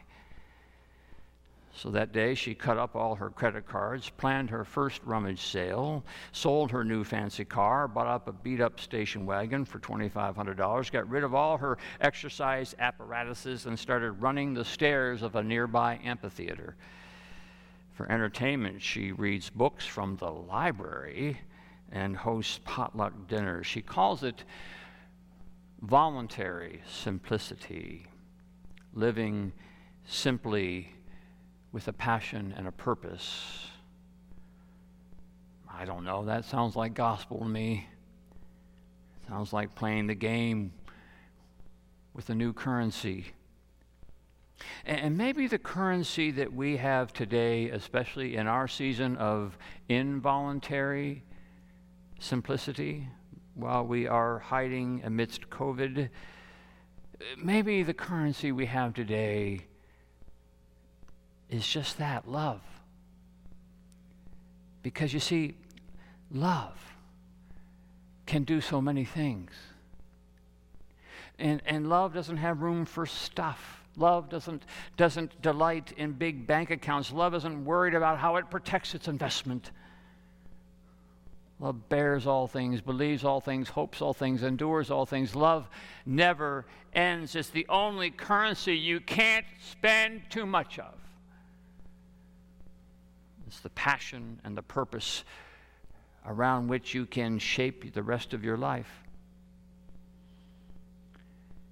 So 1.74 1.90
that 1.90 2.12
day, 2.12 2.34
she 2.34 2.54
cut 2.54 2.78
up 2.78 2.96
all 2.96 3.14
her 3.14 3.30
credit 3.30 3.68
cards, 3.68 4.10
planned 4.16 4.50
her 4.50 4.64
first 4.64 5.00
rummage 5.04 5.42
sale, 5.42 6.02
sold 6.32 6.72
her 6.72 6.82
new 6.82 7.04
fancy 7.04 7.44
car, 7.44 7.86
bought 7.86 8.06
up 8.06 8.26
a 8.26 8.32
beat 8.32 8.60
up 8.60 8.80
station 8.80 9.26
wagon 9.26 9.64
for 9.64 9.78
$2,500, 9.78 10.90
got 10.90 11.08
rid 11.08 11.22
of 11.22 11.34
all 11.34 11.58
her 11.58 11.78
exercise 12.00 12.74
apparatuses, 12.80 13.66
and 13.66 13.78
started 13.78 14.12
running 14.12 14.54
the 14.54 14.64
stairs 14.64 15.22
of 15.22 15.36
a 15.36 15.42
nearby 15.42 16.00
amphitheater. 16.02 16.74
For 17.92 18.10
entertainment, 18.10 18.80
she 18.80 19.12
reads 19.12 19.50
books 19.50 19.86
from 19.86 20.16
the 20.16 20.30
library 20.30 21.38
and 21.92 22.16
hosts 22.16 22.60
potluck 22.64 23.12
dinners. 23.28 23.66
She 23.66 23.82
calls 23.82 24.24
it 24.24 24.42
voluntary 25.80 26.82
simplicity, 26.88 28.06
living 28.92 29.52
simply 30.04 30.92
with 31.72 31.88
a 31.88 31.92
passion 31.92 32.54
and 32.56 32.66
a 32.66 32.72
purpose. 32.72 33.66
I 35.70 35.84
don't 35.84 36.04
know, 36.04 36.24
that 36.24 36.44
sounds 36.44 36.74
like 36.74 36.94
gospel 36.94 37.38
to 37.40 37.44
me. 37.44 37.86
sounds 39.28 39.52
like 39.52 39.74
playing 39.74 40.06
the 40.06 40.14
game 40.14 40.72
with 42.14 42.30
a 42.30 42.34
new 42.34 42.52
currency. 42.52 43.26
And 44.84 45.16
maybe 45.16 45.46
the 45.46 45.58
currency 45.58 46.32
that 46.32 46.52
we 46.52 46.78
have 46.78 47.12
today, 47.12 47.70
especially 47.70 48.34
in 48.34 48.48
our 48.48 48.66
season 48.66 49.16
of 49.16 49.56
involuntary 49.88 51.22
simplicity, 52.18 53.06
while 53.58 53.84
we 53.84 54.06
are 54.06 54.38
hiding 54.38 55.02
amidst 55.04 55.50
COVID, 55.50 56.08
maybe 57.36 57.82
the 57.82 57.94
currency 57.94 58.52
we 58.52 58.66
have 58.66 58.94
today 58.94 59.66
is 61.50 61.66
just 61.66 61.98
that 61.98 62.28
love. 62.28 62.60
Because 64.82 65.12
you 65.12 65.20
see, 65.20 65.56
love 66.30 66.78
can 68.26 68.44
do 68.44 68.60
so 68.60 68.80
many 68.80 69.04
things. 69.04 69.50
And, 71.38 71.60
and 71.66 71.88
love 71.88 72.14
doesn't 72.14 72.36
have 72.36 72.62
room 72.62 72.84
for 72.84 73.06
stuff. 73.06 73.82
Love 73.96 74.28
doesn't, 74.28 74.64
doesn't 74.96 75.42
delight 75.42 75.92
in 75.96 76.12
big 76.12 76.46
bank 76.46 76.70
accounts. 76.70 77.12
Love 77.12 77.34
isn't 77.34 77.64
worried 77.64 77.94
about 77.94 78.18
how 78.18 78.36
it 78.36 78.48
protects 78.50 78.94
its 78.94 79.08
investment. 79.08 79.72
Love 81.60 81.88
bears 81.88 82.26
all 82.26 82.46
things, 82.46 82.80
believes 82.80 83.24
all 83.24 83.40
things, 83.40 83.68
hopes 83.68 84.00
all 84.00 84.14
things, 84.14 84.44
endures 84.44 84.90
all 84.90 85.04
things. 85.04 85.34
Love 85.34 85.68
never 86.06 86.64
ends. 86.94 87.34
It's 87.34 87.50
the 87.50 87.66
only 87.68 88.10
currency 88.10 88.76
you 88.76 89.00
can't 89.00 89.46
spend 89.60 90.22
too 90.30 90.46
much 90.46 90.78
of. 90.78 90.94
It's 93.48 93.60
the 93.60 93.70
passion 93.70 94.40
and 94.44 94.56
the 94.56 94.62
purpose 94.62 95.24
around 96.24 96.68
which 96.68 96.94
you 96.94 97.06
can 97.06 97.38
shape 97.38 97.92
the 97.92 98.02
rest 98.02 98.34
of 98.34 98.44
your 98.44 98.56
life. 98.56 99.07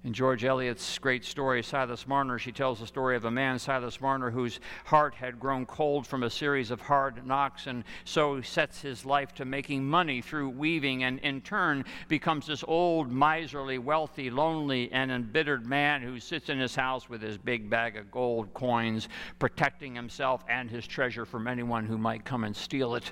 In 0.07 0.13
George 0.13 0.45
Eliot's 0.45 0.97
great 0.99 1.25
story, 1.25 1.61
Silas 1.61 2.07
Marner, 2.07 2.39
she 2.39 2.53
tells 2.53 2.79
the 2.79 2.87
story 2.87 3.17
of 3.17 3.25
a 3.25 3.29
man, 3.29 3.59
Silas 3.59 3.99
Marner, 3.99 4.31
whose 4.31 4.61
heart 4.85 5.13
had 5.13 5.37
grown 5.37 5.65
cold 5.65 6.07
from 6.07 6.23
a 6.23 6.29
series 6.29 6.71
of 6.71 6.79
hard 6.79 7.27
knocks, 7.27 7.67
and 7.67 7.83
so 8.05 8.39
sets 8.41 8.79
his 8.79 9.05
life 9.05 9.33
to 9.33 9.43
making 9.43 9.83
money 9.83 10.21
through 10.21 10.47
weaving, 10.47 11.03
and 11.03 11.19
in 11.19 11.41
turn 11.41 11.83
becomes 12.07 12.47
this 12.47 12.63
old, 12.69 13.11
miserly, 13.11 13.79
wealthy, 13.79 14.29
lonely, 14.29 14.89
and 14.93 15.11
embittered 15.11 15.67
man 15.67 16.01
who 16.01 16.21
sits 16.21 16.47
in 16.47 16.57
his 16.57 16.73
house 16.73 17.09
with 17.09 17.21
his 17.21 17.37
big 17.37 17.69
bag 17.69 17.97
of 17.97 18.09
gold 18.09 18.53
coins, 18.53 19.09
protecting 19.39 19.93
himself 19.93 20.45
and 20.47 20.71
his 20.71 20.87
treasure 20.87 21.25
from 21.25 21.49
anyone 21.49 21.85
who 21.85 21.97
might 21.97 22.23
come 22.23 22.45
and 22.45 22.55
steal 22.55 22.95
it. 22.95 23.11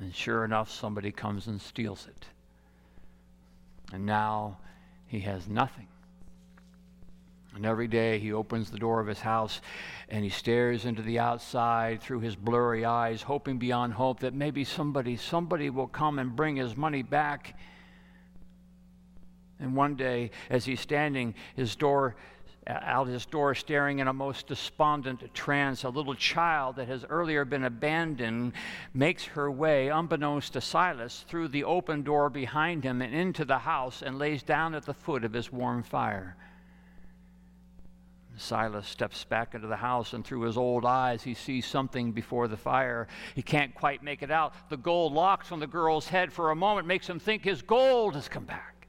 And 0.00 0.12
sure 0.12 0.44
enough, 0.44 0.68
somebody 0.68 1.12
comes 1.12 1.46
and 1.46 1.60
steals 1.60 2.08
it. 2.08 2.26
And 3.92 4.06
now 4.06 4.58
he 5.06 5.20
has 5.20 5.48
nothing. 5.48 5.88
And 7.54 7.66
every 7.66 7.88
day 7.88 8.18
he 8.20 8.32
opens 8.32 8.70
the 8.70 8.78
door 8.78 9.00
of 9.00 9.08
his 9.08 9.20
house 9.20 9.60
and 10.08 10.22
he 10.22 10.30
stares 10.30 10.84
into 10.84 11.02
the 11.02 11.18
outside 11.18 12.00
through 12.00 12.20
his 12.20 12.36
blurry 12.36 12.84
eyes, 12.84 13.22
hoping 13.22 13.58
beyond 13.58 13.94
hope 13.94 14.20
that 14.20 14.34
maybe 14.34 14.64
somebody, 14.64 15.16
somebody 15.16 15.68
will 15.68 15.88
come 15.88 16.18
and 16.18 16.36
bring 16.36 16.56
his 16.56 16.76
money 16.76 17.02
back. 17.02 17.56
And 19.58 19.74
one 19.74 19.96
day, 19.96 20.30
as 20.48 20.64
he's 20.64 20.80
standing 20.80 21.34
his 21.56 21.74
door 21.74 22.16
out 22.66 23.08
his 23.08 23.26
door, 23.26 23.54
staring 23.54 23.98
in 23.98 24.08
a 24.08 24.12
most 24.12 24.46
despondent 24.46 25.34
trance. 25.34 25.84
A 25.84 25.88
little 25.88 26.14
child 26.14 26.76
that 26.76 26.88
has 26.88 27.04
earlier 27.08 27.44
been 27.44 27.64
abandoned 27.64 28.52
makes 28.92 29.24
her 29.24 29.50
way, 29.50 29.88
unbeknownst 29.88 30.52
to 30.52 30.60
Silas, 30.60 31.24
through 31.28 31.48
the 31.48 31.64
open 31.64 32.02
door 32.02 32.30
behind 32.30 32.84
him 32.84 33.00
and 33.02 33.14
into 33.14 33.44
the 33.44 33.58
house 33.58 34.02
and 34.02 34.18
lays 34.18 34.42
down 34.42 34.74
at 34.74 34.84
the 34.84 34.94
foot 34.94 35.24
of 35.24 35.32
his 35.32 35.50
warm 35.50 35.82
fire. 35.82 36.36
Silas 38.36 38.86
steps 38.86 39.24
back 39.24 39.54
into 39.54 39.66
the 39.66 39.76
house, 39.76 40.12
and 40.14 40.24
through 40.24 40.40
his 40.42 40.56
old 40.56 40.86
eyes, 40.86 41.22
he 41.22 41.34
sees 41.34 41.66
something 41.66 42.12
before 42.12 42.48
the 42.48 42.56
fire. 42.56 43.06
He 43.34 43.42
can't 43.42 43.74
quite 43.74 44.02
make 44.02 44.22
it 44.22 44.30
out. 44.30 44.54
The 44.70 44.78
gold 44.78 45.12
locks 45.12 45.52
on 45.52 45.60
the 45.60 45.66
girl's 45.66 46.08
head 46.08 46.32
for 46.32 46.50
a 46.50 46.56
moment 46.56 46.86
makes 46.86 47.08
him 47.08 47.18
think 47.18 47.44
his 47.44 47.60
gold 47.60 48.14
has 48.14 48.28
come 48.28 48.44
back. 48.44 48.79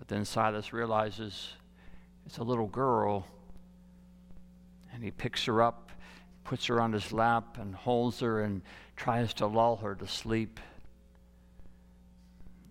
But 0.00 0.08
then 0.08 0.24
Silas 0.24 0.72
realizes 0.72 1.50
it's 2.24 2.38
a 2.38 2.42
little 2.42 2.68
girl, 2.68 3.26
and 4.94 5.04
he 5.04 5.10
picks 5.10 5.44
her 5.44 5.60
up, 5.60 5.90
puts 6.42 6.64
her 6.66 6.80
on 6.80 6.94
his 6.94 7.12
lap, 7.12 7.58
and 7.60 7.74
holds 7.74 8.20
her 8.20 8.40
and 8.40 8.62
tries 8.96 9.34
to 9.34 9.46
lull 9.46 9.76
her 9.76 9.94
to 9.94 10.06
sleep. 10.08 10.58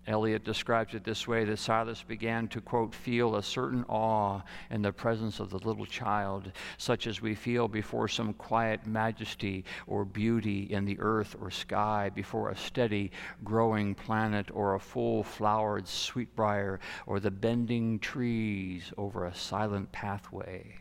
Eliot 0.09 0.43
describes 0.43 0.95
it 0.95 1.03
this 1.03 1.27
way 1.27 1.45
that 1.45 1.59
Silas 1.59 2.01
began 2.01 2.47
to, 2.47 2.59
quote, 2.59 2.95
feel 2.95 3.35
a 3.35 3.43
certain 3.43 3.85
awe 3.87 4.41
in 4.71 4.81
the 4.81 4.91
presence 4.91 5.39
of 5.39 5.51
the 5.51 5.59
little 5.59 5.85
child, 5.85 6.51
such 6.79 7.05
as 7.05 7.21
we 7.21 7.35
feel 7.35 7.67
before 7.67 8.07
some 8.07 8.33
quiet 8.33 8.87
majesty 8.87 9.63
or 9.85 10.03
beauty 10.03 10.63
in 10.71 10.83
the 10.83 10.99
earth 10.99 11.35
or 11.39 11.51
sky, 11.51 12.09
before 12.09 12.49
a 12.49 12.57
steady 12.57 13.11
growing 13.43 13.93
planet 13.93 14.49
or 14.51 14.73
a 14.73 14.79
full 14.79 15.23
flowered 15.23 15.87
sweetbrier 15.87 16.79
or 17.05 17.19
the 17.19 17.29
bending 17.29 17.99
trees 17.99 18.91
over 18.97 19.25
a 19.25 19.35
silent 19.35 19.91
pathway. 19.91 20.75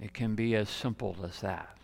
It 0.00 0.14
can 0.14 0.36
be 0.36 0.54
as 0.54 0.68
simple 0.68 1.16
as 1.24 1.40
that. 1.40 1.77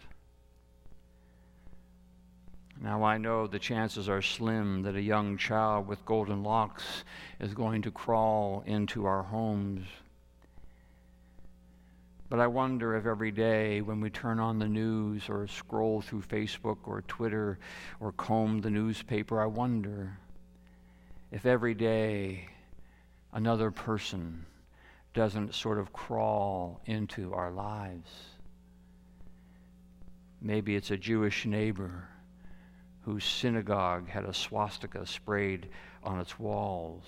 Now, 2.81 3.03
I 3.05 3.19
know 3.19 3.47
the 3.47 3.59
chances 3.59 4.09
are 4.09 4.21
slim 4.21 4.83
that 4.83 4.97
a 4.97 5.01
young 5.01 5.37
child 5.39 5.87
with 5.87 6.05
golden 6.05 6.43
locks 6.43 7.05
is 7.41 7.55
going 7.55 7.83
to 7.83 7.91
crawl 7.91 8.63
into 8.67 9.07
our 9.07 9.23
homes. 9.23 9.87
But 12.29 12.41
I 12.41 12.47
wonder 12.47 12.97
if 12.97 13.07
every 13.07 13.31
day 13.31 13.81
when 13.81 14.01
we 14.01 14.11
turn 14.11 14.41
on 14.41 14.59
the 14.59 14.69
news 14.69 15.29
or 15.29 15.47
scroll 15.47 16.01
through 16.01 16.23
Facebook 16.23 16.79
or 16.85 17.03
Twitter 17.03 17.59
or 18.01 18.13
comb 18.13 18.61
the 18.61 18.71
newspaper, 18.71 19.41
I 19.41 19.47
wonder 19.47 20.19
if 21.31 21.47
every 21.47 21.75
day 21.75 22.49
another 23.33 23.71
person 23.71 24.47
doesn't 25.13 25.55
sort 25.55 25.79
of 25.79 25.93
crawl 25.93 26.81
into 26.87 27.33
our 27.35 27.53
lives. 27.53 28.11
Maybe 30.41 30.75
it's 30.75 30.91
a 30.91 30.97
Jewish 30.97 31.47
neighbor 31.47 32.09
whose 33.05 33.25
synagogue 33.25 34.09
had 34.09 34.25
a 34.25 34.33
swastika 34.33 35.07
sprayed 35.07 35.69
on 36.03 36.19
its 36.19 36.39
walls. 36.39 37.05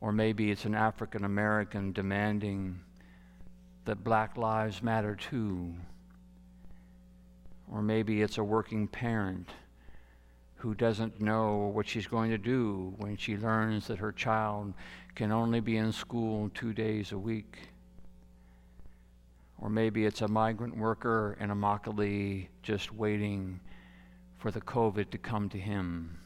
Or 0.00 0.12
maybe 0.12 0.50
it's 0.50 0.64
an 0.64 0.74
African 0.74 1.24
American 1.24 1.92
demanding 1.92 2.80
that 3.84 4.04
black 4.04 4.36
lives 4.36 4.82
matter 4.82 5.16
too. 5.16 5.74
Or 7.72 7.82
maybe 7.82 8.20
it's 8.22 8.38
a 8.38 8.44
working 8.44 8.86
parent 8.86 9.48
who 10.56 10.74
doesn't 10.74 11.20
know 11.20 11.70
what 11.72 11.88
she's 11.88 12.06
going 12.06 12.30
to 12.30 12.38
do 12.38 12.94
when 12.98 13.16
she 13.16 13.36
learns 13.36 13.86
that 13.86 13.98
her 13.98 14.12
child 14.12 14.74
can 15.14 15.32
only 15.32 15.60
be 15.60 15.76
in 15.76 15.92
school 15.92 16.50
two 16.52 16.72
days 16.72 17.12
a 17.12 17.18
week. 17.18 17.58
Or 19.60 19.70
maybe 19.70 20.04
it's 20.04 20.20
a 20.20 20.28
migrant 20.28 20.76
worker 20.76 21.36
in 21.40 21.50
a 21.50 21.56
Immokalee 21.56 22.48
just 22.62 22.92
waiting 22.92 23.60
for 24.38 24.50
the 24.50 24.60
COVID 24.60 25.10
to 25.10 25.18
come 25.18 25.48
to 25.50 25.58
him. 25.58 26.18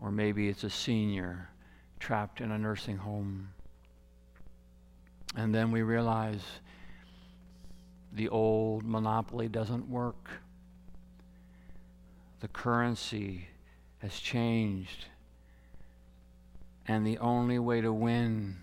Or 0.00 0.10
maybe 0.10 0.48
it's 0.48 0.64
a 0.64 0.70
senior 0.70 1.48
trapped 2.00 2.40
in 2.40 2.50
a 2.50 2.58
nursing 2.58 2.96
home. 2.96 3.50
And 5.36 5.54
then 5.54 5.70
we 5.70 5.82
realize 5.82 6.42
the 8.12 8.28
old 8.28 8.84
monopoly 8.84 9.48
doesn't 9.48 9.88
work. 9.88 10.28
The 12.40 12.48
currency 12.48 13.48
has 13.98 14.18
changed. 14.18 15.06
And 16.86 17.06
the 17.06 17.18
only 17.18 17.58
way 17.58 17.80
to 17.80 17.92
win 17.92 18.56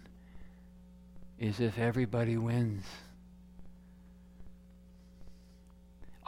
is 1.40 1.60
if 1.60 1.80
everybody 1.80 2.38
wins. 2.38 2.86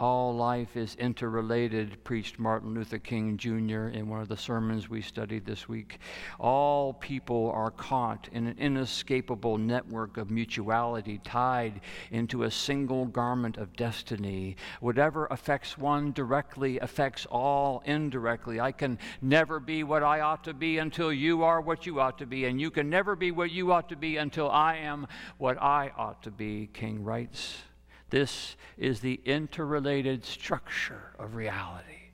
All 0.02 0.36
life 0.36 0.76
is 0.76 0.96
interrelated, 0.96 2.04
preached 2.04 2.40
Martin 2.40 2.74
Luther 2.74 2.98
King 2.98 3.38
Jr. 3.38 3.90
in 3.90 4.10
one 4.10 4.20
of 4.20 4.28
the 4.28 4.36
sermons 4.36 4.90
we 4.90 5.00
studied 5.00 5.46
this 5.46 5.70
week. 5.70 6.00
All 6.40 6.94
people 6.94 7.52
are 7.54 7.70
caught 7.70 8.28
in 8.32 8.48
an 8.48 8.58
inescapable 8.58 9.60
network 9.60 10.18
of 10.18 10.32
mutuality, 10.32 11.20
tied 11.24 11.82
into 12.10 12.44
a 12.44 12.52
single 12.52 13.06
garment 13.06 13.58
of 13.58 13.76
destiny. 13.76 14.56
Whatever 14.80 15.28
affects 15.28 15.78
one 15.78 16.14
directly 16.14 16.80
affects 16.80 17.28
all 17.28 17.84
indirectly. 17.86 18.60
I 18.60 18.72
can 18.72 18.98
never 19.22 19.60
be 19.60 19.84
what 19.84 20.02
I 20.02 20.22
ought 20.22 20.44
to 20.46 20.56
be 20.56 20.80
until 20.80 21.14
you 21.14 21.44
are 21.44 21.62
what 21.62 21.86
you 21.86 22.00
ought 22.00 22.18
to 22.18 22.26
be, 22.26 22.46
and 22.46 22.60
you 22.60 22.72
can 22.72 22.90
never 22.90 23.16
be 23.16 23.30
what 23.30 23.52
you 23.52 23.72
ought 23.72 23.90
to 23.90 23.96
be 23.96 24.18
until 24.18 24.50
I 24.50 24.78
am 24.78 25.06
what 25.38 25.62
I 25.62 25.92
ought 25.96 26.24
to 26.24 26.32
be, 26.32 26.72
King 26.74 27.04
writes. 27.04 27.62
This 28.12 28.56
is 28.78 29.00
the 29.00 29.20
interrelated 29.26 30.26
structure 30.26 31.14
of 31.18 31.36
reality. 31.36 32.12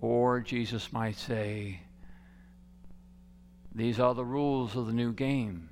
Or 0.00 0.40
Jesus 0.40 0.92
might 0.92 1.16
say, 1.16 1.80
these 3.74 3.98
are 3.98 4.14
the 4.14 4.24
rules 4.24 4.76
of 4.76 4.86
the 4.86 4.92
new 4.92 5.12
game, 5.12 5.68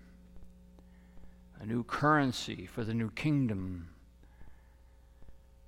a 1.60 1.66
new 1.66 1.84
currency 1.84 2.66
for 2.66 2.82
the 2.84 2.94
new 2.94 3.10
kingdom. 3.10 3.88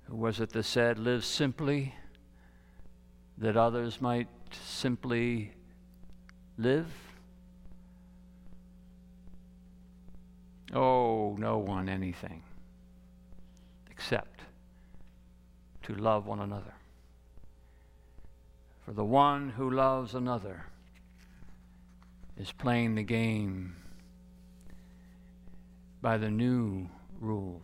Who 0.03 0.15
was 0.15 0.39
it 0.39 0.49
that 0.51 0.63
said, 0.63 0.97
Live 0.97 1.23
simply, 1.23 1.93
that 3.37 3.55
others 3.55 4.01
might 4.01 4.27
simply 4.51 5.51
live? 6.57 6.87
Oh, 10.75 11.37
no 11.39 11.57
one 11.57 11.87
anything 11.87 12.43
except 13.89 14.41
to 15.83 15.95
love 15.95 16.27
one 16.27 16.41
another. 16.41 16.73
For 18.83 18.91
the 18.91 19.05
one 19.05 19.51
who 19.51 19.69
loves 19.69 20.13
another 20.13 20.65
is 22.37 22.51
playing 22.51 22.95
the 22.95 23.03
game 23.03 23.77
by 26.01 26.17
the 26.17 26.29
new 26.29 26.89
rules. 27.21 27.63